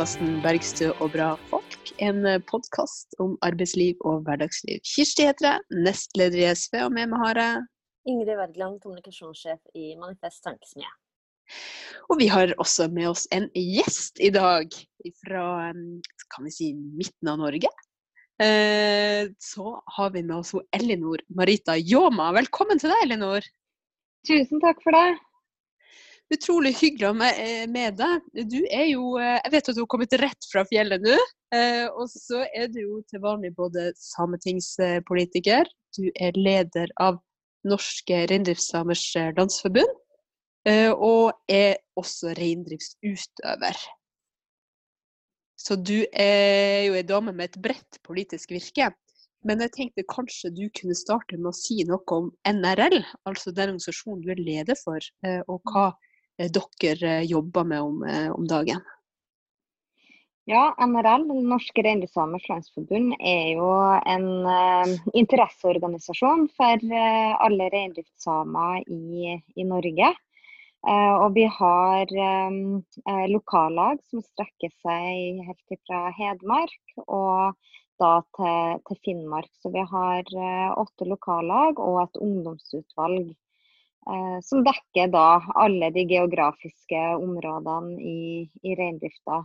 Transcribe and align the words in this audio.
podkasten 0.00 0.38
'Bergstø 0.40 0.86
og 1.04 1.10
bra 1.12 1.34
folk'. 1.50 1.90
En 2.00 2.24
podkast 2.48 3.12
om 3.20 3.34
arbeidsliv 3.44 3.98
og 4.08 4.22
hverdagsliv. 4.24 4.78
Kirsti 4.80 5.26
heter 5.28 5.44
jeg, 5.44 5.60
nestleder 5.84 6.40
i 6.40 6.46
SV, 6.56 6.78
og 6.86 6.94
med 6.96 7.10
meg 7.10 7.20
har 7.20 7.40
jeg 7.40 7.58
Ingrid 8.08 8.32
Wergeland, 8.38 8.78
kommunikasjonssjef 8.80 9.60
i 9.76 9.92
Manifest 10.00 10.40
Tankesmie. 10.46 10.88
Og 12.08 12.16
vi 12.16 12.30
har 12.32 12.54
også 12.56 12.88
med 12.88 13.10
oss 13.10 13.26
en 13.28 13.50
gjest 13.52 14.24
i 14.24 14.32
dag 14.32 14.72
fra 15.20 15.44
kan 16.32 16.48
vi 16.48 16.56
si, 16.56 16.72
midten 16.72 17.34
av 17.34 17.42
Norge. 17.44 17.68
Eh, 18.40 19.28
så 19.36 19.78
har 19.84 20.16
vi 20.16 20.24
med 20.24 20.38
oss 20.38 20.56
Elinor 20.80 21.20
Marita 21.28 21.76
Ljåma. 21.76 22.32
Velkommen 22.40 22.80
til 22.80 22.88
deg, 22.88 23.04
Elinor. 23.04 23.44
Tusen 24.24 24.64
takk 24.64 24.80
for 24.80 24.96
det. 24.96 25.20
Utrolig 26.30 26.76
hyggelig 26.78 27.26
eh, 27.26 27.64
med 27.66 27.96
deg. 27.98 28.26
Du 28.46 28.60
er 28.70 28.86
jo 28.92 29.16
eh, 29.18 29.40
Jeg 29.40 29.50
vet 29.56 29.70
at 29.70 29.74
du 29.74 29.80
har 29.82 29.90
kommet 29.90 30.12
rett 30.20 30.46
fra 30.46 30.62
fjellet 30.68 31.02
nå. 31.02 31.16
Og 31.98 32.04
så 32.06 32.44
er 32.54 32.68
du 32.70 32.78
jo 32.84 33.00
til 33.10 33.22
vanlig 33.24 33.50
både 33.56 33.88
sametingspolitiker, 33.98 35.66
du 35.96 36.04
er 36.14 36.36
leder 36.38 36.92
av 37.02 37.16
Norske 37.66 38.20
reindriftssamers 38.30 39.02
landsforbund, 39.34 39.90
og 40.94 41.32
er 41.50 41.74
også 41.98 42.36
reindriftsutøver. 42.38 43.80
Så 45.58 45.74
du 45.74 46.06
er 46.14 46.86
jo 46.86 46.94
ei 47.00 47.02
dame 47.08 47.34
med 47.34 47.50
et 47.50 47.58
bredt 47.66 47.98
politisk 48.06 48.54
virke. 48.54 48.92
Men 49.42 49.66
jeg 49.66 49.74
tenkte 49.74 50.06
kanskje 50.06 50.52
du 50.54 50.68
kunne 50.78 50.94
starte 50.94 51.34
med 51.34 51.50
å 51.50 51.56
si 51.56 51.80
noe 51.88 52.14
om 52.14 52.30
NRL, 52.46 53.00
altså 53.26 53.50
den 53.50 53.74
organisasjonen 53.74 54.22
du 54.22 54.30
er 54.36 54.44
leder 54.46 54.78
for, 54.78 55.02
og 55.50 55.74
hva 55.74 55.88
dere 56.48 57.20
jobber 57.28 57.68
med 57.68 57.80
om, 57.84 58.02
om 58.32 58.48
dagen? 58.48 58.80
Ja, 60.50 60.74
NRL, 60.86 61.28
Norske 61.46 61.82
reindriftssamers 61.84 62.48
landsforbund, 62.48 63.12
er 63.20 63.52
jo 63.54 63.68
en 64.08 64.24
uh, 64.48 64.94
interesseorganisasjon 65.14 66.48
for 66.56 66.86
uh, 66.90 67.34
alle 67.44 67.68
reindriftssamer 67.70 68.80
i, 68.88 69.36
i, 69.54 69.66
Norge. 69.68 70.08
Uh, 70.80 71.14
og 71.20 71.36
vi 71.36 71.44
har 71.44 72.14
um, 72.48 72.80
lokallag 73.30 74.00
som 74.08 74.24
strekker 74.24 74.72
seg 74.80 75.44
helt 75.46 75.78
fra 75.86 76.02
Hedmark 76.16 77.04
og 77.04 77.54
da 78.00 78.14
til, 78.34 78.80
til 78.88 79.00
Finnmark. 79.04 79.52
Så 79.60 79.70
vi 79.76 79.84
har 79.92 80.34
åtte 80.80 81.06
lokallag 81.06 81.78
og 81.84 82.00
et 82.08 82.22
ungdomsutvalg 82.24 83.28
Eh, 83.28 83.49
som 84.42 84.62
dekker 84.64 85.10
da 85.12 85.42
alle 85.60 85.90
de 85.92 86.06
geografiske 86.08 87.00
områdene 87.20 87.98
i, 88.00 88.20
i 88.64 88.72
reindrifta. 88.78 89.42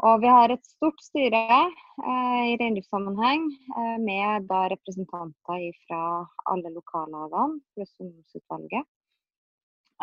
Og 0.00 0.22
vi 0.22 0.30
har 0.32 0.52
et 0.52 0.64
stort 0.64 1.00
styre 1.04 1.40
eh, 1.60 2.44
i 2.52 2.54
reindriftssammenheng 2.56 3.42
eh, 3.50 3.96
med 4.00 4.46
da 4.48 4.62
representanter 4.72 5.66
fra 5.84 6.04
alle 6.48 6.72
lokallagene 6.72 7.60
pluss 7.74 7.92
ungdomsutvalget, 8.00 8.86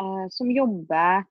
eh, 0.02 0.26
som 0.30 0.52
jobber 0.54 1.24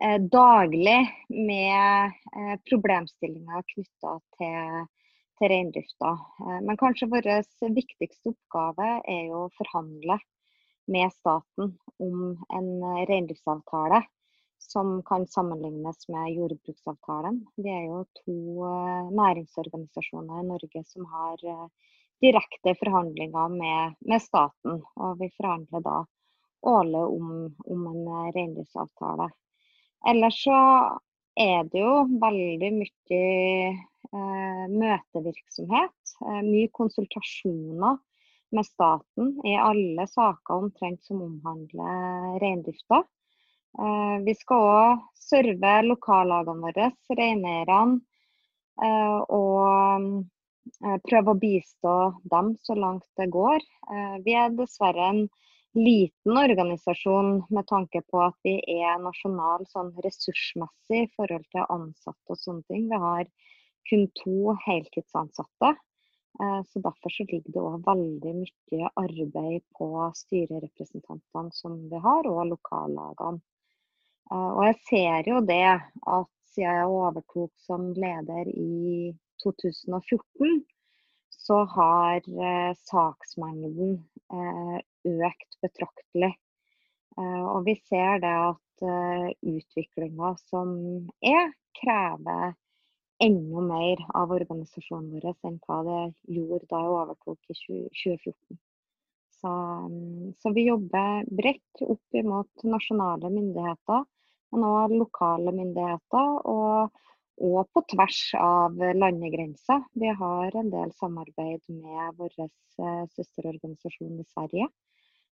eh, 0.00 0.16
daglig 0.32 1.02
med 1.28 2.16
eh, 2.32 2.54
problemstillinger 2.70 3.66
knytta 3.74 4.14
til, 4.38 4.88
til 5.36 5.52
reindrifta. 5.52 6.16
men 6.64 6.80
kanskje 6.80 7.10
vår 7.12 7.28
viktigste 7.76 8.32
oppgave 8.32 8.94
er 9.04 9.26
jo 9.28 9.44
å 9.44 9.52
forhandle 9.60 10.16
med 10.86 11.12
staten 11.12 11.74
om 11.98 12.20
en 12.48 12.70
eh, 12.82 13.06
reindriftsavtale 13.10 14.02
som 14.58 15.02
kan 15.02 15.26
sammenlignes 15.26 16.08
med 16.08 16.32
jordbruksavtalen. 16.32 17.46
Vi 17.56 17.70
er 17.70 17.84
jo 17.86 18.02
to 18.20 18.36
eh, 18.66 19.10
næringsorganisasjoner 19.20 20.42
i 20.42 20.48
Norge 20.50 20.82
som 20.86 21.06
har 21.12 21.44
eh, 21.52 21.66
direkte 22.24 22.74
forhandlinger 22.80 23.48
med, 23.54 23.96
med 24.00 24.22
staten. 24.22 24.82
Og 24.96 25.18
vi 25.20 25.30
forhandler 25.36 25.84
da 25.84 25.98
årlig 26.66 27.02
om, 27.04 27.34
om 27.66 27.86
en 27.92 28.32
reindriftsavtale. 28.34 29.28
Ellers 30.08 30.40
så 30.42 30.60
er 31.36 31.68
det 31.70 31.82
jo 31.82 31.94
veldig 32.22 32.72
mye 32.80 33.20
eh, 33.20 34.66
møtevirksomhet. 34.72 36.16
Mye 36.42 36.72
konsultasjoner 36.74 38.00
med 38.56 38.66
staten 38.66 39.34
i 39.46 39.54
alle 39.60 40.06
saker 40.10 40.54
omtrent 40.56 41.04
som 41.04 41.22
omhandler 41.22 42.40
reindrifta. 42.42 43.02
Eh, 43.78 44.16
vi 44.24 44.34
skal 44.34 44.68
òg 44.72 45.00
serve 45.20 45.72
lokallagene 45.84 46.64
våre, 46.64 46.90
reineierne, 47.18 47.98
eh, 48.82 49.18
og 49.36 50.22
eh, 50.84 51.00
prøve 51.08 51.34
å 51.34 51.40
bistå 51.40 51.96
dem 52.32 52.54
så 52.64 52.76
langt 52.78 53.04
det 53.20 53.28
går. 53.34 53.60
Vi 54.24 54.32
er 54.34 54.54
dessverre 54.56 55.10
en 55.12 55.20
liten 55.76 56.38
organisasjon 56.40 57.42
med 57.52 57.66
tanke 57.68 58.00
på 58.10 58.22
at 58.24 58.36
vi 58.46 58.56
er 58.80 58.96
nasjonal 59.02 59.66
sånn 59.68 59.92
ressursmessig 60.04 61.02
i 61.04 61.10
forhold 61.18 61.44
til 61.52 61.68
ansatte 61.68 62.32
og 62.32 62.40
sånne 62.40 62.64
ting. 62.72 62.88
Vi 62.90 63.00
har 63.04 63.28
kun 63.90 64.08
to 64.22 64.56
heltidsansatte. 64.64 65.76
Eh, 66.40 66.62
så 66.64 66.78
Derfor 66.78 67.10
så 67.10 67.24
ligger 67.28 67.52
det 67.52 67.62
òg 67.64 67.84
veldig 67.86 68.32
mye 68.42 68.88
arbeid 69.00 69.62
på 69.78 69.88
styrerepresentantene 70.20 71.52
som 71.56 71.78
vi 71.90 72.00
har, 72.06 72.28
og 72.28 72.50
lokallagene. 72.52 73.40
Eh, 74.30 74.50
og 74.52 74.62
jeg 74.68 74.78
ser 74.90 75.30
jo 75.30 75.40
det 75.48 75.62
at 75.72 76.32
siden 76.52 76.80
jeg 76.80 76.90
overtok 76.98 77.52
som 77.60 77.88
leder 77.96 78.50
i 78.52 79.14
2014, 79.44 80.60
så 81.32 81.62
har 81.72 82.20
eh, 82.20 82.72
saksmengden 82.90 84.00
økt 85.06 85.60
betraktelig. 85.62 86.32
Og 87.16 87.60
vi 87.64 87.76
ser 87.86 88.18
det 88.20 88.32
at 88.34 88.82
utviklinga 89.46 90.32
som 90.50 90.72
er, 91.24 91.52
krever 91.78 92.56
enda 93.22 93.60
mer 93.64 94.02
av 94.14 94.32
organisasjonen 94.36 95.10
vår 95.14 95.48
enn 95.48 95.58
hva 95.66 95.78
det 95.86 96.00
gjorde 96.36 96.68
da 96.70 96.80
jeg 96.82 96.94
overtok 97.00 97.52
i 97.52 97.56
2014. 97.60 98.58
Så, 99.36 99.48
mm, 99.48 100.34
så, 100.40 100.52
vi 100.56 100.66
jobber 100.66 101.26
bredt 101.40 101.82
opp 101.84 102.20
imot 102.20 102.64
nasjonale 102.64 103.30
myndigheter, 103.32 104.06
men 104.52 104.68
òg 104.68 104.94
lokale 104.96 105.52
myndigheter. 105.52 106.40
Og, 106.52 107.02
og, 107.46 107.58
på 107.72 107.82
tvers 107.92 108.20
av 108.40 108.80
landegrenser. 108.96 109.84
Vi 109.92 110.12
har 110.22 110.56
en 110.56 110.70
del 110.72 110.92
samarbeid 110.96 111.60
med 111.68 112.16
vår 112.16 112.32
eh, 112.46 113.02
søsterorganisasjon 113.12 114.20
i 114.22 114.28
Sverige. 114.30 114.70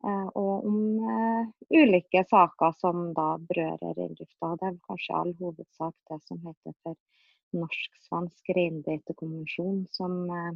Eh, 0.05 0.27
og 0.37 0.67
om 0.69 0.81
uh, 1.01 1.47
ulike 1.73 2.21
saker 2.29 2.75
som 2.77 3.07
da 3.17 3.31
berører 3.49 3.97
reindrifta. 3.97 4.53
Det 4.59 4.67
er 4.69 4.75
kanskje 4.85 5.15
all 5.17 5.33
hovedsak 5.39 5.95
det 6.11 6.19
som 6.27 6.43
heter 6.45 6.75
for 6.83 6.93
norsk-svensk 7.55 8.49
reinbeitekonvensjon 8.55 9.85
som, 9.91 10.17
eh, 10.29 10.55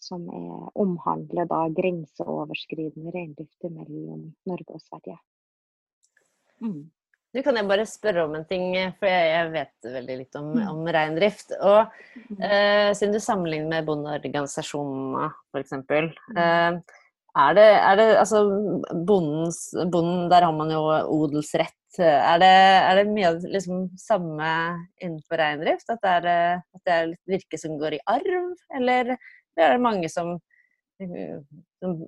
som 0.00 0.28
er, 0.30 0.68
omhandler 0.78 1.48
da 1.50 1.64
grenseoverskridende 1.74 3.14
reindrift 3.14 3.70
mellom 3.70 4.28
Norge 4.46 4.78
og 4.78 4.84
Sverige. 4.84 5.18
Mm. 6.62 6.84
Du 7.36 7.42
kan 7.44 7.58
jeg 7.58 7.68
bare 7.68 7.84
spørre 7.84 8.22
om 8.24 8.36
en 8.38 8.46
ting, 8.48 8.70
for 8.96 9.10
jeg 9.10 9.48
vet 9.52 9.88
veldig 9.92 10.14
litt 10.22 10.36
om, 10.38 10.52
mm. 10.56 10.68
om 10.72 10.86
reindrift. 10.94 11.52
Og 11.58 11.82
mm. 12.30 12.38
eh, 12.40 12.92
siden 12.96 13.12
du 13.12 13.20
sammenligner 13.20 13.68
med 13.74 13.88
bondeorganisasjonene, 13.90 15.28
f.eks. 15.52 15.74
Mm. 15.76 16.38
Eh, 16.40 17.02
er 17.36 17.56
det, 17.58 17.66
er 17.68 17.98
det 18.00 18.06
altså 18.22 18.40
bondens, 19.04 19.58
Bonden, 19.92 20.30
der 20.32 20.46
har 20.48 20.54
man 20.56 20.72
jo 20.72 20.80
odelsrett. 21.18 21.76
Er 22.04 22.40
det, 22.42 22.52
er 22.90 23.00
det 23.00 23.06
mye 23.10 23.32
av 23.32 23.48
liksom 23.52 23.86
samme 24.00 24.50
innenfor 25.00 25.40
reindrift? 25.40 25.88
At 25.92 26.02
det 26.04 26.14
er, 26.20 26.28
at 26.60 26.84
det 26.84 26.94
er 26.94 27.10
et 27.10 27.34
virke 27.36 27.60
som 27.60 27.76
går 27.80 27.98
i 27.98 28.04
arv? 28.12 28.54
Eller 28.78 29.16
er 29.16 29.74
det 29.74 29.82
mange 29.84 30.10
som, 30.12 30.36
som 31.00 31.98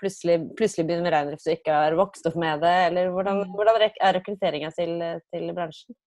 plutselig, 0.00 0.40
plutselig, 0.58 0.86
begynner 0.86 1.08
med 1.08 1.14
reindrift 1.16 1.46
og 1.48 1.58
ikke 1.58 1.78
har 1.82 1.98
vokst 1.98 2.26
opp 2.30 2.40
med 2.40 2.64
det? 2.64 2.76
Eller 2.90 3.12
hvordan, 3.14 3.44
mm. 3.44 3.54
hvordan 3.58 3.86
er 3.86 4.18
rekrutteringa 4.20 4.72
til, 4.78 4.98
til, 5.34 5.52
bransjen? 5.56 5.98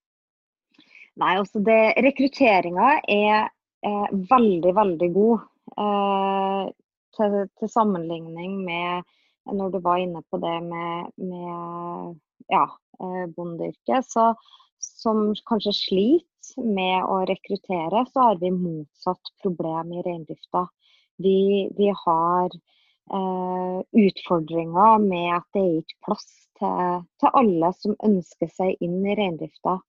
Nei, 1.20 1.36
altså 1.36 1.60
det, 1.66 1.80
Rekrutteringa 2.00 3.00
er 3.12 3.50
er, 3.86 4.08
veldig, 4.30 4.76
veldig 4.76 5.10
god. 5.14 5.46
Eh, 5.86 6.66
til, 7.18 7.38
til, 7.60 7.70
sammenligning 7.70 8.60
med 8.66 9.04
når 9.50 9.72
du 9.74 9.80
var 9.82 9.98
inne 9.98 10.22
på 10.30 10.38
det 10.38 10.58
med, 10.64 11.12
med 11.18 12.18
ja, 12.50 12.66
eh, 13.02 13.26
bondeyrket, 13.36 14.10
som 14.80 15.22
kanskje 15.50 15.76
sliter 15.76 16.66
med 16.66 17.06
å 17.06 17.22
rekruttere, 17.30 18.06
så 18.10 18.30
har 18.30 18.40
vi 18.42 18.52
motsatt 18.56 19.34
problem 19.44 19.94
i 19.94 20.04
reindrifta. 20.06 20.66
Vi, 21.20 21.70
vi 21.78 21.92
har 22.06 22.50
eh, 23.14 23.80
utfordringer 24.06 25.04
med 25.04 25.36
at 25.36 25.48
det 25.54 25.66
er 25.66 25.78
ikke 25.84 26.02
plass 26.08 26.30
til, 26.60 27.06
til, 27.20 27.36
alle 27.42 27.72
som 27.78 27.96
ønsker 28.06 28.52
seg 28.56 28.84
inn 28.86 29.00
i 29.06 29.16
reindrifta. 29.20 29.80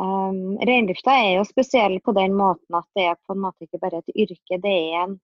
Um, 0.00 0.56
Reindrifta 0.64 1.12
er 1.18 1.34
jo 1.34 1.44
spesiell 1.44 1.98
på 2.00 2.14
den 2.16 2.32
måten 2.38 2.76
at 2.78 2.86
det 2.96 3.08
er 3.10 3.18
på 3.26 3.34
en 3.34 3.42
måte 3.42 3.66
ikke 3.66 3.80
bare 3.82 3.98
et 4.00 4.14
yrke, 4.14 4.60
det 4.62 4.72
er 4.72 5.02
en, 5.02 5.16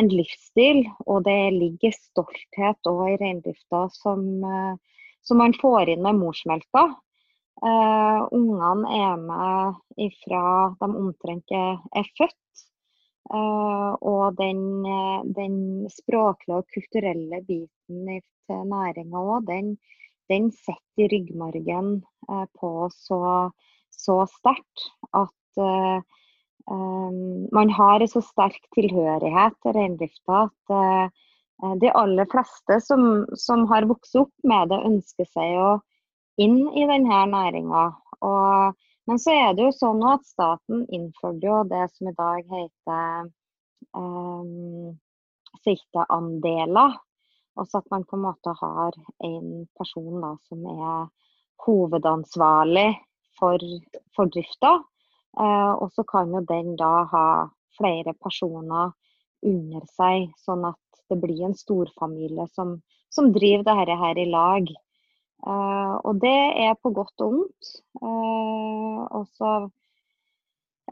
en 0.00 0.08
livsstil. 0.10 0.82
Og 1.06 1.22
det 1.28 1.52
ligger 1.54 1.94
stolthet 1.94 2.90
òg 2.90 3.04
i 3.12 3.18
reindrifta 3.20 3.84
som, 3.94 4.24
uh, 4.42 4.74
som, 5.24 5.40
man 5.40 5.56
får 5.60 5.94
inn 5.94 6.04
med 6.04 6.20
morsmelka. 6.20 6.84
Uh, 7.64 8.26
ungene 8.34 8.90
er 8.92 9.20
med 9.20 9.78
ifra 10.08 10.44
de 10.80 10.88
omtrent 10.90 11.54
er 11.54 12.08
født. 12.18 12.64
Uh, 13.32 13.96
og 14.04 14.36
den, 14.36 14.84
den, 15.36 15.54
språklige 15.88 16.58
og 16.60 16.66
kulturelle 16.74 17.40
biten 17.46 18.10
til 18.44 18.66
næringa 18.68 19.22
òg, 19.22 19.46
den, 19.48 19.76
den 20.28 20.50
sitter 20.52 21.06
i 21.06 21.08
ryggmargen 21.14 22.02
på 22.60 22.72
så 22.92 23.22
så 24.04 24.24
sterkt 24.30 24.88
at 25.14 25.62
uh, 25.62 26.00
um, 26.70 27.46
man 27.54 27.70
har 27.70 28.02
en 28.02 28.10
så 28.10 28.22
sterk 28.24 28.60
tilhørighet 28.76 29.56
til 29.62 29.76
reindrifta 29.76 30.44
at 30.48 30.74
uh, 30.74 31.23
de 31.80 31.90
aller 31.94 32.26
fleste 32.30 32.80
som, 32.82 33.26
som, 33.38 33.66
har 33.70 33.86
vokst 33.88 34.16
opp 34.18 34.32
med 34.42 34.72
det, 34.72 34.80
ønsker 34.88 35.28
seg 35.30 35.58
å 35.60 35.68
inn 36.42 36.58
i 36.74 36.86
denne 36.90 37.20
næringa. 37.30 37.84
Men 39.06 39.20
så 39.20 39.34
er 39.36 39.54
det 39.54 39.66
jo 39.66 39.72
sånn 39.76 40.02
at 40.08 40.24
staten 40.26 40.84
innførte 40.92 41.46
jo 41.46 41.60
det 41.68 41.86
som 41.92 42.08
i 42.08 42.14
dag 42.16 42.46
heter 42.50 43.26
um, 43.92 44.94
sikteandeler. 45.64 46.96
Altså 47.60 47.82
at 47.82 47.90
man 47.92 48.06
på 48.08 48.16
en 48.16 48.24
måte 48.24 48.54
har 48.58 48.96
en 49.28 49.50
person 49.78 50.24
da, 50.24 50.32
som 50.48 50.64
er 50.72 51.04
hovedansvarlig 51.66 52.88
for, 53.38 53.60
for 54.16 54.32
drifta. 54.32 54.78
Uh, 55.36 55.72
og 55.82 55.90
så 55.94 56.06
kan 56.08 56.32
jo 56.32 56.42
den 56.48 56.74
da 56.80 57.04
ha 57.10 57.26
flere 57.76 58.14
personer 58.22 58.94
under 59.44 59.84
seg, 59.92 60.30
sånn 60.40 60.64
at 60.70 60.78
det 61.10 61.20
blir 61.22 61.44
en 61.44 61.56
storfamilie 61.56 62.46
som, 62.52 62.78
som 63.12 63.32
driver 63.34 63.66
dette 63.66 63.98
her 64.00 64.20
i 64.20 64.28
lag. 64.30 64.70
Uh, 65.44 66.00
og 66.06 66.20
det 66.22 66.36
er 66.64 66.76
på 66.80 66.94
godt 66.96 67.20
og 67.20 67.34
vondt. 67.34 67.72
Uh, 68.00 68.84
og 69.14 69.26
så 69.36 69.50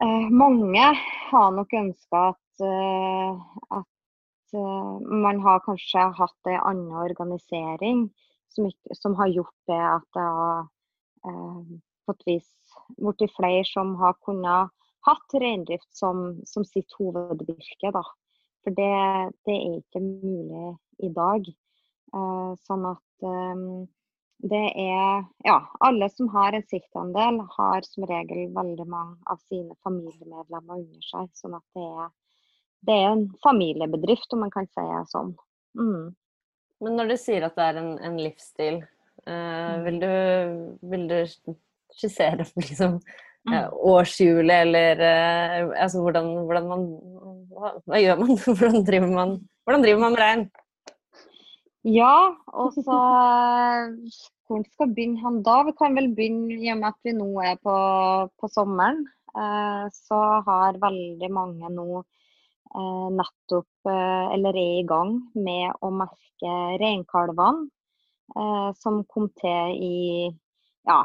eh, 0.03 0.29
Mange 0.31 0.85
har 1.31 1.51
nok 1.57 1.73
ønska 1.79 2.27
at, 2.33 2.65
eh, 2.67 3.41
at 3.79 4.57
eh, 4.59 4.93
man 5.25 5.41
har 5.45 5.65
kanskje 5.67 6.07
hatt 6.19 6.53
en 6.53 6.61
annen 6.61 6.93
organisering 7.07 8.07
som, 8.53 8.71
som 8.93 9.17
har 9.21 9.33
gjort 9.33 9.57
det 9.71 9.81
at 9.81 10.09
det 10.17 10.29
har 10.29 10.69
på 11.23 12.13
et 12.17 12.25
vis 12.27 12.49
blitt 12.99 13.31
flere 13.37 13.63
som 13.69 13.93
har 14.01 14.17
kunnet 14.27 14.73
hatt 15.07 15.37
reindrift 15.39 15.87
som, 15.95 16.41
som 16.47 16.65
sitt 16.67 16.91
hovedvirke. 16.99 17.93
Da. 17.95 18.03
For 18.63 18.75
det, 18.77 18.93
det, 19.47 19.57
er 19.57 19.81
ikke 19.81 20.03
mulig 20.05 20.77
i 21.03 21.11
dag. 21.15 21.51
Uh, 22.13 22.53
sånn 22.67 22.85
at 22.91 23.27
um, 23.27 23.85
det 24.43 24.65
er 24.83 25.23
Ja, 25.47 25.59
alle 25.81 26.09
som 26.11 26.29
har 26.35 26.53
en 26.53 26.67
siktandel, 26.71 27.41
har 27.57 27.87
som 27.87 28.07
regel 28.11 28.51
veldig 28.55 28.87
mange 28.91 29.17
av 29.31 29.39
sine 29.47 29.77
familiemedlemmer 29.87 30.81
under 30.81 31.07
seg. 31.07 31.31
Sånn 31.39 31.57
at 31.59 31.65
det 31.79 31.87
er, 31.87 32.11
det 32.89 32.97
er 32.99 33.11
en 33.13 33.29
familiebedrift, 33.45 34.33
om 34.35 34.45
man 34.47 34.55
kan 34.55 34.67
si 34.71 34.87
det 34.87 35.05
sånn. 35.13 35.35
Mm. 35.79 36.11
Men 36.83 36.99
når 36.99 37.13
du 37.13 37.19
sier 37.23 37.47
at 37.47 37.59
det 37.59 37.69
er 37.69 37.79
en, 37.79 37.93
en 38.03 38.19
livsstil, 38.19 38.81
uh, 39.31 39.75
vil, 39.87 40.01
du, 40.03 40.15
vil 40.91 41.07
du 41.11 41.19
skissere 41.95 42.47
liksom, 42.65 42.99
uh, 43.51 43.69
årshjulet 43.95 44.67
eller 44.67 45.03
uh, 45.07 45.71
altså 45.85 46.03
hvordan, 46.03 46.33
hvordan, 46.49 46.69
man 46.73 46.89
hva, 47.53 47.73
hva, 47.87 48.01
gjør 48.01 48.21
man? 48.23 48.37
Hvordan 48.59 48.85
driver 48.89 49.11
man, 49.13 49.33
hvordan 49.65 49.85
driver 49.85 50.03
man 50.03 50.15
med 50.15 50.23
rein? 50.23 50.45
Ja, 51.83 52.15
og 52.55 52.77
så 52.77 52.99
Hvor 54.47 54.63
skal 54.69 54.93
begynne 54.95 55.23
han 55.23 55.41
da? 55.47 55.63
Vi 55.67 55.75
kan 55.79 55.97
vel 55.99 56.13
begynne 56.15 56.59
i 56.61 56.71
og 56.71 56.81
med 56.81 56.91
at 56.93 57.07
vi 57.07 57.15
nå 57.17 57.29
er 57.43 57.59
på, 57.65 57.77
på 58.39 58.51
sommeren. 58.53 59.05
Uh, 59.33 59.89
så 59.97 60.19
har 60.47 60.81
veldig 60.83 61.31
mange 61.33 61.71
nå 61.73 62.03
uh, 62.03 63.09
nettopp 63.17 63.89
eller 63.89 64.59
er 64.59 64.83
i 64.83 64.87
gang 64.87 65.17
med 65.35 65.73
å 65.83 65.91
merke 66.03 66.53
reinkalvene. 66.83 67.71
som 68.81 69.03
kom 69.13 69.27
til 69.37 69.75
i 69.85 69.97
ja, 70.89 71.01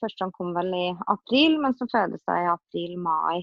første 0.00 0.24
han 0.24 0.32
kom 0.36 0.52
vel 0.54 0.68
i 0.76 0.86
april, 1.10 1.56
men 1.62 1.74
så 1.78 1.88
fødes 1.90 2.22
det 2.28 2.36
i 2.42 2.50
april-mai. 2.52 3.40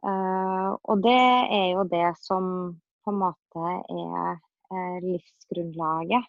Uh, 0.00 0.76
og 0.88 1.02
det 1.04 1.18
er 1.52 1.66
jo 1.74 1.84
det 1.88 2.08
som 2.22 2.44
på 3.04 3.12
en 3.12 3.20
måte 3.20 3.72
er 3.92 4.38
uh, 4.72 4.96
livsgrunnlaget. 5.04 6.28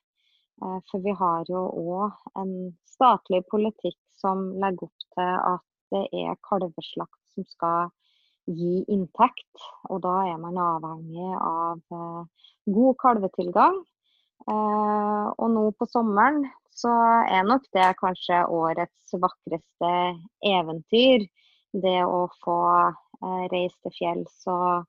Uh, 0.61 0.79
for 0.89 1.03
vi 1.05 1.13
har 1.17 1.47
jo 1.49 1.63
òg 1.79 2.39
en 2.41 2.53
statlig 2.89 3.43
politikk 3.51 3.99
som 4.21 4.49
legger 4.61 4.89
opp 4.89 5.07
til 5.15 5.31
at 5.53 5.67
det 5.91 6.03
er 6.15 6.41
kalveslakt 6.47 7.19
som 7.33 7.47
skal 7.47 7.91
gi 8.47 8.81
inntekt. 8.91 9.65
Og 9.89 10.03
da 10.03 10.17
er 10.29 10.37
man 10.41 10.59
avhengig 10.59 11.31
av 11.39 11.81
god 12.75 12.95
kalvetilgang. 13.01 13.81
og 14.51 15.47
nå 15.53 15.63
på 15.77 15.85
sommeren 15.85 16.39
så 16.75 16.91
er 17.29 17.43
nok 17.45 17.67
det 17.75 17.89
kanskje 17.99 18.41
årets 18.47 19.15
vakreste 19.23 19.91
eventyr. 20.47 21.27
Det 21.71 21.99
å 22.03 22.25
få 22.43 22.57
eh, 22.71 23.00
reise 23.51 23.77
til 23.85 23.95
fjells 23.97 24.47
og 24.51 24.83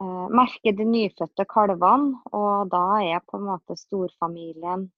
eh, 0.00 0.26
merke 0.40 0.74
de 0.76 0.86
nyfødte 0.86 1.46
kalvene. 1.50 2.20
Og 2.36 2.70
da 2.72 2.84
er 3.04 3.24
på 3.26 3.40
en 3.40 3.48
måte 3.50 3.78
storfamilien 3.78 4.88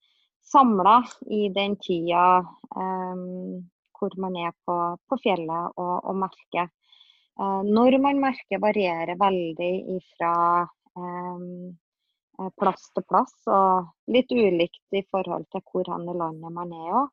samla 0.52 1.00
i 1.30 1.46
den 1.54 1.78
tida 1.82 2.26
eh, 2.42 3.26
hvor 3.98 4.18
man 4.18 4.36
er 4.36 4.56
på, 4.66 4.78
på 5.08 5.20
fjellet 5.22 5.78
og, 5.78 5.94
og 6.02 6.18
merker. 6.24 6.72
Eh, 7.40 7.62
når 7.68 8.00
man 8.02 8.20
merker 8.26 8.62
varierer 8.62 9.16
veldig 9.20 9.72
eh, 9.96 11.72
Eh, 12.40 12.50
plass 12.58 12.88
til 12.96 13.04
plass, 13.08 13.34
og 13.46 13.90
litt 14.14 14.30
ulikt 14.32 14.96
i 14.96 15.02
forhold 15.10 15.44
til 15.52 15.62
hvor 15.68 15.88
i 15.88 16.14
landet 16.16 16.54
man 16.58 16.72
er 16.72 16.94
òg. 17.02 17.10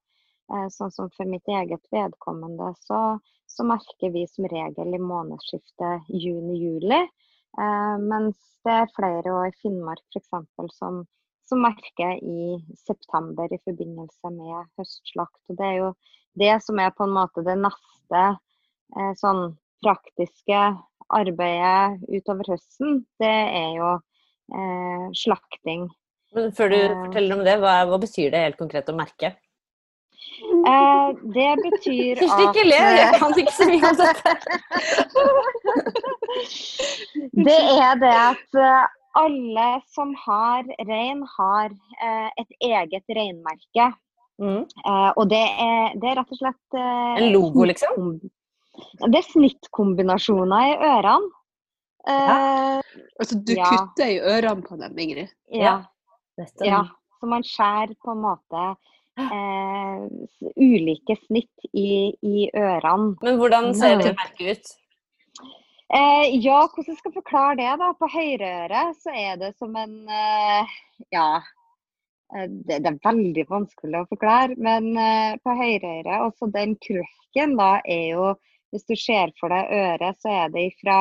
Eh, 0.49 0.67
sånn 0.73 0.91
som 0.91 1.11
for 1.13 1.29
mitt 1.29 1.47
eget 1.47 1.85
vedkommende, 1.93 2.71
så, 2.85 3.19
så 3.49 3.65
merker 3.67 4.13
vi 4.15 4.25
som 4.29 4.47
regel 4.49 4.95
i 4.95 5.01
månedsskiftet 5.01 6.09
juni-juli. 6.09 7.01
Eh, 7.59 7.95
mens 8.01 8.37
det 8.65 8.75
er 8.83 8.93
flere 8.95 9.33
år 9.33 9.49
i 9.51 9.57
Finnmark 9.61 10.17
f.eks. 10.17 10.33
Som, 10.75 11.03
som 11.49 11.63
merker 11.63 12.17
i 12.17 12.59
september 12.77 13.51
i 13.53 13.61
forbindelse 13.63 14.33
med 14.35 14.69
høstslakt. 14.79 15.41
Og 15.49 15.59
det 15.59 15.67
er 15.67 15.77
jo 15.79 15.89
det 16.39 16.55
som 16.65 16.79
er 16.81 16.93
på 16.95 17.05
en 17.07 17.15
måte 17.15 17.45
det 17.45 17.57
neste 17.59 18.23
eh, 18.25 19.13
sånn 19.21 19.53
praktiske 19.83 20.59
arbeidet 21.09 22.03
utover 22.09 22.53
høsten. 22.55 23.03
Det 23.21 23.31
er 23.31 23.71
jo 23.77 23.93
eh, 24.53 25.05
slakting. 25.17 25.87
Men 26.35 26.51
før 26.55 26.73
du 26.73 26.79
eh, 26.79 26.97
forteller 27.05 27.37
om 27.37 27.45
det, 27.45 27.55
hva, 27.61 27.79
hva, 27.89 28.01
betyr 28.01 28.33
det 28.33 28.43
helt 28.45 28.59
konkret 28.59 28.91
å 28.91 28.97
merke? 28.97 29.33
Eh, 30.71 31.09
det 31.35 31.51
betyr 31.63 32.21
at 32.25 32.41
Ikke 32.45 32.63
le, 32.67 32.79
jeg 32.99 33.17
kan 33.21 33.35
ikke 33.41 33.55
så 33.55 33.67
mye 33.69 33.89
om 33.89 33.97
dette. 33.99 34.33
det 37.47 37.59
er 37.75 37.99
det 38.03 38.13
at 38.13 38.59
eh, 38.63 38.85
alle 39.19 39.69
som 39.95 40.13
har 40.25 40.67
rein, 40.89 41.23
har 41.37 41.73
eh, 41.73 42.29
et 42.43 42.69
eget 42.71 43.15
reinmerke. 43.17 43.89
Mm. 44.39 44.63
Eh, 44.63 45.09
og 45.15 45.25
det 45.31 45.43
er, 45.43 45.97
det 45.99 46.11
er, 46.11 46.21
rett 46.21 46.35
og 46.35 46.39
slett 46.39 46.79
En 46.79 47.31
logo, 47.33 47.65
liksom? 47.67 48.13
Det 49.03 49.19
er 49.19 49.27
snittkombinasjoner 49.33 50.71
i 50.71 50.77
ørene. 50.93 51.35
Uh, 52.09 52.79
altså 53.19 53.35
du 53.43 53.51
ja. 53.57 53.67
kutter 53.67 54.07
i 54.07 54.21
ørene 54.23 54.63
på 54.63 54.77
dem, 54.79 54.95
Ingrid? 55.03 55.33
Ja. 55.51 55.81
ja. 56.63 56.79
Så 57.19 57.27
man 57.27 57.43
skjærer 57.43 57.91
på 57.99 58.15
en 58.15 58.21
måte 58.23 58.61
eh, 59.25 60.03
ulike 60.55 61.15
snitt 61.25 61.69
i, 61.73 62.13
i, 62.21 62.49
ørene. 62.53 63.15
Men 63.25 63.39
hvordan 63.41 63.71
ser 63.77 64.01
det 64.01 64.15
merket 64.17 64.49
ut? 64.49 64.73
Eh, 65.89 66.25
ja, 66.37 66.59
hvordan 66.69 66.97
skal 66.97 67.09
jeg 67.09 67.17
forklare 67.17 67.55
det? 67.59 67.69
da? 67.81 67.93
På 67.97 68.09
høyreøret 68.13 68.99
så 69.01 69.13
er 69.15 69.39
det 69.41 69.55
som 69.57 69.73
en 69.79 69.95
eh, 70.05 70.75
Ja. 71.15 71.29
Eh, 72.35 72.45
det, 72.45 72.83
det, 72.85 72.91
er 72.91 72.99
veldig 73.05 73.47
vanskelig 73.49 74.03
å 74.03 74.09
forklare, 74.11 74.57
men 74.61 74.91
eh, 74.93 75.39
på 75.41 75.55
høyreøret, 75.57 76.27
også 76.27 76.51
den 76.53 76.77
krøkken, 76.85 77.57
da, 77.59 77.79
er 77.85 78.05
jo 78.13 78.35
Hvis 78.69 78.85
du 78.85 78.93
ser 79.01 79.31
for 79.39 79.49
deg 79.49 79.71
øret, 79.73 80.19
så 80.21 80.29
er 80.29 80.51
det 80.53 80.67
ifra 80.67 80.99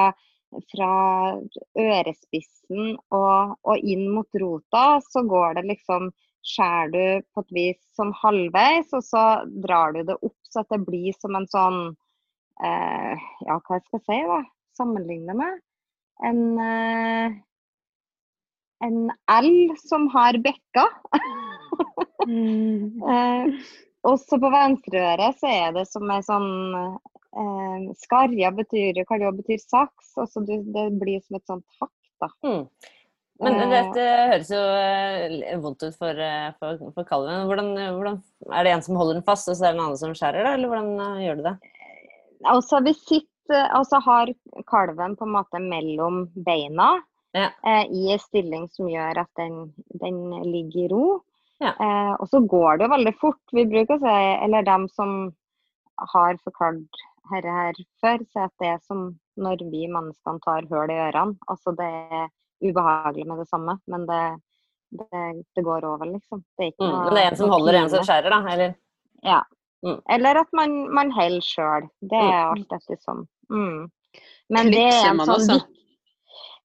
fra 0.72 0.92
ørespissen 1.78 2.94
og, 3.12 3.56
og, 3.62 3.76
inn 3.78 4.06
mot 4.12 4.40
rota, 4.40 5.00
så 5.04 5.25
går 5.28 5.58
det 5.58 5.66
liksom 5.75 6.10
Skjærer 6.47 6.92
du 6.92 7.26
på 7.35 7.45
et 7.45 7.57
vis 7.57 7.80
sånn 7.99 8.12
halvveis, 8.21 8.92
og 8.97 9.02
så 9.04 9.25
drar 9.64 9.97
du 9.97 10.04
det 10.09 10.18
opp 10.18 10.37
så 10.49 10.62
at 10.62 10.71
det 10.73 10.85
blir 10.87 11.16
som 11.18 11.37
en 11.37 11.49
sånn 11.50 11.80
eh, 12.64 13.26
Ja, 13.49 13.59
hva 13.59 13.80
skal 13.83 13.99
jeg 13.99 14.07
si, 14.07 14.23
da? 14.30 14.40
Sammenligne 14.78 15.35
med? 15.37 15.61
En 16.25 16.42
eh, 16.62 17.37
en 18.85 19.11
L 19.26 19.76
som 19.83 20.09
har 20.14 20.38
bekker. 20.42 20.88
Mm. 22.26 23.02
eh, 23.12 23.71
også 24.07 24.38
på 24.38 24.50
venstreøret 24.54 25.38
så 25.40 25.50
er 25.50 25.73
det 25.76 25.87
som 25.90 26.11
ei 26.14 26.21
sånn 26.26 26.50
eh, 26.76 27.88
Skarja 27.99 28.52
betyr, 28.54 29.02
kan 29.09 29.25
jo 29.25 29.35
betyr 29.35 29.61
saks. 29.62 30.14
og 30.16 30.30
så 30.30 30.45
det 30.47 30.87
blir 31.00 31.21
som 31.25 31.40
et 31.40 31.50
sånt 31.50 31.66
hakk, 31.80 31.97
da. 32.23 32.30
Mm. 32.47 32.62
Men 33.38 33.71
dette 33.71 34.04
høres 34.33 34.49
jo 34.50 34.59
eh, 34.59 35.59
vondt 35.62 35.85
ut 35.87 35.95
for, 35.95 36.18
eh, 36.18 36.49
for, 36.59 36.80
for 36.97 37.07
kalven. 37.07 37.45
Hvordan, 37.47 37.68
hvordan, 37.95 38.16
er 38.50 38.66
det 38.66 38.73
en 38.75 38.83
som 38.83 38.99
holder 38.99 39.21
den 39.21 39.26
fast, 39.26 39.50
og 39.50 39.54
så 39.54 39.68
er 39.68 39.75
det 39.75 39.78
en 39.78 39.85
annen 39.85 40.00
som 40.00 40.14
skjærer, 40.16 40.42
da? 40.42 40.54
Eller 40.59 40.73
hvordan 40.73 40.88
eh, 41.04 41.21
gjør 41.26 41.38
du 41.38 41.45
det? 41.47 41.52
Altså, 42.50 42.80
vi 42.87 42.95
sitter, 42.99 43.68
altså 43.78 44.00
har 44.02 44.33
kalven 44.71 45.14
på 45.18 45.28
en 45.28 45.37
måte 45.37 45.62
mellom 45.62 46.25
beina 46.35 46.97
Ja. 47.37 47.50
eh, 47.62 47.85
i 47.95 48.11
en 48.14 48.23
stilling 48.23 48.66
som 48.75 48.90
gjør 48.90 49.23
at 49.23 49.30
den, 49.38 49.68
den 50.02 50.18
ligger 50.49 50.85
i 50.85 50.90
ro. 50.90 51.04
Ja. 51.62 51.75
Eh, 51.75 52.14
og 52.18 52.26
så 52.30 52.40
går 52.42 52.78
det 52.78 52.88
jo 52.88 52.95
veldig 52.97 53.14
fort. 53.21 53.42
Vi 53.54 53.66
bruker 53.71 53.99
å 53.99 54.02
si, 54.02 54.16
eller 54.47 54.66
dem 54.66 54.88
som 54.90 55.14
har 56.14 56.38
forklart 56.42 57.07
dette 57.28 57.54
her 57.54 57.78
før, 58.02 58.23
sier 58.33 58.49
at 58.49 58.62
det 58.62 58.68
er 58.73 58.83
som 58.87 59.12
når 59.38 59.62
vi 59.71 59.87
menneskene 59.90 60.42
tar 60.42 60.66
hull 60.71 60.90
i 60.90 60.99
ørene. 61.07 61.38
Altså 61.50 61.75
det 61.78 61.87
er 61.87 62.28
ubehagelig 62.65 63.27
med 63.29 63.43
det 63.43 63.49
samme, 63.50 63.79
men 63.87 64.07
det, 64.09 64.23
det, 64.99 65.23
det 65.57 65.65
går 65.67 65.87
over, 65.88 66.07
liksom. 66.11 66.45
Det 66.57 66.67
er 66.67 66.73
ikke 66.73 66.88
Mm. 66.88 66.99
Men 67.05 67.15
det 67.15 67.23
er 67.23 67.31
en 67.31 67.41
som 67.41 67.55
holder, 67.55 67.81
en 67.81 67.91
som 67.91 68.05
skjærer, 68.05 68.35
da? 68.35 68.53
Eller? 68.53 68.77
Ja. 69.23 69.41
Mm. 69.87 70.00
Eller 70.11 70.41
at 70.43 70.53
man, 70.53 70.79
man 70.95 71.11
holder 71.15 71.45
sjøl. 71.45 71.88
Det 72.00 72.19
er 72.19 72.38
alt 72.50 72.73
alt 72.73 72.81
ettersom. 72.83 73.27
Mm. 73.50 73.91
Men 74.50 74.73
det 74.73 74.87
er 74.88 75.11
en 75.11 75.21
man 75.21 75.29
sånn 75.31 75.37
også? 75.38 75.59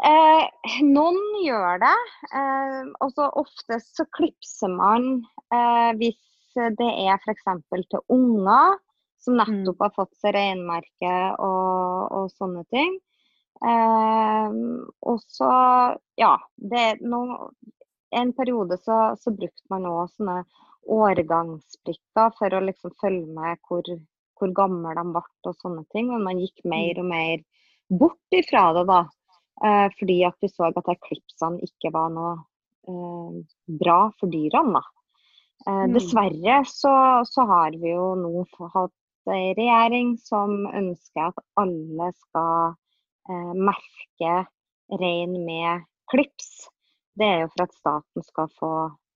Eh, 0.04 0.80
noen 0.84 1.20
gjør 1.46 1.80
det. 1.84 1.98
Eh, 2.34 2.80
og 3.04 3.14
så 3.14 3.30
oftest 3.40 3.94
så 4.00 4.08
klipser 4.18 4.74
man 4.74 5.22
eh, 5.54 5.92
hvis 6.00 6.20
det 6.54 6.90
er 6.90 7.16
f.eks. 7.18 7.46
til 7.90 8.02
unger 8.14 8.78
som 9.24 9.40
nettopp 9.40 9.86
har 9.86 9.94
fått 9.96 10.14
seg 10.20 10.36
reinmerke 10.36 11.14
og, 11.42 12.12
og 12.12 12.32
sånne 12.36 12.66
ting. 12.74 12.98
Eh, 13.64 14.56
og 15.08 15.22
så, 15.32 15.50
ja 16.20 16.34
det, 16.60 16.98
no, 17.00 17.50
En 18.14 18.34
periode 18.36 18.76
så, 18.78 19.16
så 19.18 19.32
brukte 19.34 19.64
man 19.72 19.88
òg 19.90 20.12
sånne 20.12 20.44
årgangsbrikker 20.94 22.34
for 22.38 22.54
å 22.54 22.60
liksom 22.68 22.92
følge 23.02 23.30
med 23.34 23.62
hvor, 23.66 23.88
hvor 24.38 24.52
gamle 24.54 24.92
de 25.00 25.06
ble 25.16 25.24
og 25.50 25.56
sånne 25.62 25.86
ting. 25.96 26.12
Men 26.12 26.26
man 26.28 26.42
gikk 26.44 26.62
mer 26.68 27.00
og 27.02 27.08
mer 27.10 27.42
bort 27.90 28.36
ifra 28.36 28.68
det, 28.78 28.84
da. 28.92 29.00
Eh, 29.64 29.88
fordi 29.98 30.20
at 30.28 30.38
vi 30.44 30.52
så 30.52 30.70
at 30.70 30.92
eklipsene 30.94 31.64
ikke 31.66 31.94
var 31.96 32.12
noe 32.14 32.36
eh, 32.90 33.40
bra 33.82 34.00
for 34.20 34.34
dyrene, 34.34 34.82
da. 34.82 34.84
Eh, 35.68 35.84
Mm. 35.88 35.94
Dessverre 35.96 36.56
så, 36.68 36.94
så 37.26 37.46
har 37.48 37.72
vi 37.80 37.94
jo 37.94 38.14
nå 38.20 38.46
hatt 38.76 39.32
ei 39.32 39.54
regjering 39.56 40.18
som 40.20 40.66
ønsker 40.68 41.30
at 41.30 41.38
alle 41.56 42.10
skal 42.18 42.74
eh, 43.30 43.54
merke 43.70 44.36
rein 45.00 45.38
med 45.46 45.86
klips. 46.12 46.70
Det 47.18 47.28
er 47.28 47.40
jo 47.44 47.52
for 47.54 47.68
at 47.68 47.78
staten 47.78 48.26
skal 48.26 48.50
få 48.60 48.74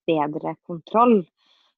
bedre 0.08 0.54
kontroll. 0.66 1.20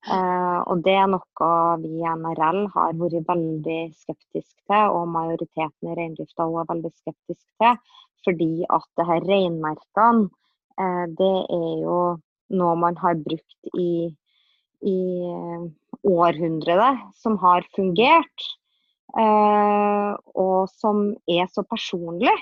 Eh, 0.08 0.60
og 0.64 0.80
det 0.84 0.94
er 0.96 1.08
noe 1.12 1.48
vi 1.82 1.90
i 2.00 2.06
NRL 2.08 2.62
har 2.72 2.94
vært 2.96 3.26
veldig 3.28 3.80
skeptiske 3.92 4.62
til, 4.70 4.94
og 4.96 5.10
majoriteten 5.12 5.90
i 5.90 5.96
reindrifta 5.98 6.46
òg 6.46 6.62
er 6.62 6.70
veldig 6.72 6.92
skeptisk 6.94 7.44
til. 7.60 7.76
Fordi 8.24 8.50
at 8.68 8.86
det 8.96 9.06
her 9.08 9.26
reinmerkene, 9.28 10.30
eh, 10.80 11.04
det 11.20 11.34
er 11.56 11.84
jo 11.84 12.00
noe 12.60 12.78
man 12.80 12.96
har 13.00 13.20
brukt 13.20 13.76
i, 13.76 14.08
i 14.80 14.98
eh, 15.34 15.68
århundrer, 16.08 17.04
som 17.20 17.36
har 17.44 17.68
fungert. 17.76 18.48
Eh, 19.18 20.12
og 20.38 20.70
som 20.70 21.10
er 21.28 21.48
så 21.50 21.64
personlig. 21.66 22.32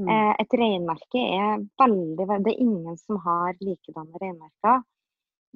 Mm. 0.00 0.08
Eh, 0.10 0.32
et 0.42 0.56
reinmerke 0.58 1.20
er 1.22 1.62
veldig, 1.80 2.26
Det 2.44 2.52
er 2.52 2.60
ingen 2.60 2.96
som 2.98 3.20
har 3.24 3.54
likedanne 3.60 4.20
reinmerker. 4.20 4.82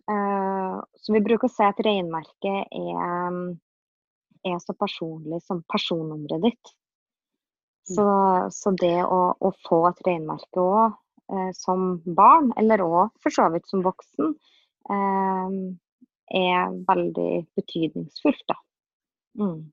Eh, 0.08 0.76
så 0.94 1.12
vi 1.12 1.24
bruker 1.24 1.48
å 1.48 1.52
si 1.52 1.64
at 1.66 1.80
reinmerket 1.84 2.70
er, 2.70 3.40
er 4.46 4.58
så 4.62 4.76
personlig 4.78 5.42
som 5.44 5.64
personnummeret 5.68 6.44
ditt. 6.46 6.74
Så, 7.88 8.04
så 8.52 8.70
det 8.76 9.00
å, 9.00 9.32
å 9.40 9.50
få 9.64 9.86
et 9.88 10.00
reinmerke 10.04 10.60
òg 10.60 10.96
som 11.56 12.02
barn, 12.04 12.50
eller 12.60 12.82
òg 12.84 13.14
for 13.20 13.32
så 13.32 13.46
vidt 13.52 13.64
som 13.68 13.80
voksen, 13.84 14.34
er 14.88 16.76
veldig 16.88 17.32
betydningsfullt, 17.56 18.44
da. 18.48 18.56
Mm. 19.40 19.72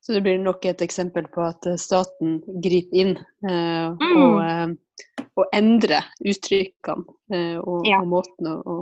Så 0.00 0.12
det 0.16 0.22
blir 0.24 0.38
nok 0.40 0.64
et 0.64 0.80
eksempel 0.82 1.26
på 1.28 1.42
at 1.44 1.66
eh, 1.68 1.76
staten 1.76 2.38
griper 2.64 2.96
inn 3.02 3.16
eh, 3.18 3.90
Mm. 4.00 4.16
og, 4.16 4.38
eh, 4.44 5.26
og 5.36 5.46
endrer 5.52 6.06
uttrykkene 6.24 7.04
eh, 7.32 7.58
og, 7.60 7.84
Ja. 7.88 8.00
og 8.00 8.08
måten 8.08 8.48
å, 8.48 8.56
å 8.64 8.76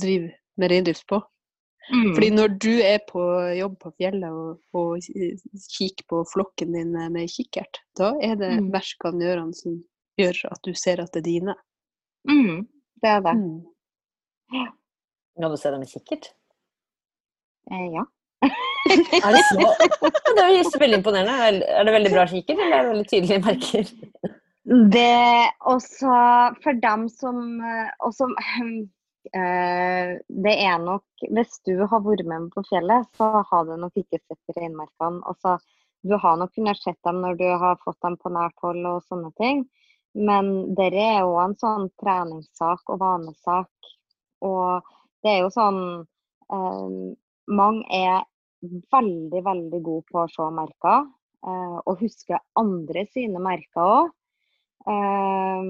drive 0.00 0.32
med 0.56 0.70
reindrift 0.70 1.06
på. 1.10 1.20
Mm. 1.92 2.14
Fordi 2.16 2.30
når 2.32 2.54
du 2.64 2.70
er 2.80 2.98
på 3.04 3.20
jobb 3.58 3.74
på 3.82 3.90
fjellet 4.00 4.32
og, 4.32 4.60
og 4.72 5.04
kikker 5.04 6.06
på 6.08 6.22
flokken 6.32 6.72
din 6.72 6.94
med 7.12 7.28
kikkert, 7.28 7.82
da 7.98 8.14
er 8.24 8.36
det 8.40 8.52
Mm. 8.62 8.70
verkene 8.72 9.20
i 9.20 9.28
ørene 9.34 9.54
som 9.54 9.76
gjør 10.16 10.40
at 10.52 10.62
du 10.64 10.72
ser 10.74 11.02
at 11.02 11.12
det 11.12 11.20
er 11.20 11.28
dine. 11.28 11.54
Mm, 12.24 12.64
det 13.02 13.10
er 13.10 13.20
det. 13.20 13.34
Kan 15.36 15.50
du 15.50 15.56
se 15.60 15.70
det 15.70 15.78
med 15.82 15.88
kikkert? 15.92 16.32
Eh, 17.70 17.88
ja. 17.92 18.04
Er 18.90 19.32
det 19.32 19.44
så? 19.48 19.68
Det 20.34 20.42
er 20.44 20.50
jo 20.56 20.80
veldig 20.80 20.98
imponerende. 21.00 21.62
Er 21.78 21.84
det- 21.84 21.94
veldig 21.94 22.12
bra 22.12 22.26
kikkert, 22.26 22.58
eller 22.58 22.76
er 22.76 22.82
det 22.82 22.90
veldig 22.92 23.08
tydelige 23.12 23.44
merker? 23.44 23.92
Det 24.64 25.50
også 25.60 26.16
for 26.64 26.72
dem 26.80 27.08
som 27.12 27.60
også, 28.00 28.28
eh, 29.36 30.16
Det 30.28 30.54
er 30.64 30.78
nok 30.78 31.04
Hvis 31.30 31.60
du 31.66 31.86
har 31.86 32.00
vært 32.00 32.24
med 32.26 32.50
på 32.54 32.64
fjellet, 32.68 33.06
så 33.16 33.44
har 33.50 33.64
du 33.64 33.76
nok 33.76 33.92
ikke 33.96 34.20
sett 34.20 34.56
reinmerkene. 34.58 35.22
Altså, 35.24 35.58
du 36.04 36.16
har 36.20 36.36
nok 36.36 36.52
kunnet 36.54 36.76
sett 36.82 36.98
dem 37.04 37.22
når 37.22 37.38
du 37.38 37.48
har 37.58 37.78
fått 37.84 38.00
dem 38.02 38.16
på 38.20 38.32
nært 38.32 38.56
hold 38.60 38.84
og 38.86 39.02
sånne 39.08 39.32
ting. 39.40 39.64
Men 40.14 40.74
dette 40.76 41.00
er 41.00 41.20
jo 41.24 41.38
en 41.40 41.56
sånn 41.56 41.88
treningssak 42.02 42.82
og 42.88 43.00
vanesak. 43.00 43.70
Og 44.44 44.82
det 45.24 45.30
er 45.32 45.40
jo 45.46 45.50
sånn 45.54 45.80
eh, 46.52 47.14
Mange 47.48 47.84
er 47.92 48.22
veldig, 48.94 49.42
veldig 49.46 49.80
god 49.88 50.04
på 50.10 50.22
å 50.24 50.30
se 50.32 50.48
merker. 50.58 51.06
eh, 51.46 51.78
og 51.86 52.00
huske 52.00 52.38
andre 52.56 53.06
sine 53.12 53.40
merker 53.44 53.82
òg. 53.84 54.12
Eh, 54.88 55.62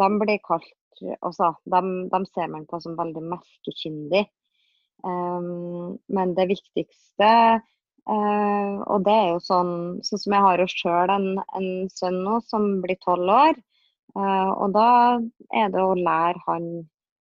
de 0.00 0.08
blir 0.20 0.40
kalt 0.44 0.72
også, 1.26 1.50
de, 1.72 1.80
de 2.12 2.20
ser 2.32 2.48
man 2.52 2.66
på 2.70 2.80
som 2.80 2.96
veldig 2.98 3.22
merkekyndig. 3.34 4.24
Eh, 5.04 5.40
men 6.16 6.34
det 6.38 6.46
viktigste 6.48 7.28
eh, 7.28 8.74
Og 8.92 9.02
det 9.04 9.12
er 9.14 9.26
jo 9.34 9.40
sånn 9.42 9.72
Sånn 10.06 10.20
som 10.22 10.32
jeg 10.36 10.44
har 10.46 10.62
jo 10.62 10.68
sjøl 10.70 11.12
en, 11.12 11.26
en 11.58 11.68
sønn 11.92 12.22
nå 12.24 12.38
som 12.48 12.68
blir 12.84 12.96
tolv 13.04 13.28
år. 13.34 13.58
eh, 14.16 14.50
og 14.54 14.72
da 14.76 14.88
er 15.52 15.68
det 15.74 15.82
å 15.84 15.94
lære 15.98 16.40
han 16.48 16.68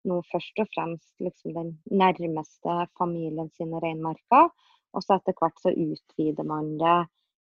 nå 0.10 0.20
først 0.32 0.60
og 0.64 0.70
fremst 0.76 1.12
liksom 1.24 1.56
den 1.58 1.72
nærmeste 1.92 2.78
familien 3.00 3.50
sine 3.58 3.82
reinmarker. 3.84 4.52
Og 4.94 5.04
så 5.04 5.18
etter 5.18 5.36
hvert 5.40 5.60
så 5.62 5.74
utvider 5.74 6.46
man 6.46 6.76
det 6.82 7.00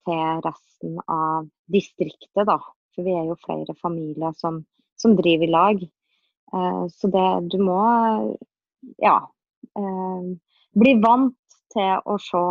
til 0.08 0.44
resten 0.46 1.00
av 1.08 1.48
distriktet, 1.72 2.46
da. 2.48 2.58
For 2.96 3.06
vi 3.06 3.16
er 3.16 3.30
jo 3.30 3.40
flere 3.46 3.76
familier 3.80 4.36
som, 4.38 4.64
som 5.00 5.16
driver 5.18 5.48
i 5.48 5.52
lag. 5.54 5.84
Eh, 6.54 6.86
så 6.96 7.12
det 7.14 7.28
du 7.54 7.60
må 7.64 7.80
ja 9.04 9.18
eh, 9.78 10.30
bli 10.80 10.94
vant 11.04 11.36
til 11.74 12.02
å 12.06 12.18
se, 12.22 12.42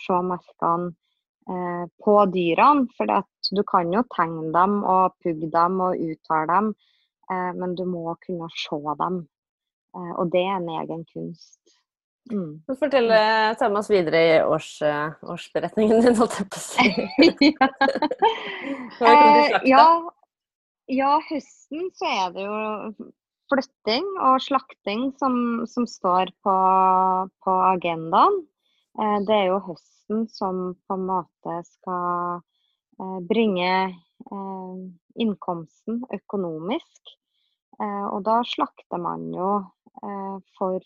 se 0.00 0.18
merkene 0.26 0.92
eh, 1.48 1.84
på 2.04 2.16
dyrene. 2.32 2.88
For 2.96 3.12
du 3.56 3.62
kan 3.68 3.92
jo 3.94 4.04
tegne 4.14 4.50
dem 4.54 4.80
og 4.82 5.16
pugge 5.24 5.50
dem 5.52 5.80
og 5.84 6.00
uttale 6.08 6.48
dem, 6.52 6.72
eh, 7.30 7.50
men 7.58 7.76
du 7.78 7.84
må 7.88 8.16
kunne 8.26 8.50
se 8.56 8.80
dem. 9.04 9.22
Eh, 9.96 10.12
og 10.18 10.32
det 10.32 10.42
er 10.46 10.56
en 10.58 10.68
egen 10.80 11.06
kunst. 11.12 11.60
Mm. 12.30 12.62
Fortell, 12.78 13.10
ta 13.58 13.68
med 13.68 13.80
oss 13.80 13.90
videre 13.90 14.20
i 14.22 14.34
års, 14.46 14.70
eh, 14.86 15.16
årsberetningen 15.26 16.04
din, 16.04 16.18
holdt 16.20 16.38
jeg 16.38 16.50
på 16.52 16.60
å 16.60 16.66
si. 16.68 17.50
Eh, 19.02 19.54
ja, 19.66 19.86
ja, 20.92 21.10
høsten 21.30 21.88
så 21.96 22.06
er 22.06 22.32
det 22.34 22.44
jo 22.44 23.10
flytting 23.52 24.06
og 24.24 24.40
slakting 24.44 25.10
som, 25.20 25.34
som 25.68 25.86
står 25.88 26.32
på, 26.44 26.54
på 27.44 27.54
agendaen. 27.72 28.42
Eh, 29.00 29.18
det 29.26 29.36
er 29.36 29.50
jo 29.50 29.62
høsten 29.68 30.26
som 30.32 30.62
på 30.86 30.98
en 30.98 31.06
måte 31.08 31.58
skal 31.68 32.42
eh, 33.00 33.18
bringe 33.28 33.72
eh, 33.88 34.78
innkomsten 35.22 36.04
økonomisk. 36.12 37.18
Og 37.82 38.20
da 38.22 38.36
slakter 38.46 39.00
man 39.00 39.24
jo 39.34 39.46
for 40.58 40.80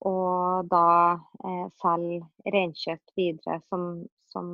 å 0.00 0.14
da 0.64 0.86
selge 1.82 2.24
reinkjøtt 2.54 3.12
videre, 3.18 3.58
som, 3.68 4.06
som 4.32 4.46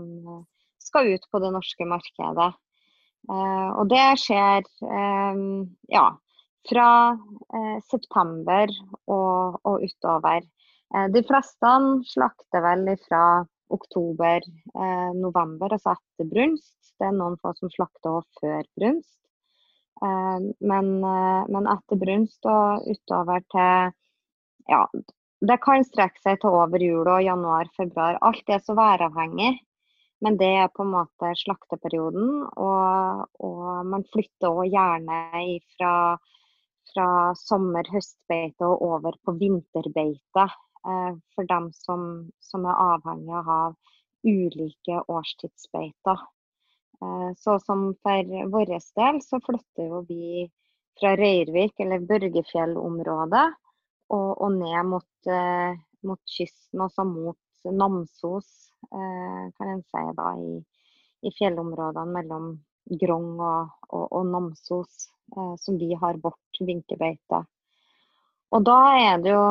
skal 0.83 1.13
ut 1.15 1.29
på 1.31 1.41
det 1.45 1.53
norske 1.55 1.87
markedet. 1.87 2.51
Og 3.31 3.85
det 3.91 4.05
skjer 4.23 4.67
ja, 5.95 6.07
fra 6.67 6.91
september 7.87 8.75
og, 9.07 9.61
og 9.63 9.87
utover. 9.87 10.43
Eh, 10.95 11.09
de 11.11 11.23
fleste 11.27 11.73
slakter 12.13 12.63
vel 12.65 12.89
fra 13.07 13.45
oktober-november, 13.75 15.67
eh, 15.67 15.75
altså 15.75 15.91
etter 15.97 16.27
brunst. 16.31 16.77
Det 16.97 17.07
er 17.09 17.17
noen 17.17 17.37
få 17.43 17.49
som 17.59 17.71
slakter 17.73 18.11
også 18.21 18.41
før 18.41 18.63
brunst. 18.79 19.19
Eh, 20.05 20.49
men, 20.73 20.91
men, 21.01 21.69
etter 21.73 22.01
brunst 22.01 22.49
og 22.51 22.89
utover 22.91 23.45
til 23.53 23.95
Ja, 24.67 24.83
det 25.47 25.59
kan 25.63 25.85
strekke 25.87 26.21
seg 26.25 26.41
til 26.43 26.57
over 26.59 26.83
jul 26.83 27.07
og 27.07 27.23
januar-februar. 27.23 28.19
Alt 28.25 28.51
er 28.51 28.63
så 28.65 28.75
væravhengig. 28.75 29.55
Men 30.25 30.39
det 30.41 30.49
er 30.49 30.73
på 30.73 30.83
en 30.83 30.95
måte 30.95 31.31
slakteperioden, 31.37 32.31
og, 32.57 33.27
og 33.45 33.67
man 33.85 34.05
flytter 34.15 34.49
òg 34.49 34.71
gjerne 34.73 35.19
fra, 35.77 35.91
fra 36.93 37.09
sommer-høstbeite 37.37 38.65
og 38.65 38.87
over 38.87 39.19
på 39.23 39.37
vinterbeite. 39.37 40.47
Eh, 40.87 41.13
for 41.35 41.49
dem 41.51 41.69
som, 41.75 42.31
som 42.41 42.65
er 42.65 42.81
avhengig 42.95 43.43
av 43.43 43.77
ulike 44.27 45.03
årstidsbeiter. 45.11 46.25
Eh, 47.03 47.31
så 47.37 47.59
som 47.61 47.89
for 48.03 48.31
vår 48.53 48.73
del 48.75 49.21
så 49.25 49.41
flytter 49.45 49.91
jo 49.91 50.03
vi 50.09 50.47
fra 51.01 51.17
Røyrvik 51.17 51.81
eller 51.85 52.07
Børgefjell-området 52.09 53.47
og, 54.15 54.31
og, 54.41 54.53
ned 54.53 54.93
mot, 54.93 55.11
eh, 55.29 55.77
mot, 56.07 56.23
kysten, 56.37 56.81
altså 56.81 57.05
mot 57.05 57.39
Namsos, 57.67 58.49
kan 58.87 59.71
en 59.73 59.81
si 59.83 60.03
da, 60.15 60.29
i, 60.39 60.61
i 61.27 61.33
fjellområdene 61.35 62.13
mellom 62.15 62.45
Grong 63.01 63.41
og, 63.43 63.73
og, 63.89 64.05
og 64.15 64.29
Namsos, 64.31 65.09
som 65.59 65.79
vi 65.81 65.89
har 65.99 66.21
vårt 66.23 66.61
vinterbeite. 66.63 67.41
Og 68.55 68.63
da 68.65 68.79
er 68.95 69.19
det 69.25 69.33
jo 69.35 69.47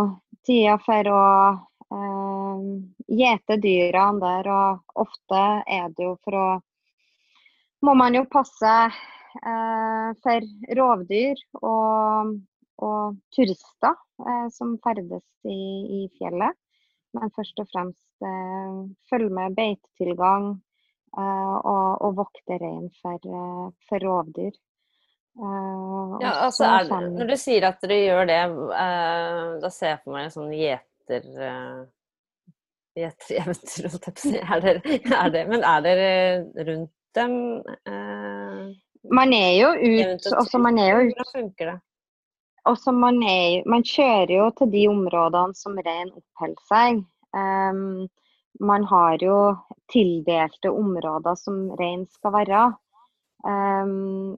tida 0.47 0.77
for 0.81 1.09
å 1.11 1.25
eh, 1.95 2.61
gjete 3.19 3.57
dyrene 3.61 4.21
der, 4.23 4.49
og 4.51 5.03
ofte 5.05 5.41
er 5.67 5.91
det 5.91 6.07
jo 6.07 6.15
for 6.23 6.39
å 6.39 6.47
Må 7.85 7.93
man 7.93 8.15
jo 8.17 8.23
passe 8.31 8.73
eh, 9.45 10.09
for 10.23 10.45
rovdyr 10.79 11.41
og, 11.61 12.35
og 12.81 13.17
turister 13.35 13.93
eh, 14.25 14.47
som 14.53 14.75
ferdes 14.83 15.25
i, 15.45 15.57
i, 15.99 16.05
fjellet. 16.17 16.57
Men 17.15 17.33
først 17.35 17.59
og 17.61 17.67
fremst 17.71 18.25
eh, 18.25 18.79
følge 19.09 19.31
med 19.37 19.57
beitetilgang 19.57 20.53
eh, 20.55 21.57
og, 21.57 21.89
og 22.07 22.15
vokte 22.23 22.57
rein 22.61 22.87
for, 23.01 23.19
eh, 23.19 23.67
for 23.89 24.07
rovdyr. 24.07 24.55
Uh, 25.35 26.15
ja, 26.23 26.29
altså 26.45 26.63
er, 26.63 27.09
Når 27.11 27.27
du 27.27 27.35
sier 27.35 27.65
at 27.67 27.81
dere 27.83 27.95
gjør 28.05 28.27
det, 28.29 28.37
da 29.59 29.71
ser 29.73 29.89
jeg 29.89 29.99
for 30.05 30.15
meg 30.15 30.29
en 30.29 30.35
sånn 30.37 30.53
gjeter... 30.55 31.25
Gjetereventyr, 32.95 33.89
holdt 33.91 34.05
jeg 34.07 34.13
på 34.15 34.21
å 34.21 34.29
si. 34.31 34.37
Er 34.39 35.33
dere, 35.33 35.41
men 35.51 35.65
er 35.67 35.81
dere 35.83 36.13
rundt 36.69 36.94
dem? 37.15 37.63
man 39.13 39.33
er 39.33 39.51
jo 39.59 39.71
ut, 39.75 40.25
også 40.33 40.59
man 40.61 40.79
er 40.81 40.89
jo 40.91 41.01
ut. 41.07 41.17
Hvordan 41.17 41.33
funker 41.33 41.71
det? 41.71 41.79
Også 42.65 42.91
man, 42.91 43.19
er, 43.21 43.61
man 43.69 43.83
kjører 43.85 44.31
jo 44.33 44.47
til 44.57 44.71
de 44.73 44.87
områdene 44.89 45.57
som 45.57 45.77
rein 45.85 46.09
oppholder 46.09 46.63
seg. 46.69 47.03
Um, 47.35 48.07
man 48.63 48.87
har 48.89 49.21
jo 49.21 49.37
tildelte 49.91 50.71
områder 50.71 51.37
som 51.37 51.67
rein 51.77 52.07
skal 52.09 52.33
være. 52.39 52.63
Um, 53.45 54.33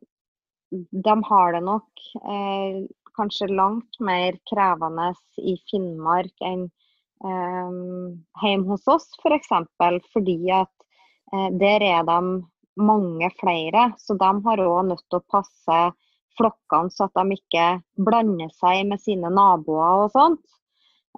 de 0.72 1.16
har 1.30 1.54
det 1.56 1.64
nok 1.64 2.08
eh, 2.28 2.82
kanskje 3.16 3.48
langt 3.48 4.00
mer 4.04 4.36
krevende 4.52 5.14
i 5.40 5.56
Finnmark 5.70 6.44
enn 6.44 6.66
um, 7.24 8.18
hjemme 8.42 8.74
hos 8.74 8.84
oss, 8.92 9.08
f.eks. 9.22 9.54
For 9.80 10.02
fordi 10.12 10.38
at 10.52 10.74
eh, 11.32 11.48
der 11.62 11.86
er 11.88 12.04
de 12.10 12.20
mange 12.78 13.30
flere. 13.40 13.92
Så 14.02 14.18
de 14.20 14.30
har 14.46 14.64
òg 14.64 14.92
nødt 14.92 15.06
til 15.10 15.20
å 15.20 15.28
passe 15.32 15.80
flokkene 16.38 16.94
så 16.94 17.08
at 17.08 17.18
de 17.18 17.38
ikke 17.38 17.66
blander 18.08 18.52
seg 18.58 18.86
med 18.90 19.02
sine 19.02 19.32
naboer 19.34 20.06
og 20.06 20.14
sånt. 20.14 20.44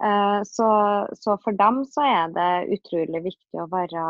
Eh, 0.03 0.39
så, 0.47 0.69
så, 1.19 1.35
for 1.43 1.57
dem 1.59 1.83
så 1.91 2.05
er 2.07 2.35
det 2.35 2.77
utrolig 2.77 3.23
viktig 3.25 3.59
å 3.59 3.67
være 3.71 4.03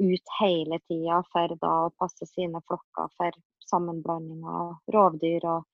ut 0.00 0.32
hele 0.40 0.80
tida 0.88 1.20
for 1.30 1.52
da 1.60 1.74
å 1.84 1.92
passe 2.00 2.26
sine 2.26 2.62
flokker 2.64 3.12
for 3.18 3.36
sammenblanding 3.68 4.46
av 4.48 4.94
rovdyr 4.94 5.44
og, 5.52 5.68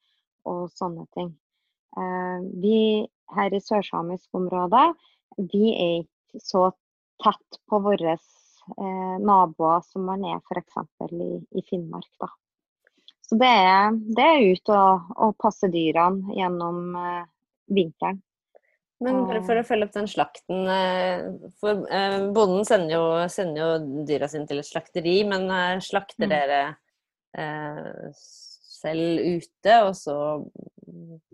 og 0.51 0.67
sånne 0.75 1.07
ting. 1.15 1.31
Eh, 1.97 2.43
vi 2.63 3.07
her 3.37 3.55
i 3.55 3.63
sørsamisk 3.63 4.35
område, 4.35 4.91
vi 5.39 5.71
er 5.77 5.97
ikke 6.03 6.43
så 6.43 6.69
tett 7.23 7.61
på 7.71 7.81
våre 7.85 8.17
eh, 8.71 9.17
naboer 9.25 9.85
som 9.87 10.07
man 10.09 10.25
er 10.29 10.41
f.eks. 10.41 10.81
I, 11.11 11.31
i 11.59 11.65
Finnmark. 11.69 12.11
Da. 12.21 12.31
Så 13.29 13.39
det 13.41 13.51
er, 13.51 13.95
det 14.17 14.27
er 14.27 14.49
ut 14.55 14.73
å, 14.75 14.81
og 15.27 15.39
passe 15.41 15.71
dyrene 15.73 16.35
gjennom 16.39 16.99
eh, 16.99 17.23
vinteren. 17.71 18.21
Men 19.01 19.23
bare 19.25 19.41
for 19.47 19.57
å 19.57 19.65
følge 19.65 19.87
opp 19.87 19.95
den 19.95 20.11
slakten 20.13 20.67
eh, 20.69 21.23
for 21.63 21.87
Bonden 22.37 22.67
sender 22.69 22.99
jo, 22.99 23.05
sender 23.33 23.63
jo 23.63 24.03
dyra 24.09 24.29
sine 24.29 24.45
til 24.51 24.61
et 24.61 24.69
slakteri, 24.69 25.17
men 25.25 25.49
slakter 25.81 26.29
mm. 26.29 26.35
dere 26.35 26.61
eh, 27.39 28.19
selv 28.81 29.21
ute, 29.37 29.77
og 29.85 29.95
så 29.97 30.17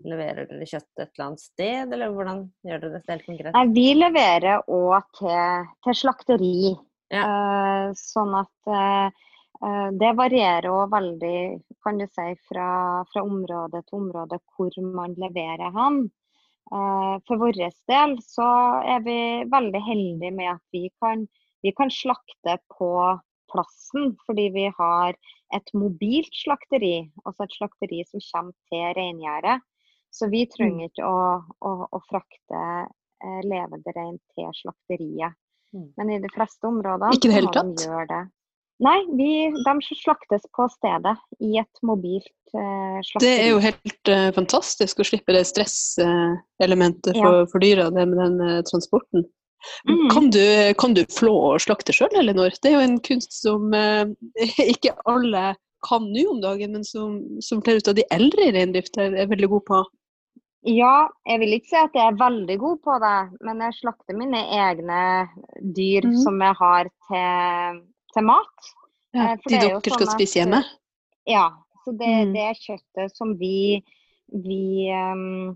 leverer 0.07 0.47
dere 0.49 0.67
kjøttet 0.67 1.03
et 1.03 1.11
eller 1.15 1.25
annet 1.27 1.43
sted, 1.43 1.93
eller 1.95 2.13
hvordan 2.13 2.43
gjør 2.67 2.83
dere 2.83 2.97
dette 2.97 3.13
helt 3.13 3.27
konkret? 3.27 3.55
Nei, 3.55 3.65
vi 3.75 3.87
leverer 3.97 4.69
òg 4.73 5.07
til, 5.19 5.71
til, 5.85 5.99
slakteri. 6.01 6.57
Ja. 7.13 7.23
Uh, 7.23 7.95
sånn 7.95 8.35
at 8.35 8.75
eh 8.75 9.25
det 9.97 10.11
varierer 10.13 10.67
òg 10.69 10.91
veldig 10.91 11.37
kan 11.81 11.97
du 11.97 12.03
si, 12.05 12.25
fra, 12.45 12.67
fra, 13.09 13.23
område 13.25 13.79
til 13.87 14.03
område 14.03 14.37
hvor 14.53 14.75
man 14.93 15.15
leverer 15.17 15.71
hen. 15.73 16.03
Uh, 16.69 17.17
for 17.25 17.41
vår 17.41 17.57
del 17.57 18.13
så 18.21 18.49
er 18.85 19.01
vi 19.01 19.17
veldig 19.49 19.81
heldige 19.81 20.33
med 20.35 20.51
at 20.51 20.63
vi 20.75 20.91
kan, 21.01 21.25
vi 21.65 21.73
kan 21.73 21.89
slakte 21.89 22.59
på 22.75 22.91
plassen, 23.51 24.13
fordi 24.27 24.49
vi 24.53 24.67
har 24.77 25.15
et 25.55 25.73
mobilt 25.73 26.35
slakteri, 26.35 27.07
altså 27.23 27.45
et 27.45 27.55
slakteri 27.55 28.03
som 28.09 28.23
kommer 28.29 28.55
til 28.71 28.85
reingjerdet. 28.99 29.63
Så 30.11 30.29
vi 30.31 30.43
mm. 30.45 30.51
trenger 30.55 30.89
ikke 30.89 31.07
å, 31.07 31.19
å, 31.67 31.71
å 31.87 31.99
frakte 32.07 32.61
eh, 32.83 33.41
levende 33.47 33.93
rein 33.95 34.17
til 34.35 34.51
slakteriet. 34.61 35.35
Mm. 35.75 35.87
Men 35.99 36.11
i 36.15 36.19
de 36.23 36.31
fleste 36.33 36.69
områdene 36.69 37.15
ikke 37.17 37.29
det 37.29 37.37
hele 37.37 37.53
tatt? 37.55 37.85
de. 38.11 38.19
Nei, 38.85 38.97
vi, 39.17 39.29
de 39.65 39.73
slaktes 39.97 40.43
på 40.53 40.67
stedet 40.69 41.15
i 41.41 41.55
et 41.57 41.79
mobilt 41.85 42.29
uh, 42.53 42.99
slakteri. 43.01 43.23
Det 43.23 43.31
er 43.33 43.47
jo 43.49 43.63
helt 43.63 44.11
uh, 44.13 44.27
fantastisk 44.35 45.01
å 45.01 45.07
slippe 45.07 45.33
det 45.33 45.41
stresselementet 45.49 47.17
for, 47.17 47.39
ja. 47.41 47.47
for 47.49 47.65
dyra, 47.65 47.89
det 47.95 48.05
med 48.11 48.21
den 48.21 48.37
uh, 48.37 48.59
transporten. 48.69 49.25
Mm. 49.89 50.09
Kan, 50.13 50.29
du, 50.29 50.73
kan, 50.77 50.93
du, 50.93 51.03
flå 51.09 51.33
og 51.49 51.61
slakte 51.63 51.95
sjøl, 51.95 52.13
Elinor? 52.19 52.53
Det 52.61 52.69
er 52.69 52.77
jo 52.77 52.85
en 52.85 52.99
kunst 53.03 53.33
som 53.39 53.73
eh, 53.75 54.05
ikke 54.73 54.93
alle 55.09 55.55
kan 55.87 56.07
nå 56.11 56.23
om 56.31 56.41
dagen, 56.41 56.73
men 56.73 56.85
som, 56.85 57.19
som 57.43 57.61
flere 57.65 57.83
av 57.89 57.97
de 57.97 58.05
eldre 58.13 58.47
i 58.47 58.53
reindrift 58.55 58.97
er, 59.01 59.13
er, 59.13 59.29
veldig 59.29 59.49
gode 59.51 59.67
på. 59.69 59.81
Ja, 60.67 61.07
jeg 61.27 61.39
vil 61.43 61.55
ikke 61.55 61.69
si 61.69 61.77
at 61.79 61.93
jeg 61.95 62.11
er 62.11 62.17
veldig 62.19 62.57
god 62.59 62.81
på 62.83 62.95
det, 63.03 63.19
men 63.47 63.61
jeg 63.63 63.77
slakter 63.77 64.17
mine 64.19 64.41
egne 64.57 65.03
dyr 65.77 66.09
mm. 66.09 66.17
som 66.25 66.41
jeg 66.43 66.57
har 66.59 66.89
til, 67.07 67.79
til 68.15 68.27
mat. 68.27 68.73
Ja, 69.15 69.29
eh, 69.29 69.45
de 69.45 69.53
dere 69.55 69.79
sånn 69.79 69.95
skal 69.95 70.11
spise 70.11 70.41
hjemme? 70.41 70.59
Ja. 71.29 71.47
Så 71.85 71.93
det, 71.95 72.09
mm. 72.27 72.35
det 72.35 72.43
er 72.43 72.59
kjøttet 72.59 73.15
som 73.15 73.31
vi, 73.39 73.79
vi 74.43 74.91
um, 74.91 75.55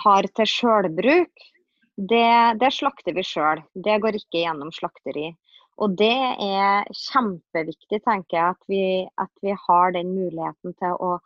har 0.00 0.28
til 0.32 0.48
sjølbruk 0.48 1.48
det, 1.98 2.58
det 2.60 2.70
slakter 2.72 3.14
vi 3.16 3.24
sjøl. 3.26 3.62
Det 3.74 3.98
går 4.02 4.18
ikke 4.20 4.44
gjennom 4.44 4.70
slakteri. 4.74 5.32
Og 5.82 5.94
det 5.98 6.14
er 6.42 6.86
kjempeviktig, 6.94 8.00
tenker 8.04 8.38
jeg, 8.38 8.54
at 8.54 8.70
vi, 8.70 8.82
at 9.18 9.32
vi 9.42 9.54
har 9.66 9.94
den 9.94 10.12
muligheten 10.14 10.74
til 10.78 10.94
å 10.94 11.16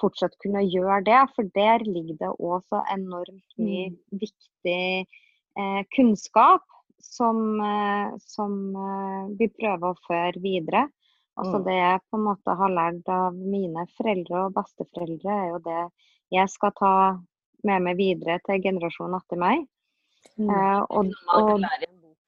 fortsatt 0.00 0.36
kunne 0.42 0.64
gjøre 0.66 1.02
det. 1.06 1.20
For 1.36 1.48
der 1.56 1.84
ligger 1.86 2.18
det 2.22 2.32
òg 2.36 2.66
så 2.68 2.82
enormt 2.94 3.56
mye 3.60 3.88
mm. 3.92 3.96
viktig 4.24 4.82
eh, 5.04 5.80
kunnskap 5.96 6.64
som, 7.02 7.60
eh, 7.62 8.14
som 8.22 8.54
vi 9.38 9.50
prøver 9.54 9.90
å 9.90 10.00
føre 10.06 10.42
videre. 10.42 10.88
Altså 11.38 11.58
Mm. 11.60 11.64
Det 11.64 11.74
jeg 11.76 12.00
på 12.10 12.18
en 12.18 12.26
måte 12.26 12.54
har 12.58 12.70
lært 12.74 13.08
av 13.14 13.34
mine 13.34 13.84
foreldre 13.94 14.46
og 14.48 14.54
besteforeldre, 14.56 15.30
er 15.30 15.48
jo 15.52 15.58
det 15.62 15.82
jeg 16.34 16.50
skal 16.50 16.72
ta 16.74 16.94
med 17.66 17.82
meg 17.82 17.98
videre 17.98 18.38
til 18.46 18.62
generasjonen 18.62 19.18
etter 19.20 19.38
meg. 19.38 19.66
Mm. 20.38 20.50
Eh, 20.50 20.80
og, 20.90 21.12
og 21.34 21.52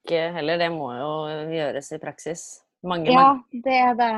bok 0.00 0.12
eh, 0.14 0.30
heller, 0.34 0.58
det 0.58 0.70
må 0.74 0.92
jo 0.94 1.10
gjøres 1.54 1.92
i 1.92 2.00
praksis. 2.02 2.44
Mange, 2.86 3.10
Ja, 3.10 3.34
mange. 3.34 3.62
det 3.66 3.76
er 3.76 3.94
det. 3.98 4.12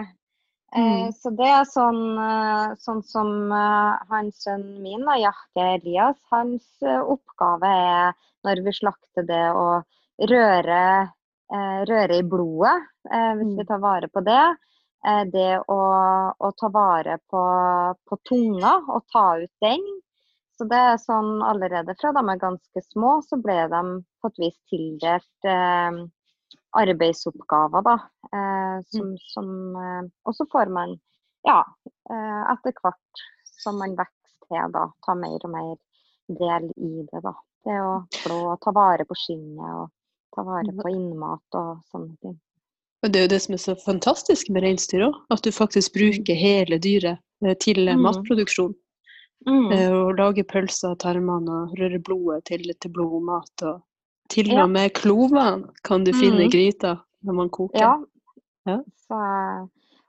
Eh, 0.74 1.04
Mm. 1.04 1.12
så 1.12 1.30
det 1.36 1.48
er 1.52 1.64
sånn, 1.68 2.02
eh, 2.18 2.74
sånn 2.80 3.02
som 3.04 3.52
eh, 3.52 3.98
hans 4.08 4.38
sønn 4.44 4.82
min, 4.82 5.04
da, 5.04 5.16
Jahke 5.20 5.66
Elias, 5.76 6.16
hans 6.30 6.64
oppgave 6.82 7.68
er 7.68 8.14
når 8.44 8.62
vi 8.64 8.72
slakter 8.72 9.26
det 9.28 9.44
å 9.52 9.82
røre, 10.28 11.12
røre 11.88 12.16
i 12.18 12.22
blodet, 12.24 12.78
hvis 13.04 13.52
vi 13.56 13.62
Mm. 13.62 13.66
tar 13.68 13.78
vare 13.78 14.08
på 14.08 14.22
det. 14.24 14.56
Det 15.32 15.58
å, 15.68 15.78
å 16.40 16.50
ta 16.58 16.68
vare 16.68 17.18
på, 17.30 17.42
på 18.08 18.16
tunga 18.28 18.72
og 18.88 19.04
ta 19.12 19.36
ut 19.42 19.50
den. 19.60 19.80
Så 20.56 20.64
det 20.70 20.78
er 20.78 20.96
sånn 21.02 21.42
allerede 21.42 21.94
fra 22.00 22.12
de 22.12 22.22
er 22.30 22.38
ganske 22.38 22.82
små, 22.92 23.20
så 23.26 23.36
ble 23.42 23.68
de 23.68 23.82
på 24.22 24.30
et 24.30 24.38
vis 24.38 24.58
tildelt 24.70 25.44
eh, 25.44 25.90
arbeidsoppgaver, 26.78 27.84
da. 27.86 27.94
Eh, 28.32 28.76
som, 28.92 29.14
som, 29.18 29.48
eh, 29.76 30.02
og 30.24 30.36
så 30.36 30.46
får 30.52 30.72
man, 30.72 30.94
ja, 31.48 31.60
eh, 32.10 32.42
etter 32.52 32.76
hvert 32.80 33.24
som 33.62 33.78
man 33.82 33.96
vokser 33.98 34.46
til, 34.48 34.72
da, 34.74 34.86
ta 35.06 35.16
mer 35.18 35.40
og 35.42 35.52
mer 35.52 35.74
del 36.28 36.70
i 36.76 36.92
det, 37.10 37.22
da. 37.24 37.34
Det 37.62 37.78
å 37.78 37.98
flå 38.24 38.38
og 38.54 38.62
ta 38.64 38.72
vare 38.74 39.04
på 39.06 39.14
skinnet 39.14 39.74
og 39.78 39.90
ta 40.34 40.42
vare 40.46 40.72
på 40.74 40.90
innmat 40.90 41.58
og 41.60 41.84
sånne 41.92 42.16
ting. 42.24 42.38
Og 43.02 43.10
det 43.10 43.18
er 43.18 43.26
jo 43.26 43.32
det 43.34 43.42
som 43.42 43.54
er 43.54 43.60
så 43.62 43.74
fantastisk 43.78 44.50
med 44.50 44.62
reinsdyr 44.64 45.04
òg, 45.08 45.18
at 45.34 45.42
du 45.42 45.50
faktisk 45.54 45.94
bruker 45.94 46.38
hele 46.38 46.78
dyret 46.82 47.18
til 47.60 47.88
Mm. 47.90 48.02
matproduksjon. 48.02 48.74
Mm. 49.46 49.72
Og 49.74 50.12
lager 50.18 50.44
pølser 50.46 50.92
av 50.92 50.98
tarmene 51.02 51.50
og 51.50 51.72
rører 51.78 51.98
blodet 51.98 52.44
til, 52.46 52.62
til 52.78 52.92
blodmat. 52.94 53.64
Og 53.66 53.82
til 54.32 54.50
og 54.56 54.70
med 54.72 54.92
klovene 54.96 55.70
kan 55.86 56.04
du 56.06 56.12
finne 56.16 56.46
i 56.46 56.48
Mm. 56.48 56.52
gryta 56.54 56.96
når 57.22 57.38
man 57.38 57.50
koker. 57.52 57.78
Ja. 57.78 57.92
Ja. 58.68 58.78
Så, 59.06 59.18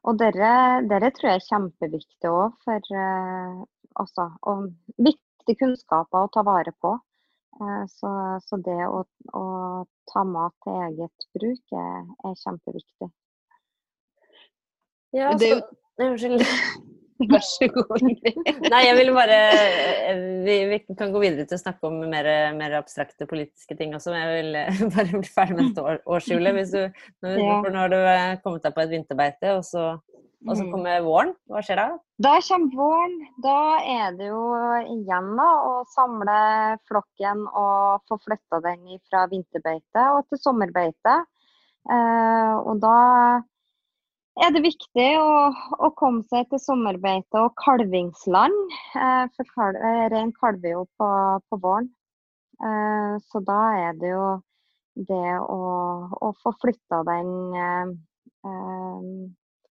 og 0.04 0.20
dere, 0.20 0.52
dere 0.90 1.10
tror 1.14 1.30
jeg 1.32 1.42
er 1.42 1.48
kjempeviktig 1.48 2.30
òg 2.30 2.54
for 2.66 2.94
uh, 2.94 3.64
altså, 4.02 4.30
og 4.50 4.70
viktige 4.98 5.58
kunnskaper 5.62 6.26
å 6.26 6.32
ta 6.34 6.44
vare 6.46 6.74
på. 6.82 6.94
Uh, 7.62 7.84
så, 7.90 8.12
så 8.46 8.58
det 8.66 8.80
å, 8.88 9.04
å 9.38 9.44
ta 10.10 10.24
mat 10.26 10.54
til 10.66 10.80
eget 10.88 11.28
bruk 11.38 11.76
er, 11.78 12.00
er 12.26 12.40
kjempeviktig. 12.46 13.10
Ja, 15.14 15.34
Det 15.38 15.52
så, 15.54 15.62
Unnskyld. 16.02 16.42
Vær 17.34 17.44
så 17.46 17.68
god. 17.74 18.02
Nei, 18.04 18.82
jeg 18.88 18.96
ville 18.98 19.14
bare 19.16 19.38
eh, 19.54 20.24
vi, 20.46 20.56
vi 20.72 20.80
kan 20.98 21.12
gå 21.14 21.22
videre 21.24 21.46
til 21.50 21.58
å 21.60 21.62
snakke 21.62 21.88
om 21.90 22.00
mer, 22.10 22.28
mer 22.58 22.78
abstrakte 22.80 23.28
politiske 23.30 23.78
ting 23.80 23.94
også, 23.98 24.12
men 24.14 24.24
jeg 24.24 24.40
vil 24.40 24.58
eh, 24.62 24.82
bare 24.96 25.22
bli 25.22 25.30
ferdig 25.36 25.58
med 25.60 25.70
dette 25.70 25.86
år, 25.86 26.02
årshjulet. 26.18 26.58
Hvis 26.60 26.74
du, 26.74 26.82
når, 27.26 27.38
Ja. 27.38 27.60
når, 27.64 27.70
nå 27.76 27.84
har 27.86 27.94
du 27.94 28.00
eh, 28.02 28.34
kommet 28.44 28.66
deg 28.66 28.76
på 28.76 28.84
et 28.86 28.94
vinterbeite, 28.98 29.54
og 29.60 29.64
så, 29.68 29.86
og 30.44 30.58
så 30.58 30.64
Mm. 30.66 30.72
kommer 30.74 31.06
våren. 31.06 31.30
Hva 31.48 31.62
skjer 31.64 31.80
da? 31.80 31.86
Da 32.26 32.34
kommer 32.44 32.76
våren. 32.76 33.14
Da 33.46 33.54
er 33.94 34.18
det 34.20 34.28
jo 34.28 34.42
igjen 34.98 35.30
da, 35.40 35.46
å 35.70 35.78
samle 35.94 36.36
flokken 36.90 37.46
og 37.48 38.04
få 38.12 38.18
flytta 38.26 38.60
den 38.66 38.98
fra 39.08 39.24
vinterbeite 39.32 40.04
og 40.18 40.26
til 40.28 40.42
sommerbeite. 40.44 41.16
Eh, 41.88 42.54
og 42.60 42.82
da 42.84 42.98
er 44.42 44.54
det 44.56 44.64
viktig 44.66 45.10
å, 45.20 45.34
å 45.86 45.90
komme 46.00 46.24
seg 46.32 46.48
til 46.50 46.62
sommerbeite 46.62 47.42
og 47.42 47.54
kalvingsland. 47.62 48.56
Eh, 48.98 49.26
for 49.36 49.52
kal 49.54 49.78
eh, 49.78 50.08
rein 50.14 50.34
kalver 50.40 50.74
jo 50.74 50.86
på, 50.98 51.10
på 51.50 51.60
våren. 51.62 51.92
Eh, 52.64 53.14
så 53.30 53.44
da 53.46 53.60
er 53.90 54.00
det 54.00 54.14
jo 54.14 54.26
det 55.10 55.36
å, 55.42 55.60
å 56.22 56.34
få 56.42 56.54
flytta 56.62 57.02
den 57.10 57.32
eh, 57.58 57.94
eh, 58.50 59.06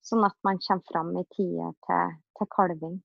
sånn 0.04 0.26
at 0.26 0.36
man 0.46 0.58
kommer 0.66 0.90
fram 0.92 1.12
i 1.18 1.26
tide 1.34 1.72
til, 1.88 2.14
til 2.38 2.50
kalving. 2.54 3.02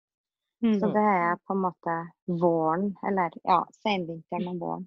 Så 0.60 0.90
Mm. 0.90 0.92
det 0.92 1.02
er 1.08 1.38
på 1.48 1.54
en 1.56 1.62
måte 1.64 1.94
våren, 2.42 2.90
eller 3.08 3.32
ja, 3.48 3.62
senvinteren 3.80 4.50
og 4.52 4.58
våren. 4.60 4.82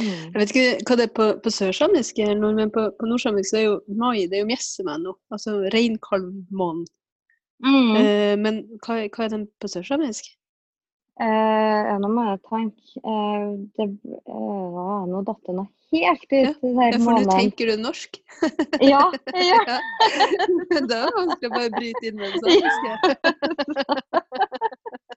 Jeg 0.00 0.32
vet 0.34 0.52
ikke 0.54 0.68
hva 0.88 0.96
det 0.96 1.04
er 1.04 1.14
på, 1.16 1.24
på 1.44 1.50
sørsamisk, 1.52 2.20
men 2.40 2.70
på, 2.72 2.86
på 2.96 3.08
nordsamisk 3.08 3.58
er 3.58 3.66
jo 3.66 3.74
mai 3.92 4.24
det 4.24 4.38
er 4.38 4.44
jo 4.46 4.48
mjessemann 4.48 5.04
altså 5.34 5.58
reinkalvmåneden. 5.74 6.86
Mm. 7.62 7.90
Eh, 8.00 8.36
men 8.40 8.62
hva, 8.82 9.02
hva 9.12 9.26
er 9.26 9.34
den 9.34 9.44
på 9.60 9.68
sørsamisk? 9.70 10.32
Eh, 11.20 11.90
nå 12.00 12.08
må 12.08 12.22
jeg 12.24 12.40
tenke 12.48 13.00
eh, 13.04 13.48
det, 13.76 13.84
eh, 14.00 14.76
ja, 14.78 14.94
Nå 15.10 15.20
datt 15.28 15.42
det 15.44 15.54
noe 15.58 15.68
helt 15.92 16.24
ut 16.24 16.32
Ja, 16.32 16.86
Ja, 16.88 17.00
for 17.04 17.12
nå 17.12 17.34
tenker 17.36 17.68
du 17.68 17.82
norsk. 17.82 18.16
Ja, 18.92 19.02
ja. 19.36 19.60
Ja. 19.68 19.76
Da 20.88 21.02
er 21.02 21.10
det 21.10 21.12
vanskelig 21.18 21.50
å 21.50 21.52
bare 21.52 21.70
bryte 21.76 22.08
inn 22.08 22.16
med 22.16 22.32
det 22.32 22.40
samiske. 22.40 22.92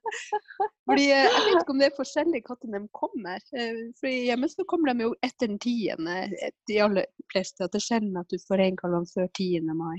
Fordi 0.88 1.06
eh, 1.12 1.26
Jeg 1.26 1.44
vet 1.46 1.62
ikke 1.62 1.74
om 1.74 1.82
det 1.82 1.90
er 1.90 1.98
forskjellig 1.98 2.42
når 2.46 2.74
de 2.76 2.82
kommer. 2.96 3.42
Eh, 3.58 3.82
For 4.00 4.12
Hjemme 4.12 4.50
så 4.52 4.66
kommer 4.70 4.94
de 4.94 5.08
jo 5.08 5.14
etter 5.26 5.50
den 5.50 5.60
tiende, 5.62 6.18
eh, 6.30 6.54
de 6.70 6.80
aller 6.86 7.10
fleste. 7.34 7.66
At 7.66 7.74
det 7.74 7.82
er 7.82 7.88
sjelden 7.88 8.22
at 8.22 8.30
du 8.30 8.38
får 8.48 8.62
reinkalvene 8.62 9.10
før 9.14 9.30
10. 9.34 9.66
mai. 9.74 9.98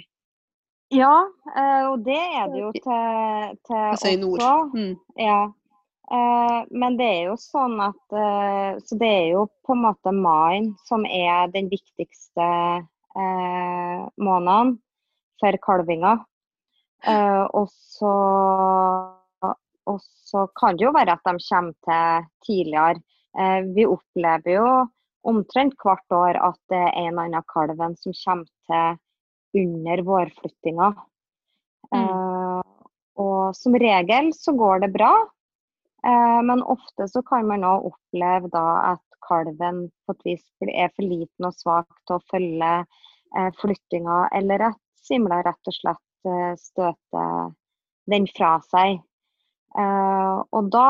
ja 0.94 1.14
og 1.90 2.04
det 2.06 2.18
er 2.38 2.50
det 2.52 2.60
jo 2.60 2.72
til, 2.76 3.56
til 3.66 3.78
Altså 3.90 4.12
i 4.14 4.18
nord. 4.20 4.40
også. 4.40 4.70
Mm. 4.74 4.92
Ja. 5.18 5.40
Men 6.70 6.94
det 7.00 7.06
er 7.10 7.22
jo 7.26 7.34
sånn 7.42 7.80
at 7.82 8.14
Så 8.86 8.94
det 9.00 9.08
er 9.10 9.24
jo 9.32 9.48
på 9.66 9.74
en 9.74 9.82
måte 9.82 10.12
mai 10.14 10.62
som 10.86 11.02
er 11.02 11.50
den 11.50 11.66
viktigste 11.72 12.46
måneden 14.22 14.76
for 15.42 15.58
kalvinga. 15.66 16.14
Og 17.58 17.66
så 17.74 18.14
og 19.90 20.02
så 20.02 20.46
kan 20.58 20.76
det 20.76 20.86
jo 20.86 20.94
være 20.94 21.14
at 21.14 21.24
de 21.26 21.38
kommer 21.48 21.74
til 21.86 22.28
tidligere. 22.46 23.02
Eh, 23.38 23.60
vi 23.76 23.86
opplever 23.86 24.56
jo 24.56 24.68
omtrent 25.26 25.76
hvert 25.82 26.14
år 26.14 26.38
at 26.48 26.58
det 26.70 26.80
er 26.80 26.94
en 26.94 27.10
eller 27.12 27.26
annen 27.26 27.46
kalven 27.52 27.96
som 28.00 28.14
kommer 28.22 28.48
til 28.70 29.62
under 29.62 30.02
vårflyttinga. 30.10 30.90
Eh, 31.96 32.60
og 33.22 33.56
som 33.56 33.78
regel 33.80 34.32
så 34.36 34.54
går 34.56 34.84
det 34.84 34.92
bra. 34.96 35.12
Eh, 36.06 36.40
men 36.48 36.64
ofte 36.64 37.08
så 37.10 37.22
kan 37.26 37.46
man 37.48 37.66
òg 37.66 37.90
oppleve 37.92 38.50
da 38.54 38.66
at 38.94 39.04
kalven 39.26 39.86
på 40.06 40.14
et 40.16 40.26
vis 40.30 40.46
er 40.70 40.90
for 40.94 41.02
liten 41.06 41.48
og 41.48 41.54
svak 41.56 41.90
til 42.06 42.18
å 42.18 42.24
følge 42.30 42.72
flyttinga, 43.58 44.28
eller 44.38 44.62
at 44.68 44.78
simla 45.02 45.40
rett 45.44 45.68
og 45.68 45.74
slett 45.74 46.60
støter 46.62 47.50
den 48.08 48.28
fra 48.36 48.52
seg. 48.70 49.02
Eh, 49.76 50.36
og 50.56 50.70
da 50.72 50.88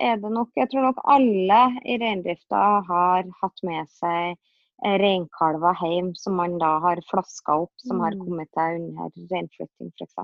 er 0.00 0.16
det 0.18 0.30
nok 0.32 0.48
Jeg 0.56 0.70
tror 0.72 0.88
nok 0.88 1.02
alle 1.06 1.58
i 1.84 1.98
reindrifta 2.00 2.62
har 2.88 3.28
hatt 3.42 3.60
med 3.62 3.90
seg 3.92 4.32
eh, 4.84 4.96
reinkalver 4.98 5.76
hjem 5.84 6.14
som 6.18 6.34
man 6.40 6.56
da 6.58 6.78
har 6.82 7.02
flaska 7.10 7.58
opp, 7.66 7.74
som 7.78 8.00
har 8.02 8.16
Mm. 8.16 8.24
kommet 8.24 8.50
til 8.56 8.80
under 8.80 9.12
reinflytting 9.34 9.92
f.eks. 10.00 10.16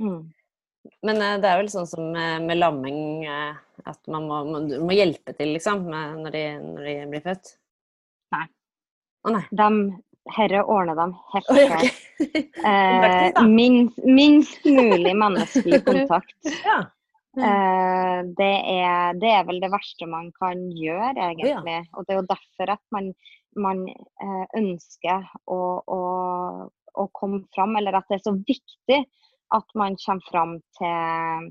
Mm. 0.00 0.22
Men 1.02 1.16
eh, 1.22 1.36
det 1.42 1.50
er 1.50 1.58
vel 1.60 1.68
sånn 1.70 1.86
som 1.90 2.08
med, 2.14 2.46
med 2.48 2.58
lamming 2.58 3.26
eh, 3.26 3.58
at 3.84 4.00
man 4.08 4.26
må, 4.30 4.44
må, 4.48 4.62
du 4.70 4.78
må 4.80 4.94
hjelpe 4.96 5.34
til, 5.36 5.52
liksom, 5.58 5.84
med, 5.90 6.22
når, 6.24 6.30
de, 6.38 6.44
når 6.62 6.88
de 6.88 6.94
blir 7.12 7.26
født? 7.26 7.52
Nei. 8.32 8.46
Å 9.26 9.34
nei. 9.36 9.44
De, 9.50 9.68
herre 10.30 10.62
ordner 10.62 10.98
dem 10.98 11.14
helt 11.34 11.52
selv. 11.52 11.76
Okay. 11.76 11.92
Eh, 12.62 13.42
minst, 13.48 13.96
minst 14.06 14.64
mulig 14.64 15.16
menneskelig 15.18 15.80
kontakt. 15.88 16.36
Ja. 16.62 16.76
Eh, 17.34 18.18
det, 18.38 18.52
er, 18.70 19.16
det 19.18 19.32
er 19.32 19.46
vel 19.48 19.58
det 19.62 19.72
verste 19.72 20.06
man 20.06 20.28
kan 20.36 20.60
gjøre, 20.76 21.16
egentlig. 21.32 21.80
Og 21.96 22.06
det 22.06 22.14
er 22.14 22.20
jo 22.20 22.28
derfor 22.30 22.74
at 22.76 22.82
man, 22.94 23.10
man 23.58 23.82
eh, 23.88 24.44
ønsker 24.60 25.26
å, 25.50 25.58
å, 25.82 26.00
å 26.70 27.08
komme 27.18 27.42
fram, 27.56 27.74
eller 27.80 27.98
at 27.98 28.06
det 28.06 28.20
er 28.20 28.26
så 28.28 28.36
viktig 28.36 29.00
at 29.56 29.74
man 29.74 29.98
kommer 30.00 30.30
fram 30.30 30.54
til 30.78 31.50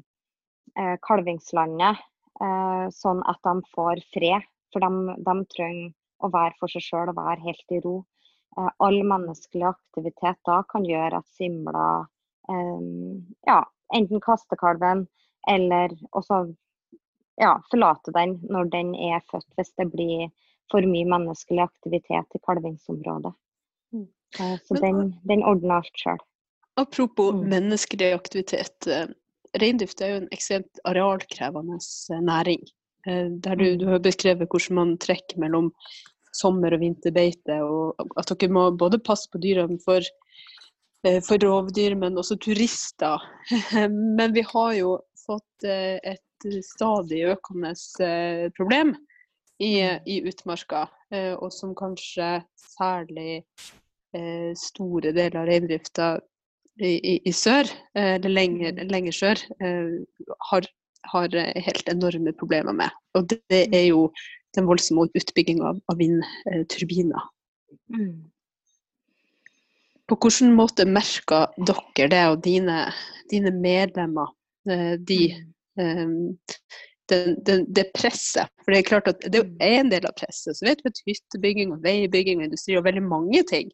eh, 0.79 0.95
kalvingslandet, 1.05 1.99
eh, 2.41 2.85
sånn 2.95 3.25
at 3.29 3.41
de 3.45 3.57
får 3.75 4.05
fred. 4.15 4.47
For 4.71 4.79
de, 4.79 5.17
de 5.19 5.35
trenger 5.51 5.91
å 6.23 6.29
være 6.31 6.55
for 6.61 6.71
seg 6.71 6.85
sjøl 6.85 7.11
og 7.11 7.17
være 7.17 7.43
helt 7.43 7.75
i 7.75 7.81
ro. 7.83 7.97
Eh, 8.57 8.69
all 8.83 9.03
menneskelig 9.07 9.63
aktivitet 9.69 10.39
da 10.45 10.63
kan 10.69 10.83
gjøre 10.85 11.21
at 11.21 11.27
simla 11.37 12.07
eh, 12.49 12.81
ja, 13.47 13.59
enten 13.95 14.19
kaster 14.23 14.59
kalven 14.59 15.05
eller 15.49 15.93
også 16.11 16.43
ja, 17.41 17.55
forlate 17.71 18.11
den 18.13 18.39
når 18.49 18.67
den 18.73 18.95
er 18.95 19.21
født, 19.31 19.47
hvis 19.57 19.71
det 19.79 19.87
blir 19.93 20.27
for 20.71 20.85
mye 20.87 21.07
menneskelig 21.09 21.63
aktivitet 21.63 22.35
i 22.37 22.39
kalvingsområdet. 22.45 23.33
Mm. 23.93 24.05
Så 24.37 24.77
den, 24.79 25.15
den 25.27 25.41
ordner 25.43 25.81
alt 25.81 25.97
sjøl. 25.99 26.19
Apropos 26.79 27.33
Mm. 27.33 27.49
menneskelig 27.49 28.13
aktivitet. 28.15 28.87
eh, 28.87 29.07
Reindrift 29.59 29.99
er 30.01 30.07
jo 30.13 30.19
en 30.21 30.29
ekstremt 30.31 30.79
arealkrevende 30.87 31.75
eh, 32.13 32.21
næring. 32.21 32.61
Eh, 33.07 33.27
Der 33.43 33.55
du, 33.55 33.65
Mm. 33.73 33.79
du 33.79 33.85
har 33.87 33.99
beskrevet 33.99 34.47
hvordan 34.47 34.75
man 34.75 34.97
trekker 34.97 35.39
mellom 35.39 35.73
sommer- 36.35 36.75
og 36.75 36.81
vinterbeite, 36.81 37.59
og 37.63 37.99
at 38.19 38.31
dere 38.33 38.53
må 38.53 38.69
både 38.77 38.99
passe 39.03 39.29
på 39.31 39.41
dyrene 39.43 39.79
for, 39.83 40.05
eh, 41.05 41.19
for 41.25 41.41
rovdyr, 41.43 41.95
men 41.99 42.17
også 42.17 42.39
turister. 42.41 43.21
Men 44.17 44.33
vi 44.33 44.45
har 44.47 44.73
jo 44.79 44.97
fått 45.25 45.67
eh, 45.67 45.99
et 46.03 46.49
stadig 46.65 47.25
økende 47.35 47.75
eh, 48.01 48.49
problem 48.57 48.95
i, 49.61 49.77
i 50.09 50.21
utmarka, 50.25 50.87
og 51.37 51.51
som 51.53 51.75
kanskje 51.77 52.39
særlig 52.57 53.43
store 54.57 55.11
deler 55.11 55.35
av 55.41 55.45
reindrifta 55.45 56.07
i, 56.79 56.95
i, 56.95 57.13
i 57.29 57.33
sør, 57.35 57.69
eller 57.93 58.31
lenger, 58.31 58.79
lenger 58.89 59.13
sør, 59.13 59.43
har, 60.47 60.69
har 61.13 61.37
helt 61.67 61.91
enorme 61.93 62.33
problemer 62.39 62.73
med. 62.79 62.95
Og 63.19 63.27
det 63.29 63.61
er 63.67 63.85
jo 63.91 64.07
den 64.55 64.67
voldsomme 64.67 65.07
utbygginga 65.15 65.69
av, 65.69 65.79
av 65.91 65.97
vindturbiner. 66.01 67.29
På 70.09 70.17
hvilken 70.19 70.55
måte 70.57 70.85
merker 70.89 71.53
dere 71.57 72.09
det, 72.11 72.25
og 72.33 72.41
dine, 72.43 72.81
dine 73.31 73.53
medlemmer, 73.55 74.33
eh, 74.69 74.97
de, 74.99 75.21
eh, 75.79 76.03
den, 77.11 77.37
den, 77.47 77.65
det 77.71 77.87
presset? 77.95 78.51
For 78.63 78.73
det 78.73 78.81
er 78.81 78.89
klart 78.89 79.07
at 79.11 79.23
det 79.31 79.45
er 79.63 79.79
en 79.79 79.91
del 79.93 80.07
av 80.09 80.17
presset. 80.19 80.57
Så 80.57 80.67
vet 80.67 80.83
vi 80.83 80.91
at 80.91 81.03
hyttebygging 81.07 81.71
og 81.75 81.83
veibygging 81.85 82.41
og 82.41 82.49
industri 82.49 82.75
og 82.79 82.85
veldig 82.89 83.05
mange 83.07 83.43
ting 83.47 83.71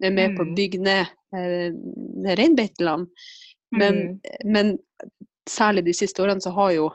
er 0.00 0.14
med 0.14 0.36
på 0.36 0.46
å 0.46 0.48
Mm. 0.48 0.54
bygge 0.56 0.78
ned 0.80 1.10
eh, 1.36 1.74
reinbeiteland. 2.38 3.10
Men, 3.70 4.20
men 4.44 4.78
særlig 5.46 5.84
de 5.86 5.92
siste 5.94 6.22
årene 6.22 6.42
så 6.42 6.50
har 6.56 6.72
jo 6.74 6.88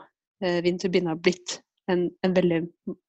eh, 0.44 0.58
vindturbiner 0.64 1.16
blitt 1.16 1.60
en, 1.92 2.00
en 2.26 2.34
veldig 2.34 2.60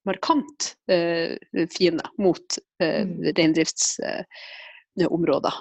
markant 0.08 0.60
eh, 0.92 1.34
fiende 1.74 2.06
mot 2.22 2.46
eh, 2.82 3.04
Mm. 3.06 3.34
reindriftsområder. 3.38 5.54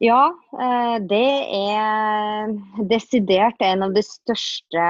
Ja, 0.00 0.32
eh, 0.56 0.96
det 1.04 1.30
er 1.56 2.54
desidert 2.88 3.60
en 3.60 3.82
av 3.84 3.92
de 3.92 4.00
største 4.04 4.84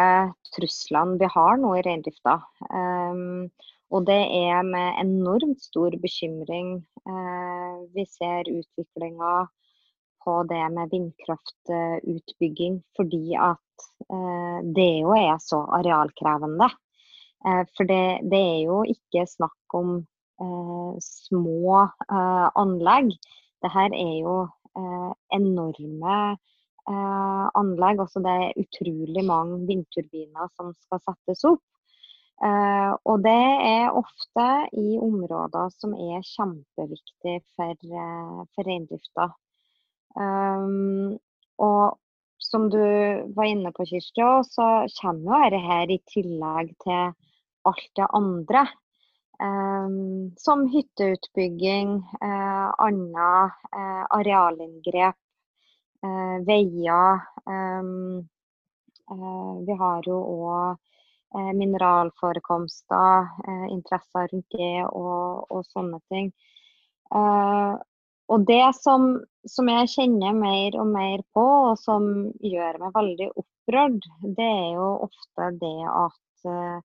truslene 0.54 1.18
vi 1.18 1.26
har 1.34 1.58
nå 1.58 1.74
i 1.78 1.82
reindrifta. 1.82 2.38
Um, 2.70 3.50
og 3.90 4.06
det 4.06 4.22
er 4.22 4.62
med 4.62 5.02
enormt 5.02 5.58
stor 5.66 5.90
bekymring 5.98 6.86
eh, 7.10 7.74
vi 7.90 8.06
ser 8.06 8.46
utviklinga 8.46 9.50
på 10.22 10.46
det 10.46 10.62
med 10.76 10.94
vindkraftutbygging, 10.94 12.78
fordi 12.94 13.34
at 13.34 13.58
eh, 13.58 13.69
det 14.74 14.88
jo 15.02 15.12
er 15.14 15.36
så 15.42 15.60
arealkrevende. 15.76 16.66
Eh, 17.46 17.64
for 17.76 17.88
det, 17.88 18.20
det 18.30 18.40
er 18.40 18.60
jo 18.68 18.80
ikke 18.94 19.24
snakk 19.28 19.76
om 19.76 19.96
eh, 20.42 20.92
små 21.04 21.80
eh, 21.86 22.48
anlegg. 22.60 23.14
Det 23.64 23.72
her 23.72 23.96
er 23.96 24.14
jo 24.20 24.36
eh, 24.76 25.10
enorme 25.36 26.18
eh, 26.36 27.46
anlegg. 27.62 28.04
Altså 28.04 28.22
det 28.24 28.36
er 28.44 28.60
utrolig 28.64 29.24
mange 29.26 29.60
vindturbiner 29.70 30.52
som 30.56 30.74
skal 30.84 31.04
settes 31.06 31.44
opp. 31.48 31.64
Eh, 32.44 32.92
og 33.08 33.24
det 33.24 33.40
er 33.68 33.96
ofte 33.96 34.48
i 34.76 34.98
områder 35.00 35.72
som 35.76 35.96
er 35.96 36.24
kjempeviktige 36.24 37.40
for, 37.56 37.88
for 38.54 38.68
reindrifta. 38.68 39.32
Um, 40.10 41.14
og 41.62 42.00
som 42.40 42.68
du 42.72 42.82
var 43.36 43.44
inne 43.44 43.72
på, 43.72 43.84
Kirsti, 43.86 44.24
så 44.48 44.68
kommer 45.00 45.24
jo 45.30 45.40
dette 45.44 45.64
her 45.66 45.92
i 45.92 45.98
tillegg 46.08 46.72
til 46.84 47.12
alt 47.68 47.90
det 47.96 48.06
andre. 48.16 48.64
Um, 49.40 50.32
som 50.36 50.66
hytteutbygging, 50.68 51.94
uh, 52.20 52.68
andre 52.76 53.28
uh, 53.72 54.04
arealinngrep, 54.12 55.16
uh, 56.04 56.36
veier. 56.44 57.22
Um, 57.48 58.28
vi 59.66 59.74
har 59.74 60.04
jo 60.06 60.16
òg 60.22 60.76
mineralforekomster, 61.58 63.26
interesser 63.72 64.28
rundt 64.30 64.54
det 64.54 64.84
og, 64.86 65.48
og 65.50 65.64
sånne 65.66 65.98
ting. 66.12 66.28
Og 68.30 68.46
det 68.48 68.62
som, 68.78 69.12
som, 69.48 69.68
jeg 69.72 69.90
kjenner 69.94 70.36
mer 70.38 70.76
og 70.78 70.90
mer 70.92 71.24
på, 71.34 71.46
og 71.70 71.78
som 71.80 72.04
gjør 72.44 72.78
meg 72.82 72.94
veldig 72.94 73.30
opprørt, 73.34 74.06
det 74.38 74.46
er 74.46 74.68
jo 74.76 74.90
ofte 75.08 75.50
det 75.60 75.78
at 75.90 76.84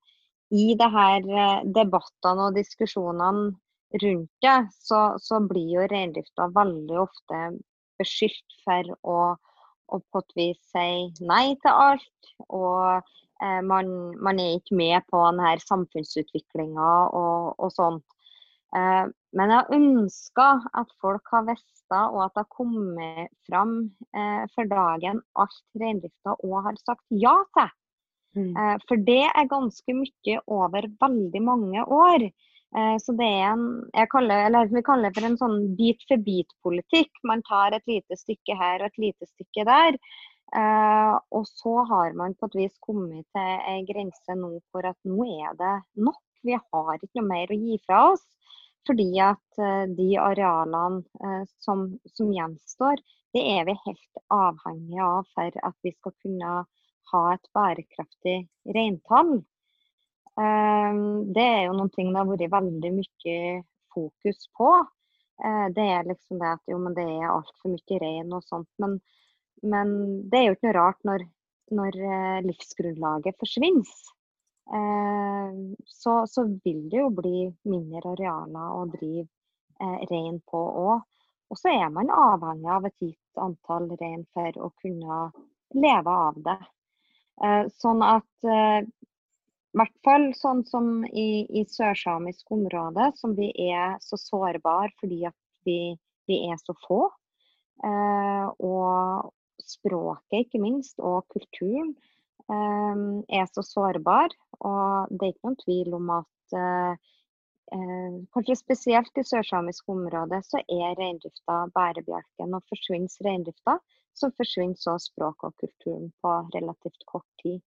i 0.52 0.74
det 0.78 0.88
her 0.92 1.62
debattene 1.74 2.48
og 2.48 2.58
diskusjonene 2.58 3.54
rundt 4.02 4.30
det, 4.42 4.58
så, 4.82 5.00
så 5.22 5.40
blir 5.40 5.72
jo 5.78 5.86
reindrifta 5.90 6.48
veldig 6.54 6.98
ofte 7.00 7.42
beskyldt 8.00 8.56
for 8.64 8.90
å, 9.02 9.20
å 9.88 10.00
på 10.12 10.22
et 10.22 10.34
vis 10.38 10.58
si 10.72 11.26
nei 11.26 11.54
til 11.62 11.72
alt. 11.72 12.32
Og 12.48 13.00
uh, 13.00 13.60
man, 13.64 13.92
man, 14.22 14.40
er 14.42 14.58
ikke 14.58 14.78
med 14.78 15.06
på 15.10 15.22
denne 15.28 15.56
samfunnsutviklinga 15.64 16.90
og, 17.16 17.54
og 17.56 17.72
sånt. 17.74 18.04
Eh, 18.74 19.06
men 19.36 19.52
jeg 19.52 19.78
ønsker 19.78 20.64
at 20.80 20.94
folk 21.02 21.32
har 21.32 21.46
visst 21.50 21.72
og 21.94 22.18
at 22.24 22.32
det 22.34 22.42
har 22.42 22.50
kommet 22.50 23.28
fram 23.46 23.76
eh, 24.10 24.42
for 24.56 24.66
dagen 24.66 25.20
alt 25.38 25.78
reindrifta 25.78 26.32
òg 26.42 26.56
har 26.64 26.80
sagt 26.80 27.04
ja 27.14 27.36
til. 27.54 27.70
Mm. 28.36 28.56
For 28.84 29.00
det 29.00 29.22
er 29.30 29.46
ganske 29.48 29.94
mye 29.96 30.40
over 30.52 30.84
veldig 31.00 31.40
mange 31.40 31.84
år. 31.88 32.26
Så 33.00 33.14
det 33.16 33.24
er 33.24 33.54
en, 33.54 33.62
jeg 33.96 34.10
kaller, 34.12 34.42
eller 34.50 34.68
vi 34.68 34.82
kaller 34.84 35.08
det 35.08 35.16
for 35.16 35.24
en 35.24 35.38
sånn 35.40 35.54
bit 35.78 36.04
for 36.04 36.20
bit-politikk. 36.20 37.08
Man 37.24 37.40
tar 37.46 37.72
et 37.72 37.86
lite 37.88 38.18
stykke 38.20 38.58
her 38.60 38.82
og 38.82 38.90
et 38.90 39.00
lite 39.06 39.30
stykke 39.30 39.64
der. 39.64 39.96
Og 41.32 41.48
så 41.48 41.78
har 41.88 42.12
man 42.18 42.36
på 42.36 42.50
et 42.50 42.58
vis 42.60 42.76
kommet 42.84 43.24
til 43.32 43.72
en 43.72 43.88
grense 43.88 44.36
nå 44.42 44.52
for 44.68 44.84
at 44.90 45.00
nå 45.08 45.30
er 45.46 45.56
det 45.56 45.72
nok. 46.10 46.20
Vi 46.44 46.56
har 46.56 46.96
ikke 46.98 47.20
noe 47.20 47.28
mer 47.30 47.52
å 47.52 47.60
gi 47.60 47.78
fra 47.86 48.02
oss. 48.12 48.24
Fordi 48.86 49.08
at 49.18 49.60
de 49.98 50.08
arealene 50.22 51.40
som, 51.64 51.88
som 52.14 52.28
gjenstår, 52.30 53.00
det 53.34 53.42
er 53.56 53.64
vi 53.66 53.74
helt 53.82 54.20
avhengige 54.32 55.02
av 55.02 55.26
for 55.34 55.58
at 55.68 55.76
vi 55.82 55.92
skal 55.96 56.14
kunne 56.22 56.52
ha 57.12 57.22
et 57.32 57.48
bærekraftig 57.56 58.36
reintall. 58.76 59.40
Det 60.36 61.44
er 61.44 61.62
jo 61.66 61.74
noen 61.76 61.92
ting 61.94 62.12
det 62.12 62.20
har 62.20 62.30
vært 62.30 62.52
veldig 62.54 62.92
mye 62.98 63.36
fokus 63.94 64.48
på. 64.58 64.70
Det 65.76 65.86
er 65.96 66.08
liksom 66.08 66.40
det 66.40 66.52
at 66.54 66.72
jo, 66.72 66.78
men 66.80 66.96
det 66.96 67.04
er 67.04 67.30
altfor 67.32 67.74
mye 67.74 68.00
rein 68.02 68.32
og 68.36 68.44
sånt. 68.46 68.68
Men, 68.82 68.98
men, 69.62 69.94
det 70.30 70.40
er 70.40 70.46
jo 70.48 70.56
ikke 70.56 70.70
noe 70.70 70.78
rart 70.78 71.08
når, 71.08 71.26
når 71.76 72.00
livsgrunnlaget 72.46 73.38
forsvinner. 73.42 73.96
Så, 74.66 76.12
så, 76.26 76.42
vil 76.64 76.80
det 76.90 76.98
jo 76.98 77.10
bli 77.14 77.44
mindre 77.70 78.16
arealer 78.16 78.72
å 78.74 78.80
drive 78.90 79.28
rein 80.10 80.40
på 80.50 80.62
òg. 80.82 81.04
Og 81.46 81.60
så 81.60 81.70
er 81.70 81.92
man 81.94 82.10
avhengig 82.10 82.72
av 82.74 82.88
et 82.88 83.04
gitt 83.04 83.38
antall 83.38 83.86
rein 84.00 84.24
for 84.34 84.58
å 84.58 84.72
kunne 84.82 85.20
leve 85.78 86.16
av 86.26 86.40
det. 86.48 86.58
Sånn 87.78 88.02
at 88.02 88.48
i 89.76 89.78
hvert 89.78 89.96
fall 90.06 90.30
sånn 90.32 90.62
som 90.64 90.86
i, 91.04 91.44
i 91.60 91.62
sørsamisk 91.68 92.48
område, 92.56 93.10
som 93.20 93.34
vi 93.36 93.50
er 93.68 93.98
så 94.00 94.16
sårbare 94.16 94.88
fordi 94.96 95.18
at 95.28 95.36
vi, 95.68 95.92
vi 96.24 96.38
er 96.48 96.56
så 96.62 96.72
få. 96.86 97.02
Eh, 97.84 98.46
og 98.64 99.28
språket, 99.60 100.46
ikke 100.46 100.62
minst, 100.62 100.96
og 100.96 101.26
kulturen 101.34 101.92
eh, 101.92 102.15
er 102.48 103.46
så 103.50 103.62
sårbar. 103.64 104.34
Og 104.60 105.10
det 105.10 105.26
er 105.26 105.34
ikke 105.34 105.48
noen 105.48 105.60
tvil 105.62 105.94
om 105.98 106.10
at 106.16 106.56
eh, 106.56 107.12
kanskje 108.34 108.58
spesielt 108.60 109.18
i 109.18 109.24
sørsamisk 109.26 109.88
område 109.90 110.40
så 110.46 110.62
er 110.62 110.96
reindrifta 110.98 111.64
bærebjelken. 111.74 112.54
Og 112.54 112.66
forsvinner 112.70 113.26
reindrifta, 113.26 113.78
så 114.16 114.30
forsvinner 114.36 114.78
så 114.80 114.96
språket 115.02 115.50
og 115.50 115.56
kulturen 115.64 116.12
på 116.22 116.36
relativt 116.54 117.02
kort 117.10 117.28
tid. 117.42 117.60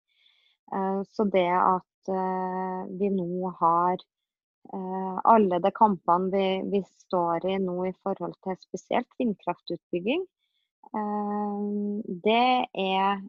Så 1.15 1.25
det 1.31 1.47
at 1.47 2.11
vi 2.99 3.09
nå 3.15 3.51
har 3.61 4.01
alle 5.31 5.59
de 5.63 5.71
kampene 5.75 6.31
vi, 6.33 6.47
vi, 6.73 6.81
står 7.07 7.47
i 7.47 7.59
nå 7.63 7.77
i 7.87 7.93
forhold 8.03 8.35
til 8.43 8.59
spesielt 8.63 9.07
vindkraftutbygging, 9.19 10.25
det 12.27 12.67
er 12.83 13.23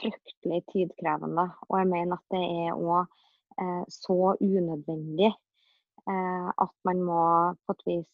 fryktelig 0.00 0.62
tidkrevende. 0.72 1.46
Og 1.68 1.78
jeg 1.80 1.88
mener 1.90 2.18
at 2.18 2.34
det 2.34 2.42
er 2.64 2.76
òg 2.76 3.02
eh, 3.60 3.84
så 3.92 4.18
unødvendig 4.40 5.30
eh, 5.30 6.48
at 6.64 6.74
man 6.88 7.02
må 7.06 7.22
på 7.66 7.76
et 7.76 7.86
vis 7.90 8.12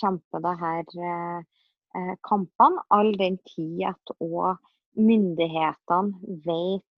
kjempe 0.00 0.42
det 0.44 0.54
her 0.60 0.84
eh, 1.08 2.14
kampene, 2.24 2.84
all 2.90 3.12
den 3.20 3.38
tid 3.52 3.84
at 3.92 4.14
òg 4.20 4.56
myndighetene 4.96 6.38
vet 6.46 6.88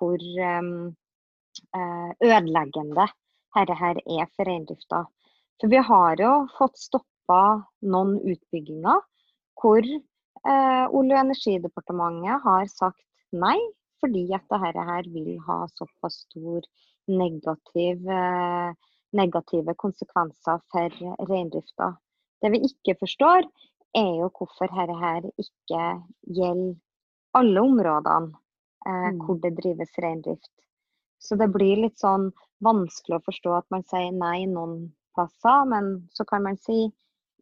hvor 0.00 0.22
ødeleggende 2.24 3.04
dette 3.54 3.74
her 3.82 3.98
er 3.98 4.30
for 4.36 4.48
reindrifta. 4.48 5.02
For 5.60 5.68
vi 5.68 5.80
har 5.84 6.22
jo 6.22 6.32
fått 6.56 6.78
stoppa 6.80 7.42
noen 7.82 8.16
utbygginger 8.22 9.02
hvor 9.60 9.84
eh, 9.84 10.86
Olje- 10.88 11.18
og 11.18 11.20
energidepartementet 11.20 12.46
har 12.46 12.70
sagt 12.72 13.02
nei, 13.32 13.58
fordi 14.00 14.26
at 14.34 14.46
dette 14.50 14.84
her 14.90 15.08
vil 15.12 15.34
ha 15.46 15.64
såpass 15.74 16.22
stor 16.26 16.66
negativ, 17.10 18.06
eh, 18.08 18.70
negative 19.12 19.74
konsekvenser 19.74 20.60
for 20.72 21.00
reindrifta. 21.28 21.96
Det 22.40 22.52
vi 22.54 22.62
ikke 22.68 22.96
forstår, 23.00 23.48
er 23.96 24.12
jo 24.20 24.30
hvorfor 24.30 24.70
dette 24.70 24.96
her 25.00 25.26
ikke 25.38 25.82
gjelder 26.30 26.78
alle 27.34 27.60
områdene 27.62 28.32
eh, 28.86 29.10
mm. 29.10 29.20
hvor 29.24 29.38
det 29.42 29.56
drives 29.58 29.98
reindrift. 30.02 30.52
Så 31.20 31.36
det 31.36 31.50
blir 31.52 31.82
litt 31.84 32.00
sånn 32.00 32.30
vanskelig 32.64 33.18
å 33.18 33.26
forstå 33.26 33.54
at 33.58 33.68
man 33.74 33.84
sier 33.90 34.12
nei 34.16 34.46
noen 34.48 34.90
plasser, 35.14 35.66
men 35.68 36.08
så 36.14 36.24
kan 36.24 36.46
man 36.46 36.56
si 36.60 36.88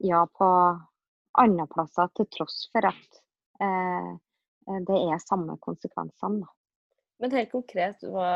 ja 0.03 0.24
på 0.38 0.48
andre 1.38 1.66
plasser, 1.70 2.11
til 2.16 2.27
tross 2.35 2.64
for 2.72 2.88
at 2.88 3.20
eh, 3.62 4.11
det 4.89 5.01
er 5.13 5.21
samme 5.23 5.57
konsekvensene. 5.65 6.45
Da. 6.45 6.53
Men 7.19 7.35
helt 7.35 7.51
konkret, 7.51 8.05
hva, 8.07 8.31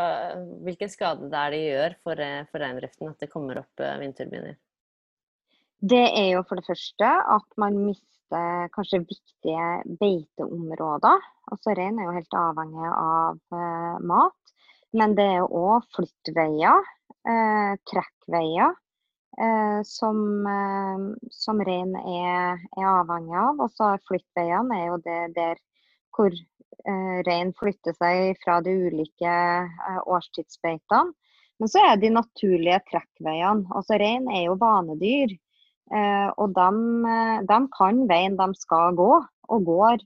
hvilken 0.67 0.91
skade 0.91 1.29
det 1.31 1.39
er 1.39 1.55
det 1.55 1.63
gjør 1.63 1.97
for, 2.03 2.23
eh, 2.23 2.43
for 2.51 2.65
reindriften 2.65 3.13
at 3.13 3.23
det 3.23 3.31
kommer 3.31 3.61
opp 3.63 3.83
eh, 3.83 3.99
vindturbiner? 4.03 4.57
Det 5.83 6.03
er 6.09 6.29
jo 6.35 6.43
for 6.47 6.59
det 6.59 6.67
første 6.67 7.11
at 7.37 7.59
man 7.59 7.79
mister 7.89 8.69
kanskje 8.75 9.03
viktige 9.05 9.69
beiteområder. 10.01 11.25
Altså 11.53 11.75
Rein 11.77 11.99
er 11.99 12.09
jo 12.09 12.17
helt 12.17 12.37
avhengig 12.39 12.87
av 12.89 13.41
uh, 13.53 13.97
mat. 14.09 14.55
Men 14.97 15.17
det 15.19 15.27
er 15.27 15.41
jo 15.43 15.51
òg 15.59 15.89
flyttveier, 15.93 16.87
uh, 17.29 17.75
trekkveier, 17.91 18.73
Eh, 19.39 19.83
som, 19.83 20.47
eh, 20.47 21.27
som 21.31 21.61
rein 21.65 21.95
er, 21.97 22.61
er, 22.77 22.85
avhengig 22.85 23.37
av. 23.39 23.63
Og 23.65 23.71
så 23.73 23.95
flyttveiene 24.09 24.77
er 24.77 24.91
jo 24.91 24.99
det 25.07 25.21
der 25.39 25.61
hvor 26.17 26.33
eh, 26.33 27.19
rein 27.27 27.53
flytter 27.59 27.97
seg 27.99 28.39
fra 28.45 28.61
de 28.65 28.75
ulike 28.89 29.35
årstidsbeitene. 30.07 31.13
Men 31.61 31.71
så 31.71 31.83
er 31.87 31.99
de 32.01 32.11
naturlige 32.11 32.81
trekkveiene. 32.91 33.69
Altså 33.77 33.99
Rein 34.01 34.27
er 34.33 34.49
jo 34.49 34.59
vanedyr. 34.59 35.37
og 36.41 36.55
de, 36.57 36.69
de, 37.47 37.59
kan 37.77 37.99
veien 38.09 38.39
de 38.39 38.47
skal 38.57 38.97
gå, 38.97 39.11
og 39.53 39.67
går 39.67 40.01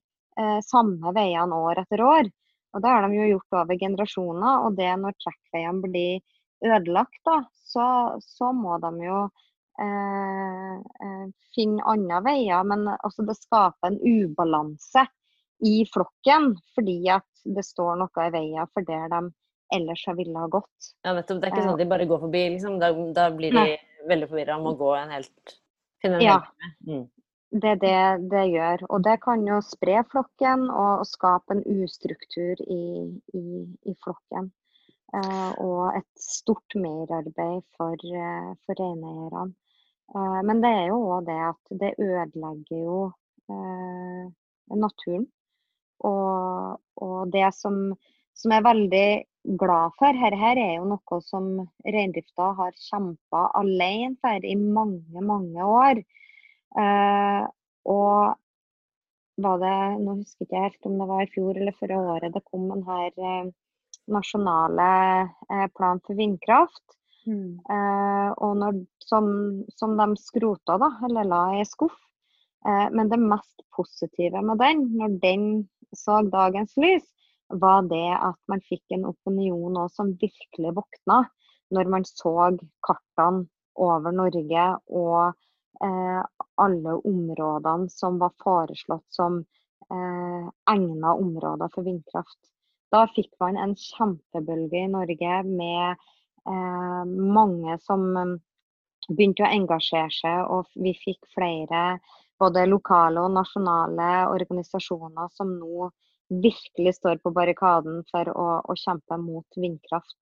samme 0.67 1.13
veiene 1.15 1.61
år 1.69 1.81
etter 1.85 2.03
år. 2.03 2.29
Og 2.77 2.83
Det 2.83 2.93
har 2.93 3.07
de 3.07 3.17
jo 3.17 3.29
gjort 3.31 3.57
over 3.63 3.79
generasjoner. 3.81 4.65
og 4.67 4.77
det 4.77 4.93
når 5.01 5.17
trekkveiene 5.25 5.81
blir 5.81 6.21
ødelagt, 6.65 7.21
da, 7.25 7.41
så, 7.73 7.87
så 8.21 8.53
må 8.53 8.77
de 8.83 8.91
jo 9.07 9.21
eh, 9.81 10.75
eh, 11.07 11.27
finne 11.57 11.87
andre 11.89 12.21
veier. 12.29 12.67
Men 12.69 12.89
altså, 12.97 13.25
det 13.25 13.39
skaper 13.39 13.93
en 13.93 14.01
ubalanse 14.05 15.07
i 15.65 15.87
flokken, 15.93 16.55
fordi 16.77 17.01
at 17.15 17.27
det 17.45 17.65
står 17.65 17.97
noe 18.01 18.27
i 18.27 18.33
veien 18.35 18.73
for 18.75 18.87
der 18.87 19.09
de 19.13 19.21
ellers 19.75 20.05
ville 20.17 20.39
ha 20.39 20.49
gått. 20.51 20.93
Ja, 21.03 21.15
nettopp. 21.17 21.41
Det 21.41 21.49
er 21.49 21.55
ikke 21.55 21.65
sånn 21.65 21.75
at 21.75 21.83
de 21.83 21.91
bare 21.91 22.09
går 22.09 22.23
forbi, 22.23 22.43
liksom. 22.55 22.79
Da, 22.83 22.93
da 23.17 23.29
blir 23.35 23.55
de 23.55 23.63
Nei. 23.63 24.03
veldig 24.11 24.29
forvirra 24.31 24.59
om 24.61 24.69
å 24.71 24.77
gå 24.79 24.93
en 24.99 25.15
helt 25.17 25.57
finne 26.03 26.21
en 26.21 26.27
ja. 26.27 26.41
Mm. 26.87 27.07
Det 27.57 27.73
er 27.73 27.81
det 27.81 28.29
det 28.31 28.45
gjør. 28.53 28.85
Og 28.91 29.03
det 29.07 29.17
kan 29.25 29.45
jo 29.47 29.61
spre 29.65 30.03
flokken 30.11 30.69
og, 30.69 31.03
og 31.03 31.09
skape 31.09 31.57
en 31.57 31.65
ustruktur 31.83 32.63
i, 32.67 32.87
i, 33.39 33.45
i 33.87 33.95
flokken. 34.05 34.51
Uh, 35.15 35.53
og 35.63 35.97
et 35.97 36.09
stort 36.21 36.75
merarbeid 36.75 37.63
for, 37.79 37.95
uh, 37.95 38.51
for 38.67 38.81
reineierne. 38.81 39.55
Uh, 40.13 40.41
men 40.47 40.61
det 40.63 40.73
er 40.75 40.91
jo 40.91 40.99
òg 41.15 41.29
det 41.31 41.39
at 41.47 41.79
det 41.83 41.95
ødelegger 42.03 42.83
jo 42.83 42.99
naturen. 44.75 45.29
Og, 46.05 46.77
og 47.03 47.33
det 47.33 47.49
som, 47.57 47.95
som 48.37 48.53
jeg 48.53 48.63
er 48.63 48.69
veldig 48.69 49.09
glad 49.61 49.95
for, 49.99 50.19
her, 50.23 50.37
her 50.37 50.59
er 50.61 50.73
jo 50.77 50.89
noe 50.91 51.21
som 51.25 51.51
reindrifta 51.87 52.51
har 52.59 52.75
kjempa 52.89 53.47
alene 53.61 54.17
for 54.21 54.45
i 54.45 54.57
mange, 54.59 55.23
mange 55.23 55.69
år. 55.71 56.03
Eh, 56.77 57.45
og 57.87 58.35
var 59.37 59.61
det, 59.61 59.77
nå 60.03 60.17
husker 60.19 60.47
jeg 60.47 60.49
ikke 60.49 60.65
helt 60.65 60.89
om 60.89 60.99
det 61.01 61.09
var 61.11 61.23
i 61.23 61.33
fjor 61.35 61.61
eller 61.61 61.77
forrige 61.77 62.13
året 62.17 62.35
det 62.35 62.45
kom 62.49 62.71
en 62.73 62.85
her 62.87 63.11
eh, 63.21 63.51
nasjonale 64.11 64.91
eh, 65.51 65.67
plan 65.77 66.01
for 66.07 66.19
vindkraft. 66.19 66.85
Mm. 67.27 67.59
Eh, 67.59 68.31
og 68.47 68.57
når, 68.61 68.81
som, 69.03 69.29
som, 69.75 69.97
de 69.99 70.21
skrota, 70.21 70.79
da, 70.81 70.93
eller 71.09 71.29
la 71.29 71.43
i 71.61 71.65
skuff. 71.67 71.99
Eh, 72.67 72.87
men 72.93 73.11
det 73.13 73.21
mest 73.21 73.67
positive 73.77 74.43
med 74.43 74.63
den, 74.63 74.87
når 74.97 75.19
den 75.23 75.47
så 75.97 76.23
dagens 76.31 76.77
lys, 76.81 77.05
var 77.49 77.83
det 77.87 78.09
at 78.17 78.39
man 78.51 78.63
fikk 78.67 78.97
en 78.97 79.07
opinion 79.07 79.77
òg 79.79 79.93
som 79.95 80.17
virkelig 80.19 80.73
våkna 80.75 81.21
når 81.75 81.91
man 81.91 82.07
så 82.07 82.33
kartene 82.87 83.47
over 83.77 84.15
Norge 84.15 84.65
og 84.89 85.35
eh, 85.85 86.23
alle 86.63 86.97
områdene 86.97 87.91
som 87.93 88.19
var 88.23 88.35
foreslått 88.43 89.07
som 89.15 89.41
eh, 89.93 90.49
egna 90.73 91.15
områder 91.15 91.73
for 91.75 91.87
vindkraft. 91.87 92.39
Da 92.95 93.05
fikk 93.15 93.33
man 93.43 93.59
en 93.61 93.75
kjempebølge 93.79 94.85
i 94.87 94.91
Norge 94.91 95.41
med 95.47 95.97
eh, 96.49 97.03
mange 97.07 97.79
som 97.85 98.07
begynte 99.09 99.47
å 99.47 99.53
engasjere 99.53 100.11
seg, 100.11 100.47
og 100.51 100.71
vi 100.83 100.95
fikk 100.99 101.29
flere 101.35 101.99
både 102.41 102.67
lokale 102.69 103.21
og 103.25 103.33
nasjonale 103.35 104.11
organisasjoner 104.33 105.29
som 105.35 105.49
nå 105.59 105.91
virkelig 106.29 106.95
står 106.99 107.17
på 107.23 107.31
barrikaden 107.35 108.03
for 108.11 108.29
å, 108.33 108.47
å 108.67 108.75
kjempe 108.79 109.17
mot 109.23 109.47
vindkraft. 109.57 110.19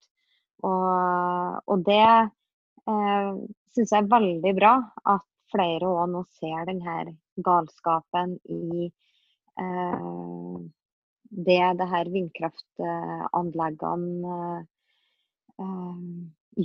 Og, 0.65 1.61
og 1.71 1.79
det 1.87 2.05
eh, 2.05 3.31
syns 3.75 3.93
jeg 3.93 4.03
er 4.03 4.13
veldig 4.13 4.55
bra, 4.57 4.75
at 5.11 5.23
flere 5.55 5.87
òg 5.89 6.09
nå 6.13 6.23
ser 6.39 6.65
denne 6.69 7.17
galskapen 7.45 8.31
i 8.53 8.65
eh, 9.61 10.59
det 11.35 11.65
det 11.81 11.89
her 11.91 12.07
vindkraftanleggene 12.15 14.37
eh, 15.59 15.99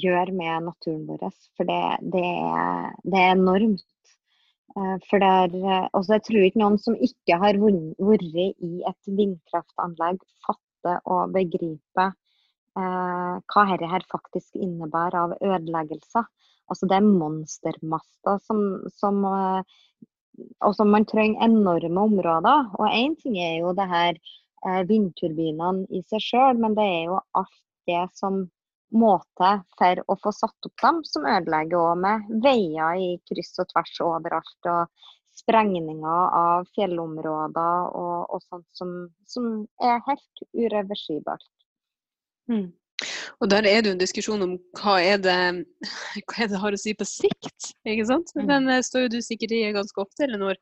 gjør 0.03 0.27
med 0.37 0.63
naturen 0.67 1.05
vår. 1.07 1.21
For 1.57 1.63
det, 1.69 1.83
det, 2.13 2.25
er, 2.25 2.93
det 3.03 3.19
er, 3.19 3.31
enormt. 3.33 3.85
Uh, 4.77 4.97
for 5.09 5.21
det 5.21 5.29
er, 5.65 5.87
også 5.97 6.17
jeg 6.17 6.25
tror 6.27 6.47
ikke 6.47 6.61
noen 6.61 6.79
som 6.81 6.97
ikke 7.01 7.37
har 7.41 7.59
vært 7.61 8.35
i 8.37 8.71
et 8.89 9.13
vindkraftanlegg, 9.19 10.19
fatter 10.45 10.99
og 11.11 11.33
begriper 11.35 12.13
eh, 12.79 13.33
hva 13.51 13.63
dette 13.71 13.89
her 13.91 14.05
faktisk 14.11 14.55
innebærer 14.55 15.17
av 15.19 15.33
ødeleggelser. 15.41 16.27
Altså 16.71 16.87
det 16.87 16.99
er 16.99 17.09
monstermaster 17.09 18.37
som, 18.45 18.61
som 18.95 19.25
altså 19.27 20.85
man 20.87 21.07
trenger 21.09 21.43
enorme 21.49 22.05
områder. 22.07 22.69
Og 22.79 22.85
én 22.93 23.17
ting 23.19 23.35
er 23.41 23.57
jo 23.59 23.73
det 23.75 23.89
her 23.91 24.21
Eh, 24.67 24.81
vindturbinene 24.87 25.85
i 25.95 26.01
seg 26.11 26.23
sjøl, 26.23 26.57
men 26.59 26.73
det 26.75 26.83
er 26.83 27.03
jo 27.07 27.19
alt 27.39 27.59
det 27.87 28.01
som 28.19 28.41
må 28.95 29.13
til 29.37 29.61
for 29.77 30.01
å 30.09 30.17
få 30.23 30.33
satt 30.33 30.67
opp 30.69 30.83
dem, 30.83 30.99
som 31.05 31.27
ødelegger 31.29 31.77
òg 31.79 32.03
med 32.03 32.29
veier 32.43 32.99
i 32.99 33.09
kryss 33.29 33.59
og 33.61 33.69
tvers 33.73 33.95
overalt. 34.05 34.69
Og 34.71 35.09
sprengninger 35.39 36.35
av 36.35 36.67
fjellområder 36.75 37.95
og, 37.95 38.27
og 38.33 38.43
sånt 38.47 38.67
som, 38.75 38.91
som, 39.29 39.47
er 39.81 40.01
helt 40.07 40.43
ureversibelt. 40.57 41.49
Mm. 42.51 42.69
Og 43.39 43.47
der 43.47 43.63
er 43.69 43.79
det 43.79 43.91
jo 43.91 43.95
en 43.95 44.01
diskusjon 44.01 44.43
om 44.43 44.55
hva 44.81 44.97
er 44.99 45.21
det, 45.23 45.37
hva 46.27 46.43
er 46.43 46.49
det 46.51 46.59
har 46.59 46.75
å 46.75 46.79
si 46.81 46.91
på 46.97 47.07
sikt. 47.07 47.71
ikke 47.87 48.07
sant? 48.09 48.33
Men 48.35 48.49
Den 48.51 48.67
mm. 48.67 48.87
står 48.89 49.05
jo 49.05 49.13
du 49.15 49.19
sikkert 49.23 49.55
i 49.55 49.61
ganske 49.75 50.03
ofte, 50.03 50.25
Elinor. 50.27 50.59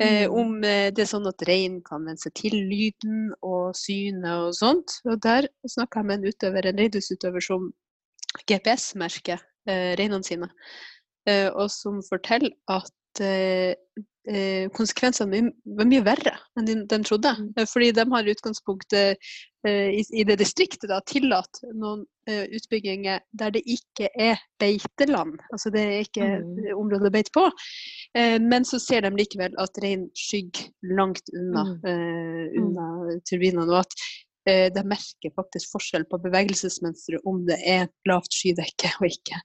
Eh, 0.00 0.24
mm. 0.24 0.32
om 0.32 0.54
eh, 0.64 0.88
det 0.96 1.04
er 1.04 1.10
sånn 1.10 1.28
at 1.28 1.42
reinen 1.44 1.82
kan 1.84 2.06
venne 2.06 2.20
seg 2.20 2.32
til 2.38 2.54
lyden 2.56 3.34
og 3.44 3.74
synet 3.76 4.46
og 4.46 4.54
sånt. 4.56 4.96
Og 5.04 5.20
der 5.20 5.50
snakka 5.68 6.00
jeg 6.00 6.08
med 6.08 6.18
en 6.18 6.32
utøver, 6.32 6.68
en 6.70 6.80
reindriftsutøver 6.80 7.44
som 7.44 7.66
GPS-merker 8.48 9.42
eh, 9.68 9.92
reinene 10.00 10.24
sine. 10.24 10.48
Eh, 11.28 11.50
og 11.52 11.68
som 11.74 12.00
forteller 12.06 12.56
at 12.72 12.96
eh, 14.28 14.68
konsekvensene 14.76 15.50
var 15.78 15.88
mye 15.88 16.02
verre 16.04 16.34
enn 16.58 16.66
de, 16.68 16.74
de 16.90 16.98
trodde. 17.06 17.32
Mm. 17.38 17.52
Eh, 17.56 17.66
fordi 17.70 17.92
de 17.96 18.04
har 18.12 18.28
utgangspunktet 18.34 19.30
eh, 19.66 19.88
i, 19.96 20.04
i, 20.12 20.24
det 20.28 20.36
distriktet 20.40 20.90
da, 20.90 21.00
tillatt 21.08 21.62
noen 21.72 22.04
eh, 22.28 22.44
utbygginger 22.56 23.20
der 23.32 23.54
det 23.56 23.62
ikke 23.64 24.10
er 24.20 24.40
beiteland. 24.60 25.38
Altså 25.52 25.72
det 25.74 25.84
er 25.86 26.00
ikke 26.04 26.28
Mm. 26.40 26.72
område 26.76 27.08
å 27.08 27.14
beite 27.14 27.32
på. 27.34 27.46
Eh, 28.16 28.38
men 28.40 28.64
så 28.68 28.78
ser 28.82 29.02
de 29.06 29.10
likevel 29.16 29.54
at 29.58 29.78
rein 29.82 30.08
skygger 30.16 30.68
langt 30.96 31.30
unna, 31.34 31.64
Mm. 31.64 31.86
eh, 31.90 32.58
unna 32.60 33.20
turbinene. 33.28 33.68
Og 33.70 33.80
at 33.84 33.96
de 34.50 34.82
merker 34.88 35.30
faktisk 35.36 35.68
forskjell 35.74 36.06
på 36.10 36.18
bevegelsesmønsteret 36.24 37.20
om 37.28 37.42
det 37.46 37.58
er 37.68 37.90
lavt 38.08 38.32
skydekke 38.34 38.88
og 38.98 39.06
ikke. 39.06 39.36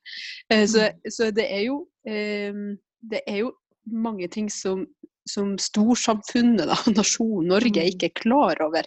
Så, 0.71 0.87
så 1.11 1.27
det 1.35 1.45
er 1.51 1.65
jo 1.67 1.81
det 2.05 3.19
er 3.27 3.37
jo 3.43 3.51
mange 3.91 4.27
ting 4.31 4.49
som, 4.49 4.85
som 5.27 5.55
storsamfunnet, 5.57 6.67
da, 6.67 6.75
nasjonen 6.99 7.47
Norge, 7.53 7.81
Mm. 7.81 7.91
ikke 7.93 8.09
er 8.09 8.19
klar 8.21 8.61
over 8.65 8.83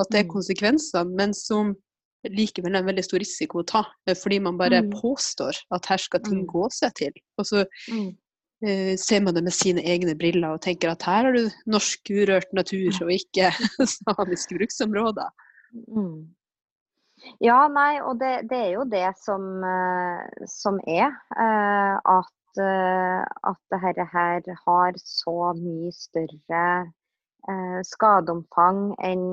at 0.00 0.10
det 0.10 0.20
er 0.24 0.28
konsekvenser, 0.32 1.04
men 1.08 1.34
som 1.34 1.74
likevel 2.24 2.74
er 2.74 2.80
en 2.82 2.86
veldig 2.88 3.04
stor 3.04 3.18
risiko 3.20 3.60
å 3.62 3.66
ta. 3.66 3.84
eh, 4.06 4.14
Fordi 4.14 4.38
man 4.40 4.56
bare 4.58 4.82
Mm. 4.82 4.90
påstår 4.92 5.56
at 5.72 5.86
her 5.86 5.96
skal 5.98 6.20
ting 6.20 6.42
Mm. 6.44 6.46
gå 6.52 6.68
seg 6.72 6.94
til. 6.94 7.12
Og 7.38 7.44
så 7.46 7.66
Mm. 7.90 8.16
eh, 8.62 8.96
ser 8.96 9.20
man 9.20 9.34
det 9.34 9.42
med 9.44 9.52
sine 9.52 9.80
egne 9.82 10.14
briller 10.18 10.52
og 10.52 10.60
tenker 10.60 10.90
at 10.90 11.02
her 11.02 11.24
har 11.24 11.32
du 11.32 11.48
norsk 11.66 12.00
urørt 12.10 12.52
natur 12.52 12.92
og 13.02 13.10
ikke 13.10 13.48
samiske 13.88 14.56
bruksområder. 14.58 15.30
Mm. 15.88 16.28
Ja, 17.40 17.68
nei, 17.68 18.00
og 18.00 18.18
det, 18.18 18.48
det 18.48 18.58
er 18.58 18.72
jo 18.72 18.84
det 18.84 19.14
som, 19.20 19.62
eh, 19.64 20.46
som 20.48 20.78
er. 20.88 21.12
at, 21.36 22.32
at 22.58 23.60
dette 23.70 24.06
her 24.12 24.42
har 24.66 24.92
så 24.96 25.52
mye 25.58 25.92
større 25.94 26.64
eh, 27.48 27.80
skadeomfang 27.86 28.94
enn 28.98 29.24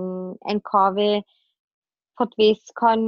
enn 0.45 0.61
hva 0.71 0.91
vi 0.95 1.09
på 2.17 2.25
et 2.25 2.37
vis 2.37 2.71
kan 2.77 3.01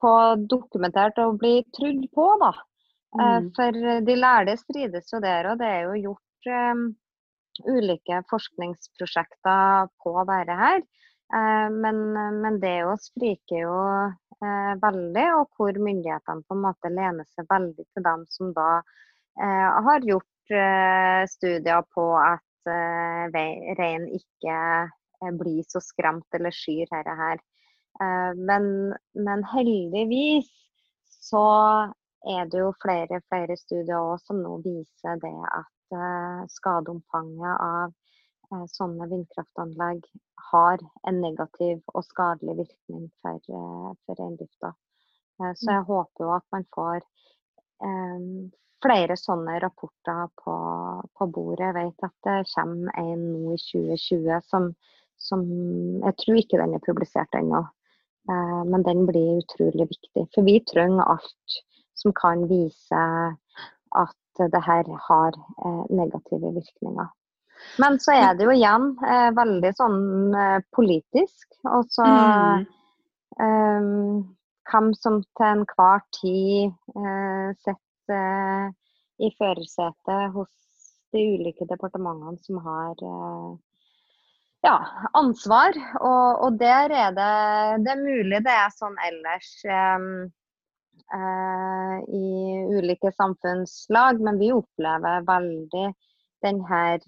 få 0.00 0.14
dokumentert 0.50 1.18
og 1.18 1.38
bli 1.38 1.62
trudd 1.74 2.04
på, 2.14 2.30
da. 2.42 2.52
Eh, 3.20 3.40
Mm. 3.40 3.50
For 3.56 3.72
de 4.04 4.14
lærde 4.16 4.56
strides 4.56 5.12
jo 5.12 5.20
der, 5.20 5.46
og 5.50 5.58
det 5.58 5.66
er 5.66 5.80
jo 5.86 5.94
gjort 6.10 6.50
eh, 6.52 6.82
ulike 7.66 8.22
forskningsprosjekter 8.30 9.88
på 10.02 10.12
dette 10.28 10.56
her. 10.60 10.82
Eh, 11.34 11.68
men, 11.72 12.12
men 12.42 12.60
det 12.60 12.78
jo 12.82 12.94
spriker 13.00 13.62
jo 13.64 13.78
eh, 14.44 14.74
veldig, 14.82 15.26
og 15.40 15.48
hvor 15.56 15.72
myndighetene 15.88 16.44
på 16.46 16.54
en 16.54 16.62
måte 16.68 16.92
lener 16.92 17.26
seg 17.34 17.48
veldig 17.50 17.84
til 17.84 18.06
dem 18.06 18.24
som 18.30 18.52
da 18.56 18.68
eh, 19.40 19.68
har 19.88 20.06
gjort 20.06 20.54
eh, 20.54 21.22
studier 21.30 21.84
på 21.94 22.06
at 22.20 22.70
eh, 22.70 23.76
rein 23.78 24.08
ikke 24.18 24.58
blir 25.38 25.62
så 25.66 25.80
skremt 25.82 26.34
eller 26.34 26.54
skyr 26.54 26.86
dette 26.90 27.14
her. 27.20 27.40
Eh, 28.02 28.32
men, 28.50 28.94
men 29.14 29.44
heldigvis 29.52 30.50
så 31.04 31.46
er 32.28 32.50
det 32.50 32.60
jo 32.60 32.72
flere, 32.82 33.20
flere 33.30 33.56
studier 33.58 33.98
også 33.98 34.32
som 34.32 34.42
nå 34.42 34.58
viser 34.66 35.18
det 35.22 35.34
at 35.54 35.74
skadeomfanget 36.52 37.62
av 37.64 37.92
eh, 38.52 38.66
sånne 38.74 39.08
vindkraftanlegg 39.10 40.04
har 40.50 40.82
en 41.08 41.20
negativ 41.22 41.80
og 41.94 42.04
skadelig 42.06 42.58
virkning 42.62 43.08
for, 43.22 43.40
for 44.04 44.20
reindrifta. 44.20 44.74
Eh, 45.42 45.54
så 45.58 45.74
jeg 45.78 45.88
håper 45.90 46.26
jo 46.26 46.34
at 46.36 46.46
man 46.54 46.68
får 46.74 47.06
flere 48.84 49.16
sånne 49.18 49.58
rapporter 49.62 50.28
på, 50.42 50.54
på 51.18 51.26
bordet. 51.34 51.66
Jeg 51.66 51.76
vet 51.78 52.06
at 52.06 52.14
det 52.28 52.36
kommer 52.52 53.00
en 53.00 53.24
nå 53.32 53.56
i 53.56 53.58
2020 53.62 54.38
som, 54.46 54.70
som 55.18 55.42
Jeg 56.04 56.16
tror 56.22 56.40
ikke 56.40 56.60
den 56.62 56.76
er 56.78 56.86
publisert 56.86 57.34
ennå. 57.38 57.64
Eh, 58.30 58.62
men 58.70 58.86
den 58.86 59.04
blir 59.08 59.42
utrolig 59.42 59.88
viktig. 59.90 60.28
For 60.34 60.46
vi 60.46 60.58
trenger 60.68 61.08
alt 61.16 61.60
som 61.98 62.14
kan 62.14 62.46
vise 62.50 63.04
at 63.98 64.42
det 64.54 64.62
her 64.62 64.90
har 65.08 65.34
eh, 65.34 65.84
negative 65.90 66.54
virkninger. 66.54 67.08
Men 67.82 67.98
så 67.98 68.14
er 68.14 68.36
det 68.38 68.46
jo 68.46 68.54
igjen 68.54 68.92
eh, 69.02 69.30
veldig 69.34 69.72
sånn 69.74 70.02
eh, 70.34 70.58
politisk. 70.76 71.46
Og 71.66 71.88
så 71.90 72.10
Mm. 73.38 74.24
hvem 74.66 74.88
som 74.98 75.20
til 75.38 75.46
enhver 75.46 76.00
tid 76.16 76.72
eh, 76.98 77.50
sitter 77.62 77.87
eh, 78.12 78.68
i 79.18 79.30
førersetet 79.38 80.34
hos 80.34 80.50
de 81.14 81.22
ulike 81.34 81.66
departementene 81.68 82.38
som 82.44 82.60
har 82.64 83.04
eh, 83.04 83.50
ja, 84.66 84.76
ansvar. 85.18 85.78
Og, 86.00 86.44
og 86.46 86.58
der 86.60 86.94
er 87.04 87.14
det 87.16 87.30
Det 87.84 87.94
er 87.94 88.02
mulig 88.02 88.42
det 88.46 88.54
er 88.54 88.74
sånn 88.74 88.98
ellers 89.08 89.52
eh, 89.64 90.08
i 92.12 92.28
ulike 92.76 93.12
samfunnslag, 93.16 94.20
men 94.20 94.40
vi 94.40 94.52
opplever 94.52 95.22
veldig 95.24 95.86
den 96.44 96.58
her 96.68 97.00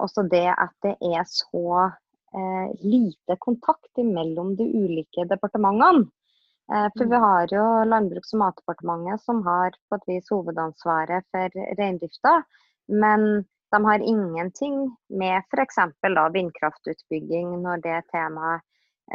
Også 0.00 0.24
det 0.32 0.48
at 0.50 0.72
det 0.82 0.94
er 1.12 1.22
så 1.28 1.92
lite 2.80 3.36
kontakt 3.38 4.00
mellom 4.00 4.56
de 4.56 4.64
ulike 4.64 5.26
departementene. 5.28 6.08
Eh, 6.72 6.88
for 6.96 7.04
vi 7.04 7.16
har 7.26 7.48
jo 7.52 7.64
Landbruks- 7.84 8.32
og 8.34 8.40
matdepartementet 8.40 9.20
som 9.20 9.42
har 9.46 9.74
på 9.88 9.98
et 9.98 10.06
vis 10.08 10.30
hovedansvaret 10.32 11.26
for 11.34 11.58
reindrifta. 11.80 12.38
Men 12.88 13.44
de 13.74 13.80
har 13.84 13.98
ingenting 13.98 14.78
med 15.08 15.42
f.eks. 15.50 15.76
vindkraftutbygging 16.38 17.58
når 17.62 17.82
det 17.84 17.98
temaet 18.12 18.62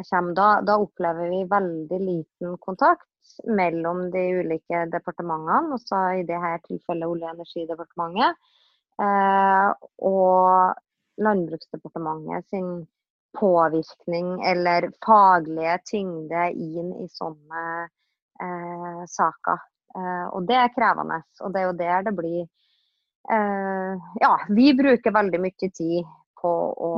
kommer. 0.09 0.33
Da, 0.37 0.47
da 0.61 0.75
opplever 0.77 1.31
vi 1.31 1.45
veldig 1.49 1.99
liten 1.99 2.57
kontakt 2.61 3.07
mellom 3.47 4.11
de 4.13 4.21
ulike 4.41 4.83
departementene, 4.93 5.73
også 5.73 6.01
i 6.19 6.25
dette 6.27 6.51
tilfellet 6.67 7.09
Olje- 7.09 7.31
og 7.31 7.39
energidepartementet, 7.39 8.37
eh, 9.01 9.71
og 10.11 10.77
Landbruksdepartementet 11.25 12.45
sin 12.53 12.69
påvirkning 13.37 14.41
eller 14.45 14.91
faglige 15.05 15.77
tyngde 15.91 16.45
inn 16.51 16.93
i 17.03 17.07
sånne 17.11 17.65
eh, 18.41 19.03
saker. 19.07 19.59
Eh, 19.95 20.25
og 20.33 20.47
det 20.49 20.57
er 20.57 20.73
krevende. 20.75 21.21
Og 21.43 21.53
det 21.53 21.61
er 21.61 21.67
jo 21.67 21.77
der 21.81 22.07
det 22.07 22.15
blir 22.17 22.41
eh, 23.31 24.09
Ja, 24.21 24.33
vi 24.49 24.71
bruker 24.77 25.15
veldig 25.15 25.43
mye 25.45 25.69
tid 25.69 26.15
på 26.41 26.53
å 26.87 26.91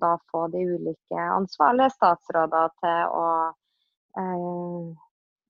da 0.00 0.16
få 0.32 0.46
de 0.52 0.64
ulike 0.64 1.28
ansvarlige 1.36 1.92
statsråder 1.98 2.72
til 2.80 3.14
å 3.20 3.28
eh, 4.18 4.90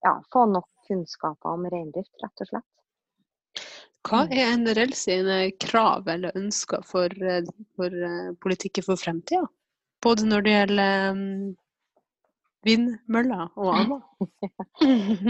ja, 0.03 0.17
få 0.33 0.47
nok 0.51 0.69
kunnskaper 0.89 1.55
om 1.55 1.69
reindrift, 1.71 2.15
rett 2.23 2.45
og 2.45 2.51
slett. 2.51 2.69
Hva 4.03 4.25
er 4.35 4.57
NRL 4.59 4.93
sine 4.99 5.37
krav 5.63 6.09
eller 6.11 6.35
ønsker 6.39 6.83
for, 6.87 7.13
eh, 7.23 7.47
for 7.79 7.95
eh, 8.09 8.33
politikken 8.43 8.87
for 8.89 8.99
fremtida? 8.99 9.47
Både 10.03 10.27
når 10.27 10.41
det 10.47 10.53
gjelder 10.57 11.11
um, 11.13 11.57
vindmøller 12.67 13.49
og 13.59 13.71
annet. 13.79 14.03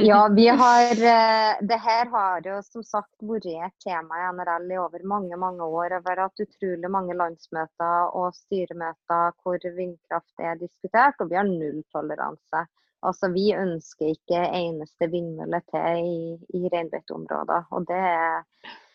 Ja, 0.05 0.20
vi 0.33 0.47
har 0.62 0.91
eh, 1.12 1.61
Det 1.68 1.79
her 1.81 2.11
har 2.12 2.45
jo 2.47 2.59
som 2.66 2.85
sagt 2.85 3.25
vært 3.25 3.47
et 3.53 3.77
tema 3.85 4.20
i 4.20 4.27
NRL 4.37 4.70
i 4.75 4.79
over 4.81 5.05
mange 5.09 5.37
mange 5.41 5.64
år. 5.64 5.97
Vi 6.05 6.12
har 6.12 6.23
hatt 6.27 6.45
utrolig 6.45 6.91
mange 6.93 7.16
landsmøter 7.16 8.12
og 8.16 8.35
styremøter 8.37 9.33
hvor 9.43 9.59
vindkraft 9.77 10.41
er 10.45 10.61
diskutert, 10.61 11.20
og 11.20 11.31
vi 11.33 11.41
har 11.41 11.49
nulltoleranse. 11.49 12.66
Altså, 13.03 13.33
Vi 13.35 13.49
ønsker 13.59 14.12
ikke 14.14 14.45
eneste 14.55 15.09
vindmølle 15.11 15.59
til 15.73 16.05
i, 16.07 16.37
i 16.55 16.68
reinbeiteområder. 16.70 17.64
Og 17.75 17.89
det 17.89 17.99
er 17.99 18.45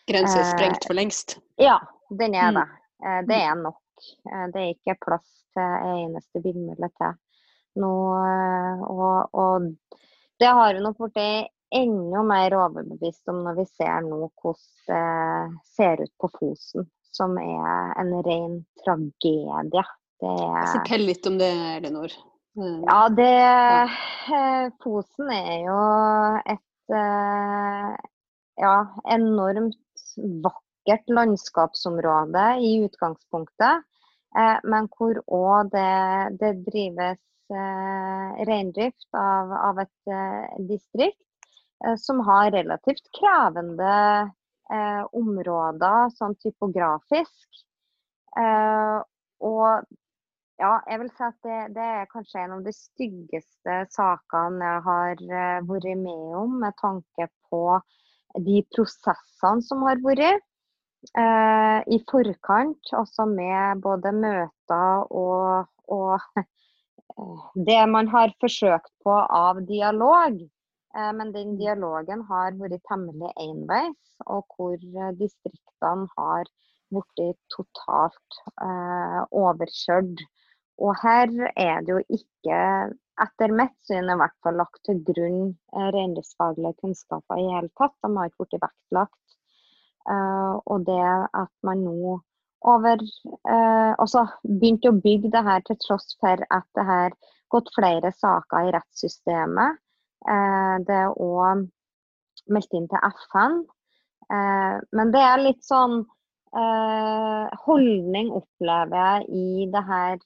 Grense 0.08 0.38
er 0.40 0.46
Eh, 0.46 0.52
sprengt 0.54 0.86
for 0.88 0.96
lengst. 0.96 1.34
Ja, 1.60 1.74
den 2.08 2.34
er 2.34 2.50
Mm. 2.50 2.56
det. 2.62 2.68
Eh, 3.04 3.20
Det 3.28 3.36
er 3.42 3.54
nok. 3.60 3.76
Eh, 4.28 4.46
Det 4.54 4.62
er 4.62 4.74
ikke 4.74 4.98
plass 5.04 5.28
til 5.56 5.64
en 5.64 6.02
eneste 6.06 6.42
vindmølle 6.44 6.90
til. 7.00 7.14
Nå, 7.78 7.92
eh, 8.24 8.82
og, 8.90 9.34
og 9.34 9.68
det 10.40 10.50
har 10.58 10.74
vi 10.74 10.82
nok 10.84 11.00
blitt 11.04 11.52
enda 11.74 12.22
mer 12.24 12.56
overbevist 12.56 13.28
om 13.28 13.42
når 13.44 13.58
vi 13.58 13.66
ser 13.76 14.06
nå 14.06 14.22
hvordan 14.40 14.56
det 14.88 15.74
ser 15.76 16.00
ut 16.00 16.14
på 16.20 16.30
Fosen, 16.38 16.86
som 17.12 17.36
er 17.42 17.92
en 18.00 18.14
ren 18.24 18.54
tragedie. 18.80 19.84
Det 20.18 20.32
er 20.32 20.70
Fortell 20.72 21.04
litt 21.06 21.26
om 21.28 21.36
det, 21.38 21.50
Elinor. 21.76 22.14
Mm. 22.58 22.80
ja, 22.88 23.02
det 23.14 23.34
eh, 24.34 24.70
Fosen 24.82 25.28
er 25.30 25.58
jo 25.62 25.82
et 26.54 26.94
eh, 26.96 27.92
ja, 28.58 28.72
enormt 29.14 29.76
vakkert 30.42 31.12
landskapsområde 31.12 32.46
i 32.64 32.72
utgangspunktet. 32.88 33.84
Eh, 34.36 34.58
men 34.68 34.88
hvor 34.92 35.20
òg 35.32 35.70
det, 35.72 36.36
det 36.40 36.52
drives 36.66 37.20
eh, 37.52 38.42
reindrift 38.48 39.08
av, 39.16 39.54
av 39.70 39.80
et 39.84 40.12
eh, 40.12 40.58
distrikt 40.68 41.24
som 42.02 42.18
har 42.26 42.50
relativt 42.50 43.04
krevende 43.14 43.90
områder 45.14 46.08
sånn 46.10 46.32
typografisk. 46.42 47.60
Og 48.34 49.84
ja, 50.58 50.72
jeg 50.90 50.98
vil 51.04 51.12
si 51.12 51.22
at 51.28 51.38
det, 51.46 51.60
det, 51.76 51.86
er 52.00 52.10
kanskje 52.10 52.42
en 52.42 52.56
av 52.56 52.66
de 52.66 52.74
styggeste 52.74 53.76
sakene 53.94 54.72
jeg 54.72 54.82
har 54.88 55.22
vært 55.70 56.02
med 56.02 56.34
om, 56.40 56.58
med 56.64 56.74
tanke 56.82 57.28
på 57.46 57.62
de 58.50 58.58
prosessene 58.74 59.62
som 59.70 59.86
har 59.86 60.02
vært. 60.02 60.47
Eh, 61.16 61.80
I 61.94 61.98
forkant, 62.10 62.92
altså 62.92 63.24
med 63.30 63.80
både 63.82 64.12
møter 64.12 65.06
og, 65.08 65.68
og 65.88 66.20
det 67.68 67.80
man 67.88 68.10
har 68.12 68.34
forsøkt 68.42 68.92
på 69.04 69.14
av 69.16 69.62
dialog. 69.66 70.40
Eh, 70.96 71.12
men 71.16 71.32
den 71.32 71.54
mm. 71.54 71.58
dialogen 71.62 72.24
har 72.28 72.56
vært 72.60 72.84
temmelig 72.90 73.32
enveis, 73.40 73.98
og 74.26 74.44
hvor 74.54 74.76
eh, 74.76 75.14
distriktene 75.20 76.08
har 76.16 76.50
blitt 76.92 77.40
totalt 77.54 78.40
eh, 78.64 79.20
overkjørt. 79.36 80.24
Og 80.78 80.94
her 81.02 81.32
er 81.58 81.82
det 81.84 81.94
jo 81.96 82.02
ikke, 82.20 82.58
etter 83.18 83.54
mitt 83.60 83.74
syn 83.88 84.12
i 84.12 84.18
hvert 84.20 84.36
fall, 84.44 84.60
lagt 84.60 84.80
til 84.86 85.00
grunn 85.08 85.40
eh, 85.74 85.88
reindriftsfaglige 85.96 86.76
kunnskaper 86.84 87.40
i 87.40 87.48
hele 87.56 87.72
tatt. 87.80 87.96
De 88.04 88.12
har 88.14 88.30
ikke 88.30 88.46
blitt 88.46 88.62
vektlagt. 88.68 89.27
Eh, 90.08 90.54
og 90.66 90.86
det 90.86 91.02
at 91.42 91.52
man 91.66 91.82
nå 91.84 92.18
over 92.68 93.02
eh, 93.02 93.92
også 94.02 94.24
begynte 94.44 94.90
å 94.90 95.00
bygge 95.02 95.30
det 95.34 95.42
her 95.46 95.60
til 95.66 95.78
tross 95.84 96.16
for 96.22 96.40
at 96.54 96.66
det 96.78 96.86
har 96.88 97.18
gått 97.52 97.70
flere 97.76 98.10
saker 98.14 98.68
i 98.68 98.72
rettssystemet 98.76 99.78
Eh, 100.26 100.76
det 100.86 100.96
er 101.00 101.12
òg 101.22 101.66
meldt 102.50 102.74
inn 102.74 102.88
til 102.90 103.12
FN. 103.28 103.60
Men 104.28 105.12
det 105.14 105.20
er 105.24 105.40
litt 105.40 105.62
sånn 105.64 106.02
holdning, 107.62 108.32
opplever 108.36 108.98
jeg, 108.98 109.22
i 109.32 109.68
det 109.72 109.82
her 109.88 110.18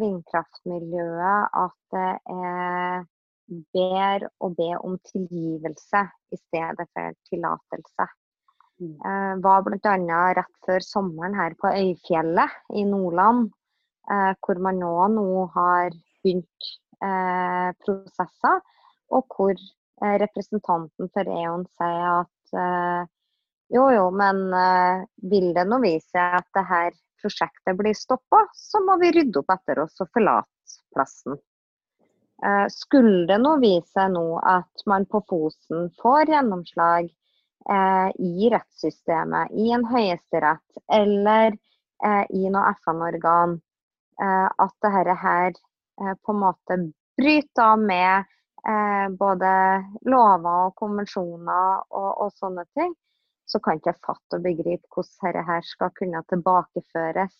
vindkraftmiljøet 0.00 1.58
at 1.60 1.76
det 1.92 2.12
er 2.32 3.04
bedre 3.76 4.30
å 4.40 4.48
be 4.56 4.70
om 4.78 4.96
tilgivelse 5.10 6.04
i 6.32 6.40
stedet 6.40 6.88
for 6.96 7.18
tillatelse. 7.28 8.08
Mm. 8.82 8.94
Uh, 9.06 9.34
var 9.44 9.62
bl.a. 9.62 10.22
rett 10.34 10.54
før 10.66 10.82
sommeren 10.82 11.36
her 11.38 11.54
på 11.60 11.70
Øyfjellet 11.70 12.74
i 12.74 12.82
Nordland, 12.88 13.52
uh, 14.10 14.32
hvor 14.42 14.58
man 14.62 14.80
nå, 14.82 14.94
nå 15.14 15.44
har 15.54 15.94
begynt 16.24 16.70
uh, 17.04 17.70
prosesser 17.84 18.62
og 19.12 19.36
hvor 19.36 19.54
eh, 19.54 20.16
representanten 20.22 21.10
for 21.14 21.30
E.ON 21.38 21.64
sier 21.76 22.04
at 22.10 22.58
eh, 22.60 23.06
jo, 23.74 23.88
jo, 23.94 24.04
men 24.14 24.44
eh, 24.58 25.06
vil 25.30 25.50
det 25.56 25.66
nå 25.68 25.80
vise 25.84 26.08
seg 26.12 26.38
at 26.40 26.48
det 26.56 26.66
her 26.68 26.92
prosjektet 27.22 27.78
blir 27.78 27.96
stoppa, 27.96 28.44
så 28.52 28.82
må 28.84 28.98
vi 29.00 29.14
rydde 29.16 29.40
opp 29.40 29.54
etter 29.54 29.80
oss 29.86 29.96
og 30.04 30.10
forlate 30.12 30.80
plassen. 30.92 31.38
Skulle 32.68 33.24
det 33.30 33.38
nå 33.40 33.54
vise 33.62 33.86
seg 33.94 34.10
nå 34.12 34.36
at 34.44 34.82
man 34.90 35.06
på 35.08 35.22
Fosen 35.30 35.86
får 36.02 36.32
gjennomslag 36.34 37.06
i 37.64 38.48
rettssystemet, 38.52 39.54
i 39.56 39.70
en 39.72 39.86
høyesterett 39.88 40.82
eller 40.92 41.54
i 42.28 42.50
noe 42.52 42.74
FN-organ, 42.82 43.54
at 44.20 44.74
dette 44.84 45.14
her 45.22 45.56
på 46.20 46.34
en 46.34 46.42
måte 46.42 46.76
bryter 47.16 47.76
med 47.76 48.24
eh, 48.68 49.08
både 49.18 49.50
lover 50.02 50.68
og 50.68 50.76
konvensjoner 50.80 51.84
og, 51.90 52.10
og, 52.24 52.32
sånne 52.38 52.66
ting, 52.78 52.94
så 53.46 53.60
kan 53.60 53.78
ikke 53.78 53.92
jeg 53.92 54.02
fatte 54.06 54.38
og 54.38 54.46
begripe 54.46 54.90
hvordan 54.94 55.36
dette 55.38 55.60
skal 55.68 55.92
kunne 55.98 56.24
tilbakeføres 56.30 57.36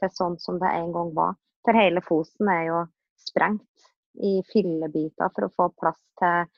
til 0.00 0.12
sånn 0.16 0.38
som 0.40 0.60
det 0.62 0.70
en 0.78 0.92
gang 0.94 1.12
var. 1.16 1.36
For 1.66 1.76
hele 1.76 2.02
Fosen 2.06 2.48
er 2.48 2.64
jo 2.70 2.80
sprengt 3.20 3.90
i 4.24 4.40
fillebiter 4.48 5.32
for 5.34 5.46
å 5.46 5.54
få 5.56 5.68
plass 5.76 6.00
til 6.20 6.48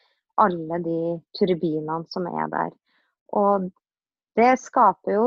alle 0.42 0.78
de 0.84 1.00
turbinene 1.36 2.06
som 2.12 2.28
er 2.30 2.46
der. 2.52 2.70
Og 3.32 3.70
det 4.36 4.52
skaper 4.60 5.16
jo 5.16 5.26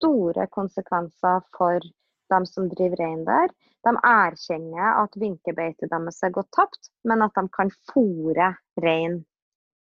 store 0.00 0.46
konsekvenser 0.54 1.42
for 1.56 1.82
dem 2.30 2.46
som 2.46 2.68
driver 2.70 3.02
rein 3.02 3.24
der. 3.26 3.50
De 3.84 3.94
erkjenner 4.06 5.02
at 5.02 5.16
vinkebeitet 5.18 5.90
deres 5.90 6.22
er 6.22 6.34
gått 6.34 6.50
tapt, 6.56 6.90
men 7.08 7.24
at 7.26 7.34
de 7.36 7.46
kan 7.54 7.72
fòre 7.90 8.52
rein 8.84 9.22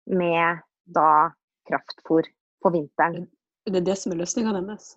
med 0.07 0.63
da 0.95 1.33
kraftfôr 1.67 2.27
på 2.63 2.71
vinteren. 2.73 3.27
Det 3.67 3.81
er 3.81 3.87
det 3.89 3.97
som 3.99 4.13
er 4.13 4.21
løsninga 4.21 4.53
deres? 4.55 4.93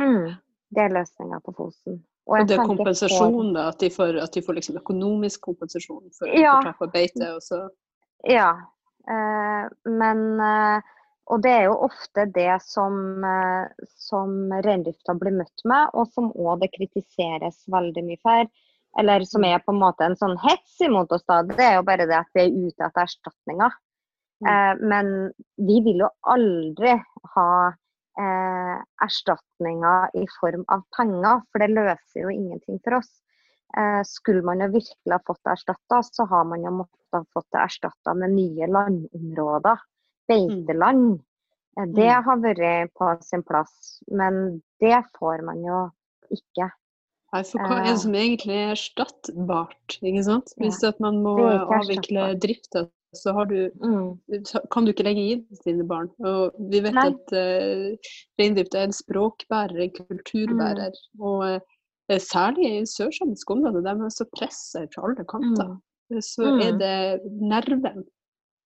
Mm, 0.00 0.36
det 0.72 0.84
er 0.84 0.94
løsninga 0.94 1.40
på 1.44 1.56
Fosen. 1.56 1.98
Og, 2.26 2.40
og 2.40 2.48
det 2.48 2.56
er 2.56 2.66
kompensasjon, 2.66 3.52
da? 3.54 3.68
At 3.70 3.80
de 3.80 3.90
får, 3.92 4.16
at 4.18 4.34
de 4.34 4.42
får 4.42 4.56
liksom 4.58 4.78
økonomisk 4.80 5.44
kompensasjon 5.46 6.08
for, 6.16 6.30
ja. 6.32 6.56
for 6.56 6.72
tap 6.72 6.80
av 6.82 6.94
beite? 6.94 7.28
Også. 7.36 7.60
Ja. 8.26 8.48
Eh, 9.06 9.68
men 9.86 10.24
eh, 10.42 10.88
og 11.26 11.42
det 11.42 11.52
er 11.52 11.64
jo 11.66 11.78
ofte 11.88 12.26
det 12.34 12.52
som, 12.62 13.24
eh, 13.24 13.86
som 13.98 14.52
reindrifta 14.62 15.16
blir 15.18 15.34
møtt 15.34 15.64
med, 15.66 15.90
og 15.98 16.06
som 16.14 16.30
òg 16.30 16.62
det 16.62 16.70
kritiseres 16.76 17.64
veldig 17.72 18.04
mye 18.06 18.20
for. 18.22 18.50
Eller 19.00 19.26
som 19.28 19.44
er 19.44 19.58
på 19.64 19.74
en 19.74 19.80
måte 19.82 20.06
en 20.06 20.16
sånn 20.16 20.36
hets 20.40 20.78
imot 20.86 21.10
oss, 21.12 21.24
da. 21.28 21.42
Det 21.42 21.64
er 21.64 21.74
jo 21.76 21.86
bare 21.88 22.06
det 22.08 22.16
at 22.20 22.30
vi 22.36 22.44
er 22.44 22.54
ute 22.54 22.86
etter 22.86 23.02
erstatninger. 23.02 23.74
Mm. 24.44 24.48
Eh, 24.52 24.86
men 24.92 25.10
vi 25.66 25.80
vil 25.88 26.04
jo 26.04 26.12
aldri 26.30 26.94
ha 27.34 27.50
eh, 28.22 28.76
erstatninger 29.04 30.16
i 30.22 30.24
form 30.38 30.62
av 30.72 30.86
penger, 30.96 31.42
for 31.50 31.64
det 31.64 31.72
løser 31.74 32.22
jo 32.22 32.32
ingenting 32.36 32.78
for 32.86 33.00
oss. 33.00 33.10
Eh, 33.76 34.00
skulle 34.06 34.46
man 34.46 34.62
jo 34.62 34.70
virkelig 34.78 35.16
ha 35.16 35.20
fått 35.26 35.42
det 35.42 35.58
erstatta, 35.58 36.00
så 36.06 36.30
har 36.30 36.46
man 36.46 36.62
jo 36.62 36.76
måttet 36.84 37.18
ha 37.18 37.24
fått 37.34 37.50
det 37.50 37.66
erstatta 37.66 38.14
med 38.14 38.38
nye 38.38 38.70
landområder 38.70 39.82
beiteland. 40.30 41.20
Eh, 41.76 41.86
det 41.96 42.08
mm. 42.08 42.26
har 42.28 42.42
vært 42.42 42.96
på 42.98 43.12
sin 43.26 43.44
plass, 43.46 44.00
men 44.08 44.58
det 44.82 44.98
får 45.18 45.44
man 45.46 45.62
jo 45.64 45.84
ikke. 46.32 46.70
Nei, 47.34 47.42
for 47.44 47.60
hva 47.60 47.80
er 47.80 47.88
det 47.90 47.96
som 48.04 48.14
eh. 48.14 48.26
egentlig 48.28 48.56
er 48.56 48.74
erstattbart? 48.74 49.96
ikke 50.00 50.26
sant? 50.26 50.52
Hvis 50.62 50.82
at 50.86 51.00
man 51.02 51.18
må 51.24 51.36
avvikle 51.46 52.30
drifta, 52.42 52.86
så 53.16 53.32
du, 53.48 53.70
mm. 53.80 54.42
kan 54.72 54.84
du 54.84 54.92
ikke 54.92 55.06
legge 55.06 55.24
inn 55.34 55.44
dine 55.64 55.86
barn. 55.88 56.10
Og 56.26 56.56
vi 56.70 56.82
vet 56.84 56.96
Nei. 56.96 57.06
at 57.12 57.32
uh, 57.32 58.12
reindrift 58.40 58.76
er 58.76 58.88
en 58.88 58.96
språkbærer, 58.96 59.78
en 59.86 59.94
kulturbærer. 59.96 60.96
Mm. 61.16 61.24
Og 61.30 61.44
uh, 61.56 62.18
særlig 62.22 62.72
i 62.72 62.84
sørsamiske 62.90 63.56
område, 63.56 63.84
der 63.86 63.98
man 63.98 64.12
så 64.12 64.28
presser 64.36 64.88
fra 64.94 65.06
alle 65.08 65.26
kanter, 65.28 65.76
mm. 66.12 66.20
så 66.20 66.50
er 66.52 66.74
mm. 66.74 66.82
det 66.82 66.96
nerven 67.54 68.04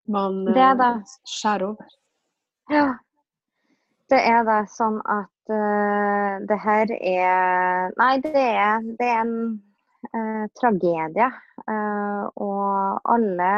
man 0.06 0.44
det 0.46 0.54
det. 0.80 0.90
Eh, 0.96 1.16
skjærer 1.28 1.66
over. 1.70 1.96
Ja, 2.70 2.86
det 4.10 4.20
er 4.26 4.44
det. 4.46 4.60
Sånn 4.74 5.00
at 5.10 5.52
uh, 5.52 6.38
det 6.46 6.58
her 6.64 6.94
er 6.94 7.92
Nei, 7.98 8.14
det 8.24 8.34
er, 8.36 8.86
det 9.00 9.10
er 9.10 9.20
en 9.24 9.36
uh, 10.14 10.46
tragedie. 10.60 11.28
Uh, 11.66 12.24
og 12.36 13.04
alle 13.04 13.52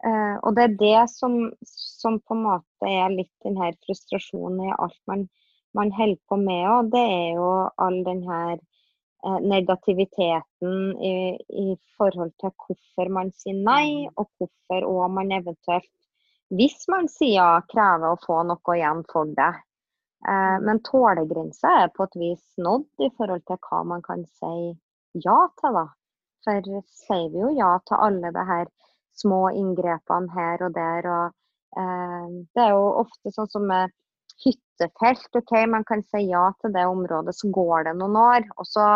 Og 0.00 0.54
det 0.56 0.62
er 0.64 0.74
det 0.80 1.00
som, 1.12 1.34
som, 1.68 2.14
på 2.24 2.32
en 2.32 2.46
måte 2.46 2.88
er 2.88 3.10
litt 3.12 3.44
den 3.44 3.58
her 3.60 3.74
frustrasjonen 3.84 4.70
i 4.70 4.70
alt 4.72 4.96
man, 5.10 5.26
man 5.76 5.90
holder 5.92 6.16
på 6.24 6.38
med. 6.40 6.62
Og 6.72 6.88
det 6.94 7.02
er 7.04 7.26
jo 7.36 7.50
all 7.76 7.98
den 8.06 8.22
her 8.24 8.54
negativiteten 9.22 10.96
i, 11.02 11.36
i, 11.48 11.76
forhold 11.98 12.32
til 12.40 12.52
hvorfor 12.54 13.10
man 13.12 13.32
sier 13.36 13.56
nei, 13.56 14.06
mm. 14.06 14.14
og 14.16 14.28
hvorfor 14.38 14.86
òg 14.88 15.16
man 15.16 15.32
eventuelt, 15.36 15.90
hvis 16.56 16.86
man 16.90 17.08
sier 17.08 17.36
ja, 17.36 17.48
krever 17.70 18.14
å 18.14 18.20
få 18.24 18.40
noe 18.48 18.76
igjen 18.76 19.04
for 19.12 19.30
det. 19.36 19.52
Eh, 20.28 20.32
mm. 20.32 20.66
men 20.66 20.82
tålegrensa 20.84 21.76
er 21.84 21.92
på 21.94 22.08
et 22.08 22.18
vis 22.22 22.44
nådd 22.58 23.06
i 23.06 23.10
forhold 23.16 23.44
til 23.48 23.60
hva 23.68 23.82
man 23.92 24.04
kan 24.04 24.24
si 24.40 24.72
ja 25.24 25.38
til, 25.60 25.78
da. 25.78 25.86
For 26.44 26.70
sier 27.04 27.28
vi 27.32 27.42
jo 27.44 27.52
ja 27.56 27.74
til 27.84 28.00
alle 28.00 28.32
de 28.32 28.44
her 28.48 28.68
små 29.20 29.50
inngrepene 29.52 30.32
her 30.32 30.64
og 30.64 30.76
der, 30.76 31.08
og 31.12 31.80
eh, 31.80 32.28
det 32.56 32.66
er 32.66 32.72
jo 32.74 32.86
ofte 33.04 33.32
sånn 33.34 33.50
som 33.52 33.68
med 33.68 33.92
hyttefelt. 34.44 35.30
OK, 35.36 35.54
man 35.68 35.84
kan 35.88 36.02
si 36.06 36.26
ja 36.30 36.50
til 36.60 36.74
det 36.74 36.86
området, 36.88 37.36
så 37.36 37.50
går 37.54 37.88
det 37.88 37.96
noen 38.00 38.18
år. 38.20 38.48
Og 38.58 38.68
så 38.68 38.88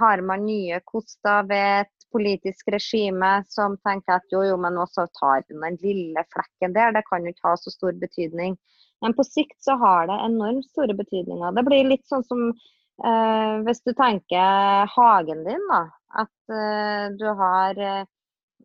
har 0.00 0.22
man 0.26 0.46
nye 0.46 0.80
koster 0.86 1.46
ved 1.50 1.84
et 1.84 2.06
politisk 2.14 2.68
regime 2.74 3.30
som 3.50 3.76
tenker 3.86 4.16
at 4.16 4.34
jo, 4.34 4.42
jo, 4.46 4.56
men 4.58 4.78
også 4.82 5.06
tar 5.18 5.44
den 5.48 5.78
lille 5.82 6.24
flekken 6.34 6.74
der. 6.74 6.94
Det 6.94 7.04
kan 7.08 7.24
jo 7.24 7.34
ikke 7.34 7.48
ha 7.48 7.56
så 7.58 7.72
stor 7.74 7.96
betydning. 8.02 8.58
Men 9.00 9.14
på 9.16 9.24
sikt 9.24 9.58
så 9.64 9.78
har 9.80 10.10
det 10.10 10.18
enormt 10.26 10.68
store 10.68 10.96
betydninger. 10.98 11.56
Det 11.56 11.64
blir 11.66 11.88
litt 11.88 12.06
sånn 12.10 12.26
som 12.26 12.50
eh, 12.50 13.54
hvis 13.66 13.82
du 13.86 13.94
tenker 13.96 14.90
hagen 14.96 15.46
din, 15.46 15.66
da. 15.70 15.84
At 16.20 16.52
eh, 16.52 17.06
du 17.16 17.26
har 17.38 17.78
eh, 17.80 18.04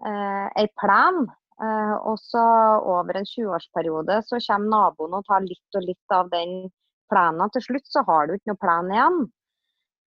ei 0.05 0.67
plen 0.81 1.25
Eh, 1.25 1.44
og 1.55 2.17
så 2.19 2.41
over 2.83 3.15
en 3.15 3.27
20-årsperiode 3.29 4.17
så 4.27 4.39
kommer 4.43 4.71
naboen 4.73 5.13
og 5.15 5.23
tar 5.23 5.45
litt 5.45 5.77
og 5.79 5.85
litt 5.87 6.15
av 6.15 6.27
den 6.33 6.65
plenen. 7.11 7.51
Til 7.53 7.63
slutt 7.67 7.89
så 7.89 8.03
har 8.07 8.27
du 8.27 8.35
ikke 8.35 8.51
noe 8.51 8.61
plen 8.61 8.93
igjen. 8.93 9.19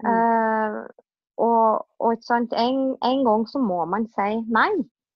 Mm. 0.04 0.10
Eh, 0.12 0.78
og, 1.38 1.86
og 2.02 2.32
en, 2.34 2.80
en, 3.06 3.22
gang 3.26 3.46
så 3.50 3.62
må 3.62 3.84
man 3.90 4.08
si 4.14 4.40
nei. 4.50 4.70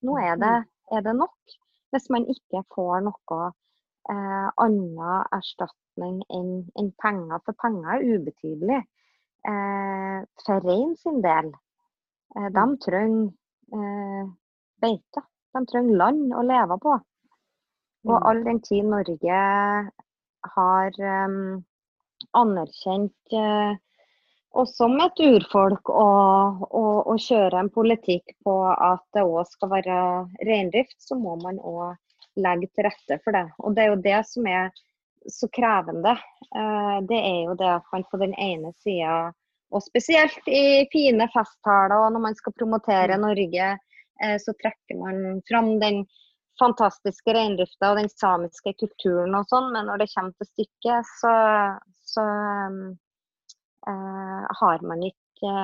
Nå 0.06 0.18
er 0.18 0.38
det, 0.38 0.54
mm. 0.62 0.70
er 0.96 1.04
det 1.06 1.16
nok. 1.18 1.56
Hvis 1.92 2.08
man 2.14 2.26
ikke 2.30 2.62
får 2.74 3.04
noe 3.08 3.40
eh, 4.10 4.48
annen 4.64 5.26
erstatning 5.34 6.22
enn 6.32 6.54
en 6.80 6.92
penger. 7.02 7.42
For 7.46 7.58
penger 7.58 7.96
er 7.96 8.06
ubetydelig 8.14 8.80
eh, 8.80 10.22
for 10.46 10.68
rein 10.68 10.96
sin 11.02 11.20
del. 11.24 11.52
Eh, 12.36 12.48
de 12.48 12.66
mm. 12.70 12.78
trenger 12.86 13.28
eh, 13.76 14.32
beite. 14.82 15.26
De 15.52 15.64
trenger 15.68 15.98
land 16.00 16.34
å 16.34 16.42
leve 16.46 16.78
på. 16.82 16.96
Og 18.08 18.16
mm. 18.16 18.22
all 18.28 18.44
den 18.46 18.60
tid 18.64 18.88
Norge 18.88 19.40
har 20.54 21.00
um, 21.26 21.62
anerkjent 22.38 23.36
uh, 23.36 23.74
oss 24.58 24.76
som 24.76 24.96
et 25.00 25.20
urfolk 25.24 25.90
og, 25.92 26.64
og, 26.68 26.96
og 27.12 27.20
kjøre 27.22 27.60
en 27.62 27.70
politikk 27.72 28.34
på 28.44 28.56
at 28.72 29.04
det 29.16 29.24
òg 29.24 29.46
skal 29.48 29.70
være 29.72 29.98
reindrift, 30.44 30.98
så 31.00 31.16
må 31.16 31.36
man 31.40 31.60
òg 31.60 31.94
legge 32.42 32.68
til 32.72 32.88
rette 32.88 33.20
for 33.24 33.36
det. 33.36 33.46
Og 33.60 33.76
det 33.76 33.84
er 33.84 33.92
jo 33.92 34.02
det 34.08 34.18
som 34.28 34.48
er 34.48 34.72
så 35.30 35.46
krevende. 35.54 36.16
Uh, 36.50 36.98
det 37.08 37.20
er 37.20 37.40
jo 37.46 37.56
det 37.60 37.70
at 37.78 37.94
man 37.94 38.08
på 38.10 38.20
den 38.20 38.34
ene 38.34 38.74
sida, 38.82 39.30
og 39.72 39.80
spesielt 39.84 40.48
i 40.50 40.84
fine 40.92 41.28
festtaler 41.32 41.96
og 41.96 42.12
når 42.12 42.26
man 42.26 42.36
skal 42.36 42.52
promotere 42.58 43.16
mm. 43.16 43.22
Norge 43.24 43.68
så 44.38 44.52
trekker 44.60 44.98
man 45.00 45.40
fram 45.48 45.76
den 45.80 46.02
fantastiske 46.60 47.34
reindrifta 47.34 47.92
og 47.92 48.00
den 48.00 48.10
samiske 48.12 48.74
kulturen 48.80 49.34
og 49.38 49.48
sånn, 49.50 49.70
men 49.74 49.88
når 49.88 50.02
det 50.02 50.10
kommer 50.12 50.36
til 50.36 50.50
stykket, 50.50 51.10
så, 51.20 51.34
så 52.14 52.26
uh, 53.88 54.42
har 54.60 54.86
man 54.86 55.04
ikke 55.08 55.54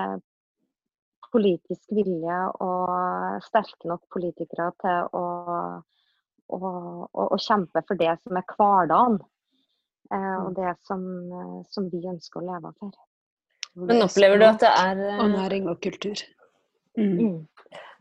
politisk 1.28 1.92
vilje 1.92 2.38
og 2.64 3.42
sterke 3.44 3.90
nok 3.90 4.06
politikere 4.14 4.70
til 4.80 5.10
å, 5.18 5.24
å, 6.48 6.60
å, 7.12 7.26
å 7.26 7.40
kjempe 7.42 7.84
for 7.84 8.00
det 8.00 8.14
som 8.22 8.40
er 8.40 8.48
hverdagen. 8.54 9.20
Uh, 10.08 10.38
og 10.46 10.54
det 10.56 10.72
som, 10.88 11.02
som, 11.68 11.90
vi 11.92 12.00
ønsker 12.08 12.40
å 12.40 12.46
leve 12.46 12.72
for. 12.80 12.94
Men 13.76 14.06
opplever 14.06 14.40
du 14.40 14.46
at 14.48 14.62
det 14.62 14.70
er 14.72 15.02
Og 15.20 15.28
næring 15.34 15.68
og 15.68 15.82
kultur. 15.84 16.22
Mm. 16.96 17.18
Mm. 17.18 17.36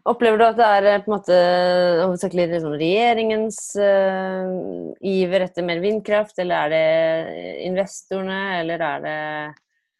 Opplever 0.08 0.40
du 0.40 0.44
at 0.46 0.56
det 0.56 0.68
er 0.78 0.86
eh, 0.88 1.02
på 1.04 1.10
en 1.10 1.16
måte 1.18 1.38
hovedsakelig 2.00 2.46
liksom, 2.54 2.76
regjeringens 2.80 3.58
uh, 3.76 4.94
iver 5.04 5.44
etter 5.44 5.66
mer 5.68 5.82
vindkraft, 5.84 6.38
eller 6.40 6.68
er 6.68 6.72
det 6.72 7.56
investorene, 7.66 8.38
eller 8.62 8.84
er 8.88 9.02
det 9.04 9.18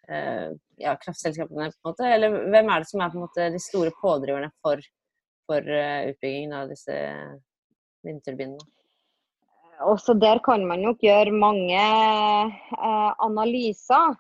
uh, 0.08 0.46
ja, 0.80 0.94
kraftselskapene, 1.02 1.68
på 1.74 1.90
en 1.90 1.90
måte? 1.90 2.08
Eller 2.08 2.38
hvem 2.54 2.72
er 2.72 2.86
det 2.86 2.92
som 2.92 3.04
er 3.04 3.12
på 3.12 3.20
en 3.20 3.26
måte 3.26 3.50
de 3.52 3.60
store 3.60 3.92
pådriverne 4.00 4.48
for, 4.64 4.84
for 5.50 5.68
uh, 5.68 6.08
utbyggingen 6.14 6.56
av 6.56 6.72
disse 6.72 6.96
vindturbinene? 8.08 8.64
Også 9.92 10.16
der 10.18 10.40
kan 10.46 10.64
man 10.70 10.86
nok 10.88 11.04
gjøre 11.04 11.36
mange 11.36 11.82
analyser, 13.22 14.16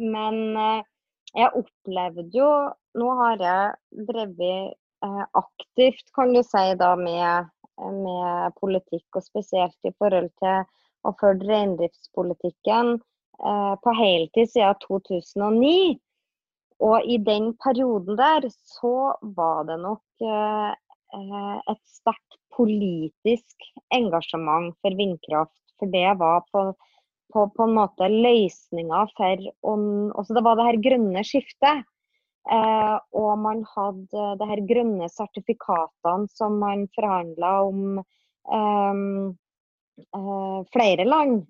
men 0.00 0.38
jeg 1.34 1.50
opplevde 1.58 2.24
jo 2.32 2.46
Nå 2.96 3.10
har 3.18 3.40
jeg 3.40 4.06
drevet 4.08 4.72
Eh, 4.72 4.81
aktivt, 5.02 6.12
kan 6.14 6.32
du 6.34 6.42
si, 6.46 6.64
da, 6.78 6.92
med, 6.96 7.50
med, 7.80 8.54
politikk, 8.60 9.08
og 9.18 9.24
spesielt 9.24 9.88
i 9.88 9.94
forhold 9.98 10.30
til 10.42 10.62
å 11.08 11.12
følge 11.20 11.48
reindriftspolitikken 11.48 12.94
eh, 12.98 13.74
på 13.82 13.94
heltid 13.98 14.52
siden 14.52 14.78
2009. 14.86 15.98
Og 16.82 17.06
i 17.06 17.18
den 17.22 17.52
perioden 17.62 18.18
der 18.18 18.48
så 18.50 19.14
var 19.36 19.66
det 19.68 19.78
nok 19.82 20.26
eh, 20.26 20.70
eh, 21.18 21.58
et 21.70 21.82
sterkt 21.86 22.38
politisk 22.56 23.68
engasjement 23.94 24.74
for 24.82 24.98
vindkraft. 24.98 25.56
For 25.80 25.90
det 25.90 26.08
var 26.20 26.42
på, 26.52 26.68
på, 27.34 27.46
på 27.56 27.68
en 27.68 27.76
måte 27.78 28.10
løsninga 28.10 29.06
for 29.16 29.46
å, 29.66 29.76
også 30.20 30.36
Det 30.36 30.44
var 30.46 30.58
det 30.58 30.68
her 30.70 30.82
grønne 30.88 31.24
skiftet. 31.26 31.86
Eh, 32.50 32.98
og 33.14 33.38
man 33.38 33.62
hadde 33.70 34.22
det 34.40 34.48
her 34.50 34.62
grønne 34.66 35.06
sertifikatene 35.12 36.26
som 36.34 36.58
man 36.58 36.88
forhandla 36.96 37.52
om 37.68 38.00
eh, 38.02 39.02
eh, 40.02 40.60
flere 40.74 41.06
land. 41.06 41.44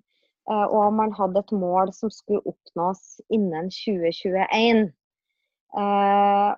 Eh, 0.51 0.65
og 0.65 0.93
man 0.93 1.15
hadde 1.17 1.41
et 1.41 1.55
mål 1.55 1.93
som 1.95 2.11
skulle 2.13 2.43
oppnås 2.45 3.21
innen 3.33 3.71
2021. 3.73 4.83
Eh, 5.73 6.51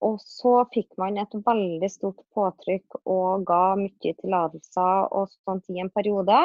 og 0.00 0.16
så 0.24 0.54
fikk 0.72 0.96
man 0.98 1.20
et 1.20 1.34
veldig 1.46 1.90
stort 1.92 2.22
påtrykk 2.34 3.02
og 3.04 3.44
ga 3.48 3.76
mye 3.78 4.14
tillatelser 4.16 5.10
og 5.12 5.28
sånt 5.34 5.68
i 5.68 5.82
en 5.82 5.92
periode. 5.92 6.38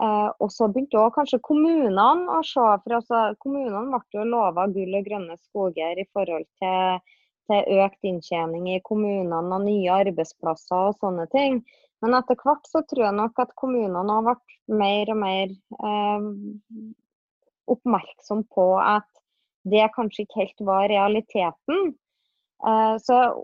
Eh, 0.00 0.28
og 0.40 0.48
så 0.52 0.68
begynte 0.70 0.96
også 0.96 1.16
kanskje 1.18 1.42
kommunene 1.44 2.06
å 2.32 2.40
se, 2.46 2.62
for 2.84 2.96
altså, 2.96 3.24
kommunene 3.42 3.82
ble 3.92 4.20
jo 4.20 4.28
lova 4.32 4.64
gull 4.72 4.96
og 4.96 5.08
grønne 5.08 5.36
skoger 5.42 6.00
i 6.00 6.06
forhold 6.14 6.46
til, 6.62 7.18
til 7.50 7.82
økt 7.84 8.08
inntjening 8.08 8.70
i 8.76 8.80
kommunene 8.86 9.58
og 9.58 9.66
nye 9.66 10.00
arbeidsplasser 10.06 10.88
og 10.88 10.96
sånne 11.02 11.28
ting. 11.34 11.60
Men 12.00 12.16
etter 12.16 12.38
hvert 12.40 12.64
så 12.70 12.80
tror 12.88 13.10
jeg 13.10 13.18
nok 13.18 13.44
at 13.44 13.52
kommunene 13.60 14.16
har 14.16 14.28
vært 14.30 14.58
mer 14.72 15.12
og 15.12 15.20
mer 15.20 15.52
eh, 15.52 16.28
oppmerksom 17.76 18.46
på 18.56 18.68
at 18.80 19.08
det 19.68 19.84
kanskje 19.92 20.24
ikke 20.24 20.40
helt 20.40 20.64
var 20.64 20.88
realiteten. 20.88 21.90
Eh, 22.64 22.94
så 23.04 23.20
jeg 23.20 23.34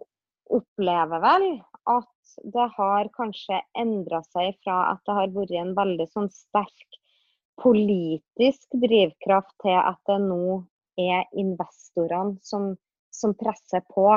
opplever 0.57 1.21
vel 1.21 1.51
at 1.93 2.09
det 2.45 2.69
har 2.77 3.11
kanskje 3.17 3.61
endra 3.79 4.23
seg 4.29 4.57
fra 4.65 4.79
at 4.93 5.03
det 5.07 5.17
har 5.19 5.35
vært 5.35 5.55
en 5.61 5.75
veldig 5.77 6.07
sånn 6.13 6.31
sterk 6.33 6.99
politisk 7.61 8.77
drivkraft 8.77 9.55
til 9.65 9.79
at 9.79 10.01
det 10.09 10.19
nå 10.25 10.63
er 11.01 11.25
investorene 11.37 12.37
som, 12.45 12.75
som 13.13 13.35
presser 13.39 13.85
på. 13.93 14.09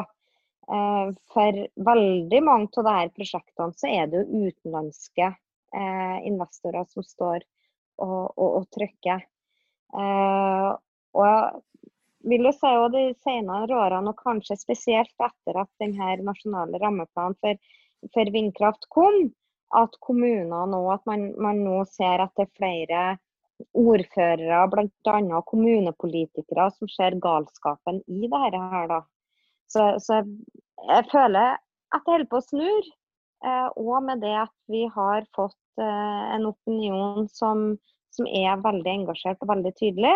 Eh, 0.70 1.14
for 1.34 1.62
veldig 1.89 2.41
mange 2.45 2.70
av 2.82 2.89
disse 2.89 3.16
prosjektene 3.16 3.80
så 3.80 3.91
er 3.91 4.12
det 4.12 4.22
jo 4.22 4.49
utenlandske 4.49 5.30
eh, 5.32 6.18
investorer 6.30 6.86
som 6.91 7.05
står 7.05 7.41
og, 7.99 8.36
og, 8.36 8.49
og 8.60 8.70
trykker. 8.76 9.26
Eh, 9.99 10.70
og 11.20 11.64
vil 12.30 12.45
jo 12.45 12.51
si 12.53 12.70
også 12.70 12.93
de 12.93 13.03
senere 13.24 13.78
årene, 13.80 14.12
og 14.12 14.20
kanskje 14.20 14.60
spesielt 14.60 15.14
etter 15.16 15.62
at 15.64 15.72
denne 15.82 16.18
nasjonale 16.28 16.82
rammeplanen 16.82 17.38
for 17.39 17.72
for 18.14 18.32
vindkraft 18.34 18.88
kom, 18.93 19.30
at 19.78 19.97
kommunene 20.02 20.62
nå, 20.72 20.80
at 20.93 21.04
man, 21.10 21.30
man, 21.41 21.64
nå 21.66 21.84
ser 21.91 22.24
at 22.24 22.34
det 22.38 22.47
er 22.47 22.56
flere 22.58 23.02
ordførere, 23.76 24.62
bl.a. 24.72 25.41
kommunepolitikere, 25.50 26.70
som 26.78 26.89
ser 26.89 27.20
galskapen 27.22 28.00
i 28.08 28.30
dette 28.32 28.62
her. 28.72 28.88
Da. 28.89 29.02
Så, 29.70 29.91
så 30.02 30.22
jeg 30.24 31.10
føler 31.12 31.60
at 31.60 32.02
det 32.06 32.14
holder 32.14 32.30
på 32.32 32.39
å 32.39 32.47
snu. 32.47 32.72
Eh, 33.45 33.68
og 33.80 34.04
med 34.04 34.24
det 34.24 34.36
at 34.41 34.56
vi 34.72 34.86
har 34.91 35.28
fått 35.36 35.60
eh, 35.80 36.24
en 36.36 36.47
opinion 36.50 37.28
som, 37.32 37.74
som, 38.16 38.28
er 38.28 38.60
veldig 38.64 38.95
engasjert 39.02 39.43
og 39.43 39.52
veldig 39.54 39.74
tydelig. 39.80 40.16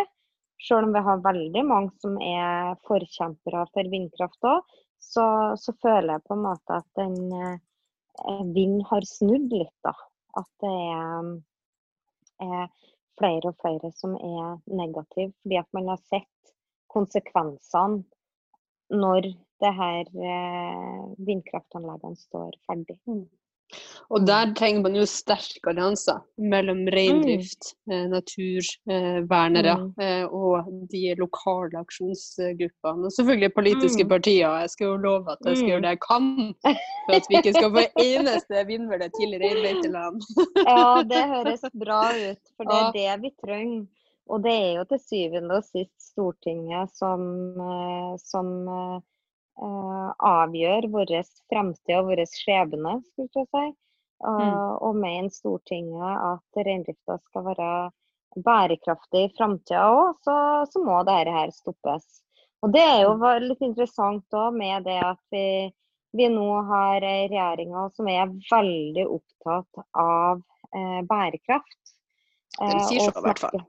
Selv 0.64 0.88
om 0.88 0.96
vi 0.96 1.04
har 1.04 1.24
veldig 1.24 1.64
mange 1.68 1.92
som 2.04 2.16
er 2.24 2.80
forkjempere 2.88 3.68
for 3.76 3.92
vindkraft 3.92 4.48
òg, 4.48 4.74
så, 5.04 5.26
så, 5.60 5.76
føler 5.84 6.16
jeg 6.16 6.26
på 6.30 6.38
en 6.38 6.46
måte 6.46 6.80
at 6.80 6.88
den 7.00 7.18
Eh, 7.36 7.58
vind 8.56 8.84
har 8.90 9.06
snudd 9.08 9.54
litt, 9.54 9.76
da. 9.86 9.94
At 10.40 10.50
det 10.64 10.74
er, 10.94 11.30
er 12.46 12.68
flere 13.20 13.52
og 13.52 13.60
flere 13.62 13.92
som 13.96 14.16
er 14.18 14.58
negative. 14.70 15.34
Fordi 15.44 15.60
at 15.62 15.70
man 15.78 15.92
har 15.94 16.02
sett 16.10 16.54
konsekvensene 16.94 18.04
når 18.94 19.32
det 19.64 19.72
her 19.78 20.10
eh, 20.30 21.00
vindkraftanleggene 21.26 22.20
står 22.20 22.58
ferdig. 22.68 23.00
Mm. 23.74 23.94
Og 24.14 24.26
der 24.28 24.52
trenger 24.58 24.82
man 24.86 24.96
jo 24.98 25.06
sterke 25.10 25.72
allianser 25.72 26.20
mellom 26.38 26.84
reindrift, 26.94 27.72
mm. 27.88 27.94
eh, 27.94 28.04
naturvernere 28.12 29.76
mm. 29.80 29.88
eh, 30.06 30.26
og 30.28 30.70
de 30.92 31.16
lokale 31.20 31.80
aksjonsgruppene. 31.82 33.08
Og 33.08 33.16
selvfølgelig 33.16 33.54
politiske 33.56 34.06
mm. 34.06 34.12
partier. 34.12 34.60
Jeg 34.64 34.74
skal 34.76 34.92
jo 34.92 35.00
love 35.08 35.32
at 35.32 35.42
jeg 35.48 35.58
skal 35.58 35.72
gjøre 35.72 35.82
mm. 35.82 35.88
det 35.88 35.96
jeg 35.96 36.04
kan 36.06 36.30
for 37.06 37.18
at 37.18 37.30
vi 37.30 37.40
ikke 37.42 37.56
skal 37.58 37.74
få 37.78 37.86
eneste 38.04 38.68
vindmølle 38.70 39.10
til 39.18 39.36
reinbeiteland. 39.42 40.22
ja, 40.70 40.86
det 41.10 41.26
høres 41.34 41.68
bra 41.86 42.04
ut, 42.14 42.44
for 42.58 42.70
det 42.70 42.80
er 42.84 42.96
det 43.00 43.20
vi 43.26 43.36
trenger. 43.42 43.84
Og 44.32 44.40
det 44.40 44.54
er 44.56 44.78
jo 44.78 44.84
til 44.88 45.02
syvende 45.04 45.58
og 45.60 45.66
sist 45.68 45.98
Stortinget 46.14 46.94
som, 46.96 47.26
eh, 47.60 48.14
som 48.24 48.54
uh, 49.62 50.12
avgjør 50.18 50.88
vår 50.94 51.12
fremtid 51.52 51.96
og 52.00 52.08
vår 52.12 52.24
skjebne, 52.32 52.98
skulle 53.14 53.30
jeg 53.36 53.48
si. 53.52 53.66
Og, 54.24 54.40
Mm. 54.40 54.60
og 54.88 54.96
mener 54.96 55.30
Stortinget 55.36 56.16
at 56.24 56.60
reindrifta 56.66 57.18
skal 57.28 57.44
være 57.44 57.92
bærekraftig 58.46 59.26
i 59.28 59.32
framtida 59.38 59.82
òg, 59.92 60.14
så, 60.24 60.36
så 60.72 60.80
må 60.80 61.02
dette 61.04 61.34
her 61.36 61.52
stoppes. 61.52 62.22
Og 62.64 62.72
Det 62.72 62.82
er 62.82 63.02
jo 63.04 63.18
va- 63.20 63.38
litt 63.44 63.60
interessant 63.62 64.24
òg 64.32 64.56
med 64.56 64.86
det 64.88 64.96
at 65.04 65.20
vi, 65.36 65.74
vi 66.16 66.30
nå 66.32 66.48
har 66.70 67.04
ei 67.04 67.28
regjering 67.28 67.76
som 67.98 68.08
er 68.08 68.32
veldig 68.50 69.06
opptatt 69.18 69.84
av 69.94 70.40
eh, 70.74 71.02
bærekraft. 71.04 71.80
De 72.62 72.70
Eh, 72.78 72.84
sier 72.88 73.10
så, 73.12 73.20
i 73.20 73.26
hvert 73.28 73.40
fall. 73.44 73.66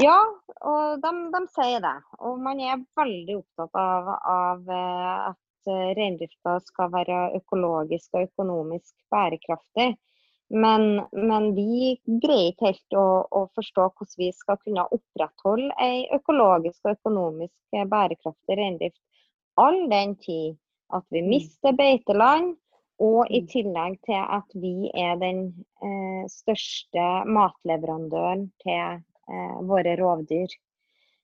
Ja, 0.00 0.18
og 0.64 1.02
de, 1.02 1.10
de 1.34 1.40
sier 1.52 1.82
det. 1.84 1.96
Og 2.24 2.38
man 2.40 2.60
er 2.64 2.84
veldig 2.96 3.36
opptatt 3.42 3.76
av, 3.76 4.08
av 4.24 4.70
eh, 4.72 5.32
at 5.32 5.72
reindrifta 5.98 6.56
skal 6.64 6.90
være 6.94 7.18
økologisk 7.38 8.16
og 8.16 8.24
økonomisk 8.30 8.94
bærekraftig. 9.12 9.92
Men, 10.52 11.04
men 11.16 11.52
vi 11.56 11.94
greier 12.20 12.50
ikke 12.50 12.72
helt 12.72 12.96
å, 12.98 13.04
å 13.24 13.46
forstå 13.56 13.86
hvordan 13.88 14.18
vi 14.20 14.32
skal 14.36 14.58
kunne 14.64 14.84
opprettholde 14.96 15.70
ei 15.80 16.02
økologisk 16.12 16.84
og 16.84 16.98
økonomisk 16.98 17.78
bærekraftig 17.88 18.58
reindrift 18.58 19.00
all 19.60 19.88
den 19.88 20.16
tid 20.16 20.58
at 20.92 21.04
vi 21.10 21.22
Mm. 21.22 21.28
mister 21.28 21.72
beiteland, 21.72 22.56
og 23.00 23.26
i 23.30 23.40
Mm. 23.40 23.46
tillegg 23.48 23.96
til 24.04 24.20
at 24.20 24.48
vi 24.54 24.90
er 24.94 25.16
den 25.16 25.64
eh, 25.82 26.24
største 26.28 27.24
matleverandøren 27.26 28.52
til 28.62 29.02
eh, 29.32 29.56
våre 29.68 29.96
rovdyr. 29.98 30.52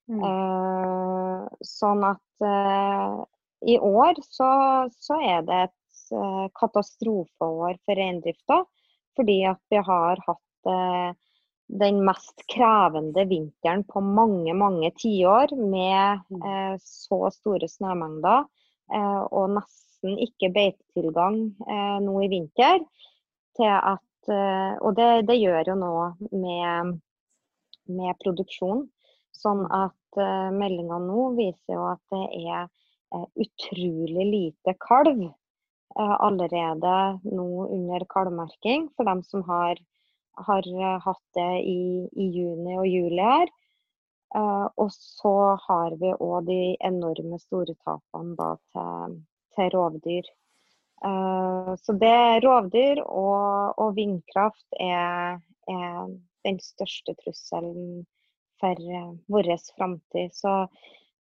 Mm. 0.09 0.25
Eh, 0.25 1.47
sånn 1.69 2.05
at 2.09 2.49
eh, 2.49 3.15
i 3.69 3.79
år 3.79 4.19
så, 4.25 4.51
så 4.97 5.21
er 5.21 5.47
det 5.47 5.63
et 5.69 6.17
eh, 6.17 6.45
katastrofeår 6.57 7.79
for 7.85 8.01
reindrifta. 8.01 8.63
Fordi 9.19 9.41
at 9.51 9.61
vi 9.71 9.81
har 9.83 10.21
hatt 10.25 10.71
eh, 10.71 11.11
den 11.69 11.99
mest 12.07 12.47
krevende 12.49 13.27
vinteren 13.29 13.83
på 13.85 14.01
mange, 14.01 14.55
mange 14.57 14.93
tiår 14.97 15.53
med 15.59 16.23
Mm. 16.31 16.43
eh, 16.45 16.77
så 16.81 17.29
store 17.35 17.69
snømengder 17.69 18.47
eh, 18.95 19.23
og 19.33 19.51
nesten 19.57 20.17
ikke 20.23 20.53
beitetilgang 20.55 21.41
eh, 21.67 21.99
nå 22.05 22.15
i 22.25 22.31
vinter. 22.33 22.81
At, 23.59 24.29
og 24.79 24.93
det, 24.95 25.27
det 25.27 25.35
gjør 25.41 25.73
jo 25.73 25.75
noe 25.81 26.05
med, 26.31 27.01
med 27.93 28.19
produksjon. 28.23 28.87
Sånn 29.37 29.65
at 29.71 30.21
uh, 30.21 30.49
meldinga 30.55 30.99
nå 31.05 31.29
viser 31.39 31.77
jo 31.77 31.85
at 31.91 32.03
det 32.15 32.25
er 32.41 32.65
uh, 33.15 33.27
utrolig 33.39 34.27
lite 34.33 34.75
kalv 34.83 35.23
uh, 35.29 36.17
allerede 36.17 36.97
nå 37.29 37.69
under 37.69 38.07
kalvmerking 38.11 38.89
for 38.97 39.09
dem 39.09 39.23
som 39.27 39.45
har, 39.47 39.79
har 40.49 40.67
eh, 40.69 40.99
hatt 41.03 41.25
det 41.35 41.53
i, 41.67 41.81
i 42.13 42.29
juni 42.35 42.77
og 42.79 42.87
juli 42.87 43.25
her. 43.25 43.51
Eh, 44.35 44.67
og 44.77 44.91
så 44.93 45.57
har 45.65 45.97
vi 46.01 46.13
òg 46.13 46.49
de 46.49 46.77
enorme 46.85 47.39
store 47.41 47.75
tapene 47.85 48.37
da, 48.37 48.51
til, 48.75 49.17
til 49.57 49.71
rovdyr. 49.75 50.29
Eh, 51.09 51.73
så 51.81 51.97
det 52.03 52.45
rovdyr 52.45 53.01
og, 53.07 53.79
og 53.81 53.95
vindkraft 53.97 54.67
er, 54.81 55.41
er 55.71 56.13
den 56.49 56.61
største 56.65 57.15
trusselen 57.23 58.07
for 58.59 58.81
uh, 58.81 59.13
vår 59.31 59.53
framtid. 59.77 60.35
Så 60.35 60.65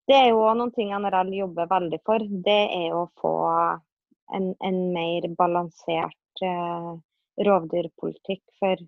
det 0.09 0.17
er 0.17 0.31
jo 0.33 0.47
noen 0.57 0.73
ting 0.73 0.95
NRL 0.97 1.35
jobber 1.37 1.69
veldig 1.69 2.01
for. 2.09 2.23
Det 2.45 2.61
er 2.73 2.97
å 2.97 3.05
få 3.21 3.35
en, 4.33 4.55
en 4.65 4.79
mer 4.95 5.27
balansert 5.37 6.43
eh, 6.45 6.93
rovdyrpolitikk. 7.45 8.41
For 8.61 8.81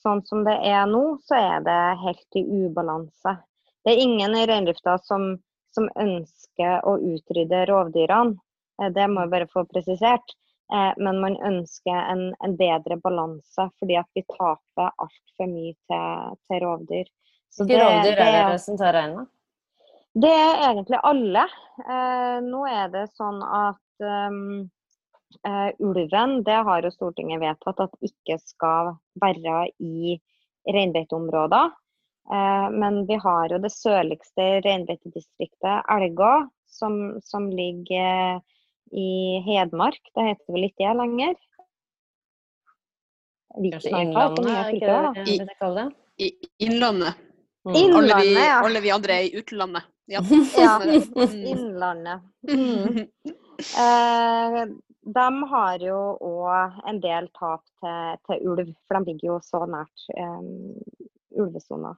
sånn 0.00 0.24
som 0.26 0.42
det 0.46 0.56
er 0.66 0.88
nå, 0.90 1.02
så 1.22 1.38
er 1.38 1.62
det 1.66 1.78
helt 2.02 2.40
i 2.40 2.42
ubalanse. 2.42 3.36
Det 3.84 3.94
er 3.94 4.02
ingen 4.02 4.34
i 4.34 4.44
reindrifta 4.50 4.96
som, 5.06 5.30
som 5.74 5.86
ønsker 5.94 6.82
å 6.86 6.98
utrydde 7.14 7.64
rovdyrene. 7.70 8.34
Eh, 8.82 8.90
Det 8.94 9.06
må 9.12 9.26
jeg 9.26 9.34
bare 9.36 9.50
få 9.54 9.66
presisert. 9.70 10.34
Eh, 10.72 10.92
Men 10.96 11.20
man 11.20 11.36
ønsker 11.44 11.96
en, 12.12 12.34
en 12.44 12.56
bedre 12.56 12.98
balanse, 13.00 13.68
fordi 13.80 13.96
at 13.96 14.08
vi 14.14 14.24
taper 14.28 14.90
altfor 14.90 15.48
mye 15.48 15.74
til, 15.88 16.38
til 16.48 16.62
rovdyr. 16.64 17.10
Så 17.48 17.64
Hvilke 17.64 17.84
rovdyr 17.84 18.12
er 18.12 18.32
det- 18.32 18.52
det 18.52 18.60
som 18.60 18.76
tar 18.76 18.92
reinen, 18.92 19.26
det 20.18 20.32
er 20.34 20.64
egentlig 20.72 20.98
alle. 21.04 21.44
Eh, 21.84 22.40
nå 22.42 22.66
er 22.66 22.88
det 22.88 23.06
sånn 23.14 23.38
at 23.44 24.04
um, 24.04 24.70
uh, 25.46 25.70
ulven, 25.78 26.42
det 26.42 26.58
har 26.64 26.82
jo 26.82 26.90
Stortinget 26.90 27.40
vedtatt 27.40 27.80
at 27.80 27.94
ikke 28.02 28.38
skal 28.42 28.96
være 29.22 29.68
i 29.78 30.18
reinbeiteområder. 30.66 31.70
Eh, 32.32 32.70
men 32.70 33.06
vi 33.06 33.16
har 33.16 33.48
jo 33.48 33.58
det 33.62 33.70
sørligste 33.72 34.48
reinbeitedistriktet, 34.64 35.86
Elgå, 35.88 36.32
som, 36.68 37.20
som 37.24 37.48
ligger 37.50 38.40
i 38.92 39.40
Hedmark. 39.46 40.00
Det 40.14 40.24
heter 40.30 40.54
vel 40.56 40.66
ikke 40.68 40.84
det 40.88 40.96
lenger? 41.02 41.34
Innlandet, 43.58 44.40
jeg? 45.82 45.92
I 46.18 46.28
Innlandet. 46.66 47.14
Mm. 47.68 47.74
Inn- 47.76 47.94
Alle 47.98 48.18
vi, 48.22 48.34
ja. 48.34 48.60
alle 48.64 48.80
vi 48.80 48.90
andre 48.94 49.12
er 49.18 49.26
i 49.28 49.32
utlandet. 49.40 49.82
Ja. 50.08 50.20
Ja. 50.58 50.78
det. 50.84 51.00
Mm. 51.16 51.46
Innlandet. 51.54 52.20
Mm. 52.48 53.08
Eh, 53.58 54.66
de 55.02 55.24
har 55.50 55.82
jo 55.82 55.96
òg 56.22 56.76
en 56.86 57.00
del 57.02 57.26
tap 57.34 57.64
til, 57.82 58.18
til 58.28 58.44
ulv, 58.52 58.68
for 58.86 59.00
de 59.00 59.10
ligger 59.10 59.32
jo 59.32 59.38
så 59.42 59.64
nært 59.66 60.04
eh, 60.14 60.44
ulvesona. 61.42 61.90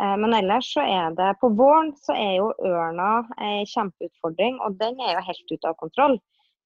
Eh, 0.00 0.14
men 0.18 0.34
ellers 0.34 0.72
så 0.74 0.82
er 0.82 1.14
det 1.14 1.36
På 1.40 1.48
våren 1.54 1.92
så 2.02 2.16
er 2.18 2.38
jo 2.40 2.52
ørna 2.66 3.24
ei 3.42 3.64
kjempeutfordring, 3.70 4.58
og 4.64 4.78
den 4.80 4.98
er 5.00 5.16
jo 5.16 5.26
helt 5.28 5.52
ute 5.52 5.70
av 5.70 5.76
kontroll. 5.80 6.18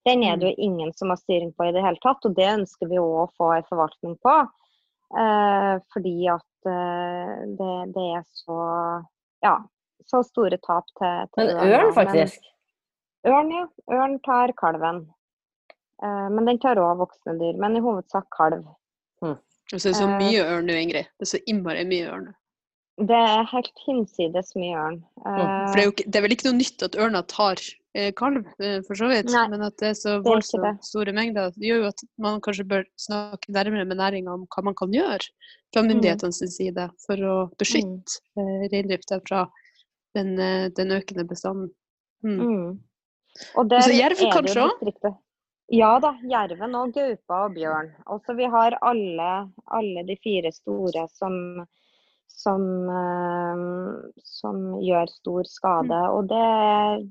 Den 0.09 0.23
er 0.25 0.39
det 0.41 0.53
jo 0.53 0.69
ingen 0.69 0.93
som 0.97 1.13
har 1.13 1.21
styring 1.21 1.51
på 1.53 1.69
i 1.69 1.73
det 1.75 1.83
hele 1.85 2.01
tatt, 2.01 2.25
og 2.25 2.37
det 2.39 2.49
ønsker 2.55 2.89
vi 2.89 3.01
òg 3.03 3.17
å 3.27 3.33
få 3.37 3.51
en 3.57 3.69
forvaltning 3.69 4.17
på. 4.25 4.37
Eh, 5.19 5.75
fordi 5.93 6.17
at 6.33 6.71
eh, 6.71 7.35
det, 7.59 7.75
det 7.97 8.07
er 8.21 8.25
så 8.37 8.59
ja, 9.45 9.55
så 10.09 10.23
store 10.25 10.59
tap 10.65 10.89
til, 10.99 11.29
til 11.35 11.45
Men 11.45 11.55
ørn, 11.57 11.77
ørn, 11.83 11.95
faktisk. 11.97 12.51
Men, 13.25 13.33
ørn, 13.35 13.55
ja. 13.55 13.65
Ørn 13.99 14.19
tar 14.25 14.53
kalven. 14.57 15.05
Eh, 16.03 16.27
men 16.33 16.49
den 16.49 16.61
tar 16.63 16.81
òg 16.81 17.01
voksne 17.03 17.37
dyr, 17.41 17.61
men 17.61 17.77
i 17.77 17.85
hovedsak 17.85 18.29
kalv. 18.37 18.69
Og 19.69 19.81
så 19.81 19.91
er 19.91 19.93
det 19.93 19.99
så 20.01 20.09
mye 20.09 20.45
ørn 20.49 20.69
nå, 20.71 20.77
Ingrid. 20.81 21.09
Det 21.19 21.27
er 21.27 21.33
så 21.35 21.41
innmari 21.51 21.85
mye 21.89 22.09
ørn. 22.09 22.29
Det 22.99 23.15
er 23.15 23.45
helt 23.53 23.83
hinsides 23.87 24.55
mye 24.59 24.75
ørn. 24.75 24.97
For 25.23 25.75
det 25.77 25.85
er, 25.85 25.91
ikke- 25.93 26.07
det 26.11 26.17
er 26.17 26.23
vel 26.25 26.33
ikke 26.35 26.49
noe 26.49 26.59
nytt 26.59 26.83
at 26.83 26.97
ørna 26.99 27.23
tar 27.27 27.57
eh, 27.95 28.11
kalv, 28.13 28.45
eh, 28.61 28.81
for 28.87 28.95
så 28.95 29.09
vidt. 29.09 29.31
Nei, 29.31 29.47
Men 29.49 29.63
at 29.63 29.77
det 29.79 29.89
er 29.89 29.95
så 29.95 30.23
voldsomt 30.23 30.83
store 30.85 31.13
mengder, 31.13 31.53
det 31.55 31.69
gjør 31.71 31.83
jo 31.83 31.87
at 31.89 32.03
man 32.19 32.41
kanskje 32.41 32.67
bør 32.69 32.85
snakke 32.99 33.49
nærmere 33.55 33.87
med 33.87 33.97
næringa 33.99 34.35
om 34.35 34.47
hva 34.47 34.65
man 34.65 34.75
kan 34.75 34.91
gjøre 34.91 35.25
fra 35.73 35.83
Mm. 35.83 36.49
side 36.51 36.91
for 37.07 37.17
å 37.17 37.51
beskytte 37.57 38.21
eh, 38.37 38.69
reindrifta 38.73 39.21
fra 39.27 39.47
den, 40.15 40.39
eh, 40.39 40.69
den 40.71 40.89
økende 40.91 41.27
bestanden. 41.27 41.71
Mm. 42.25 42.39
Mm. 42.41 42.79
Og 43.57 43.69
der 43.69 43.77
Og 43.79 43.83
så 43.83 43.95
jerv 43.95 44.19
er 44.19 44.33
kanskje 44.33 44.71
også? 44.71 45.17
Ja 45.71 45.99
da, 46.01 46.15
jerven 46.25 46.75
og 46.75 46.95
gaupa 46.95 47.45
og 47.47 47.55
bjørn. 47.55 47.91
Altså 48.09 48.35
vi 48.37 48.45
har 48.49 48.79
alle, 48.83 49.53
alle 49.71 50.07
de 50.07 50.17
fire 50.17 50.51
store 50.53 51.07
som, 51.13 51.67
som, 52.39 52.63
eh, 53.01 53.65
som 54.25 54.61
gjør 54.83 55.11
stor 55.11 55.49
skade. 55.51 55.99
Mm. 56.05 56.13
Og 56.15 56.31
det 56.31 56.45
er 56.45 57.03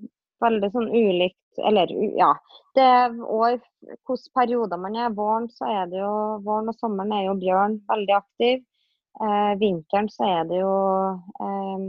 veldig 0.43 0.71
sånn 0.73 0.89
ulikt 0.93 1.35
Eller 1.65 1.89
ja. 2.13 2.35
Det 2.77 2.83
er 2.85 3.15
år, 3.33 3.55
hvilke 4.05 4.33
perioder 4.37 4.77
man 4.77 4.95
er. 4.95 5.09
Våren 5.09 5.47
så 5.49 5.65
er 5.65 5.87
det 5.89 5.97
jo 5.97 6.11
Våren 6.45 6.69
og 6.69 6.77
sommeren 6.77 7.15
er 7.17 7.23
jo 7.25 7.39
bjørn 7.41 7.79
veldig 7.89 8.13
aktiv. 8.13 8.61
Eh, 9.17 9.53
vinteren 9.57 10.09
så 10.13 10.27
er 10.29 10.45
det 10.45 10.59
jo 10.59 10.75
eh, 11.41 11.87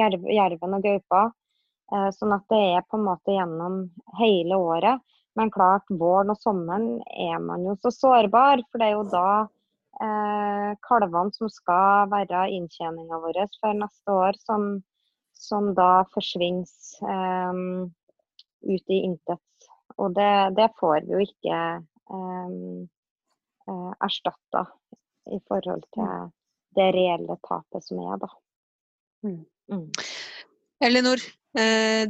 jerv, 0.00 0.24
jerven 0.24 0.78
og 0.78 0.86
gaupa. 0.88 1.26
Eh, 1.92 2.08
Sånn 2.16 2.32
at 2.32 2.46
det 2.48 2.62
er 2.78 2.86
på 2.88 2.96
en 2.96 3.04
måte 3.10 3.36
gjennom 3.36 3.82
hele 4.22 4.56
året. 4.56 5.04
Men 5.36 5.52
klart, 5.52 5.84
våren 6.00 6.32
og 6.32 6.40
sommeren 6.40 6.88
er 7.12 7.38
man 7.44 7.68
jo 7.68 7.76
så 7.84 7.92
sårbar, 7.94 8.64
for 8.70 8.80
det 8.80 8.88
er 8.88 8.96
jo 8.96 9.04
da 9.12 9.28
eh, 10.02 10.70
kalvene 10.86 11.34
som 11.34 11.50
skal 11.52 12.10
være 12.12 12.46
inntjeninga 12.56 13.20
vår 13.22 13.40
for 13.60 13.78
neste 13.78 14.16
år, 14.26 14.38
som, 14.44 14.66
som 15.36 15.72
da 15.78 16.04
forsvinner 16.14 16.68
eh, 17.14 17.62
ut 18.70 18.96
i 18.96 19.00
intet. 19.08 19.70
Og 19.98 20.14
det, 20.16 20.32
det 20.56 20.70
får 20.80 21.06
vi 21.06 21.16
jo 21.16 21.24
ikke 21.24 21.58
eh, 22.16 22.54
eh, 23.68 23.90
erstatta 24.06 24.66
i 25.30 25.40
forhold 25.48 25.84
til 25.94 26.30
det 26.78 26.88
reelle 26.94 27.36
tapet 27.46 27.84
som 27.84 28.00
er, 28.04 28.16
da. 28.22 28.30
Mm. 29.26 29.42
Mm. 29.70 29.88
Elinor, 30.80 31.22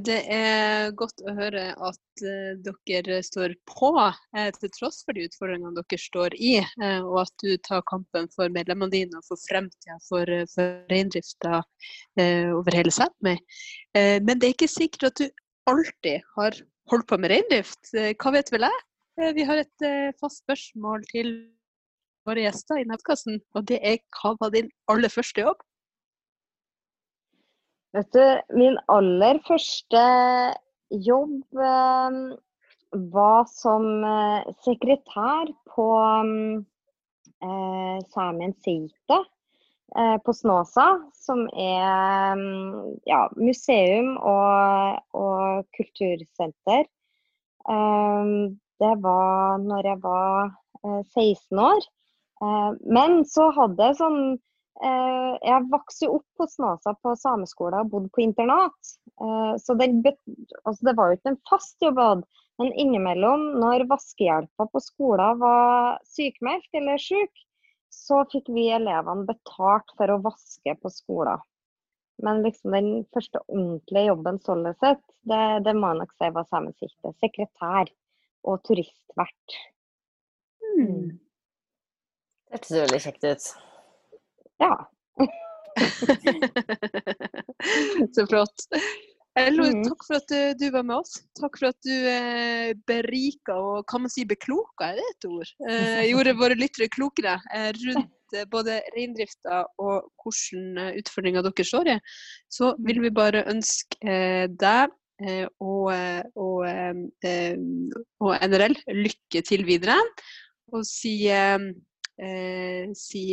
det 0.05 0.19
er 0.29 0.91
godt 0.93 1.23
å 1.25 1.33
høre 1.33 1.71
at 1.73 2.23
eh, 2.29 2.59
dere 2.61 3.21
står 3.25 3.55
på 3.69 3.89
eh, 4.37 4.51
til 4.59 4.73
tross 4.75 4.99
for 5.07 5.17
de 5.17 5.25
utfordringene 5.25 5.73
dere 5.79 5.99
står 6.01 6.37
i, 6.37 6.59
og 7.01 7.23
at 7.23 7.33
du 7.41 7.55
tar 7.65 7.81
kampen 7.89 8.29
for 8.35 8.53
medlemmene 8.53 8.93
dine 8.93 9.17
og 9.17 9.25
for 9.25 9.41
fremtida 9.49 9.97
for, 10.09 10.29
for 10.53 10.83
reindrifta 10.93 11.63
over 12.21 12.77
hele 12.77 12.93
Sápmi. 12.93 13.37
Men 13.95 14.37
det 14.37 14.51
er 14.51 14.55
ikke 14.55 14.69
sikkert 14.69 15.09
at 15.09 15.23
du 15.23 15.27
alltid 15.71 16.27
har 16.37 16.59
holdt 16.93 17.09
på 17.09 17.19
med 17.21 17.33
reindrift. 17.33 17.95
Hva 18.21 18.35
vet 18.35 18.53
vel 18.53 18.69
jeg? 18.69 18.85
Vi 19.37 19.47
har 19.49 19.63
et 19.63 19.89
fast 20.21 20.43
spørsmål 20.45 21.07
til 21.09 21.33
våre 22.29 22.45
gjester 22.45 22.81
i 22.81 22.87
nettkassen, 22.89 23.41
og 23.57 23.67
det 23.71 23.81
er 23.87 24.01
hva 24.21 24.35
var 24.41 24.53
din 24.55 24.71
aller 24.93 25.13
første 25.13 25.45
jobb? 25.47 25.65
Vet 27.91 28.13
du, 28.15 28.23
min 28.55 28.77
aller 28.87 29.41
første 29.43 30.01
jobb 30.95 31.59
eh, 31.59 32.19
var 33.15 33.49
som 33.51 33.87
eh, 34.07 34.51
sekretær 34.63 35.51
på 35.73 35.87
eh, 37.43 37.97
Saemien 38.15 38.55
Seite 38.63 39.19
eh, 39.19 40.17
på 40.23 40.35
Snåsa, 40.39 40.87
som 41.19 41.43
er 41.51 42.39
ja, 43.11 43.25
museum 43.35 44.13
og, 44.23 45.03
og 45.11 45.67
kultursenter. 45.75 46.87
Eh, 47.75 48.35
det 48.81 48.93
var 49.03 49.59
når 49.65 49.91
jeg 49.91 50.03
var 50.07 50.55
16 50.85 51.27
eh, 51.27 51.65
år. 51.73 51.91
men 52.87 53.19
så 53.29 53.51
hadde 53.53 53.91
jeg 53.91 53.99
sånn 53.99 54.23
Eh, 54.31 54.50
jeg 54.81 55.67
vokste 55.73 56.09
opp 56.09 56.27
på 56.41 56.47
Snåsa 56.49 56.95
på 57.05 57.13
sameskolen 57.19 57.85
og 57.85 57.91
bodde 57.93 58.11
på 58.15 58.23
internat. 58.25 58.93
Eh, 59.21 59.55
så 59.61 59.77
det, 59.77 59.91
altså 60.65 60.89
det 60.89 60.97
var 60.97 61.11
jo 61.11 61.19
ikke 61.19 61.35
en 61.35 61.43
fast 61.51 61.85
jobb, 61.85 62.25
men 62.61 62.73
innimellom, 62.73 63.47
når 63.61 63.87
vaskehjelpa 63.91 64.67
på 64.73 64.83
skolen 64.85 65.39
var 65.41 66.01
sykemeldt 66.09 66.81
eller 66.81 67.01
syk, 67.01 67.45
så 67.91 68.23
fikk 68.33 68.51
vi 68.55 68.69
elevene 68.73 69.27
betalt 69.29 69.95
for 69.99 70.13
å 70.13 70.21
vaske 70.25 70.77
på 70.81 70.93
skolen. 70.93 71.41
Men 72.21 72.43
liksom 72.45 72.77
den 72.77 72.91
første 73.15 73.41
ordentlige 73.49 74.11
jobben 74.11 74.39
sånn 74.45 74.69
sett, 74.77 75.01
det, 75.25 75.41
det 75.65 75.73
må 75.77 75.93
jeg 75.93 76.03
nok 76.03 76.13
si 76.17 76.29
var 76.37 76.49
Samesikte. 76.53 77.15
Sekretær 77.25 77.89
og 78.45 78.61
turistvert. 78.69 79.57
Mm. 80.61 81.17
Det 81.17 82.59
hørtes 82.59 82.77
veldig 82.77 83.03
kjekt 83.07 83.25
ut. 83.25 83.51
Ja. 84.61 84.91
Så 88.15 88.27
flott. 88.27 88.67
Ello, 89.39 89.67
mm. 89.71 89.85
takk 89.87 90.07
for 90.09 90.19
at 90.19 90.33
du, 90.59 90.65
var 90.75 90.87
med 90.87 90.97
oss. 90.99 91.21
Takk 91.39 91.59
for 91.61 91.71
at 91.71 91.79
du 91.87 91.95
eh, 91.95 92.73
berika 92.89 93.55
og 93.57 93.85
kan 93.91 94.03
man 94.05 94.13
si 94.13 94.25
bekloka, 94.29 94.91
er 94.91 94.99
det 94.99 95.07
et 95.13 95.29
ord? 95.29 95.53
Eh, 95.71 96.07
gjorde 96.11 96.39
våre 96.41 96.59
lyttere 96.59 96.91
klokere 96.91 97.37
eh, 97.55 97.71
rundt 97.79 98.35
eh, 98.35 98.49
både 98.51 98.81
reindrifta 98.97 99.63
og 99.83 100.11
hvilke 100.25 100.89
utfordringer 101.01 101.47
dere 101.47 101.69
står 101.69 101.93
i. 101.95 101.99
Så 102.51 102.73
vil 102.87 103.03
vi 103.05 103.13
bare 103.15 103.47
ønske 103.51 104.17
deg 104.61 104.97
og, 105.61 105.91
og, 106.41 106.63
og, 108.25 108.31
NRL 108.41 108.77
lykke 108.97 109.43
til 109.45 109.67
videre. 109.69 109.99
Og 110.73 110.87
si 110.89 111.13
eh, 112.21 112.91
si 112.97 113.25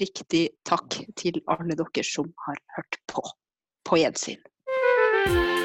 riktig 0.00 0.44
takk 0.68 1.00
til 1.18 1.42
alle 1.50 1.76
dere 1.78 2.06
som 2.06 2.30
har 2.46 2.62
hørt 2.78 3.00
på. 3.10 3.24
På 3.88 3.98
gjensyn. 4.00 5.57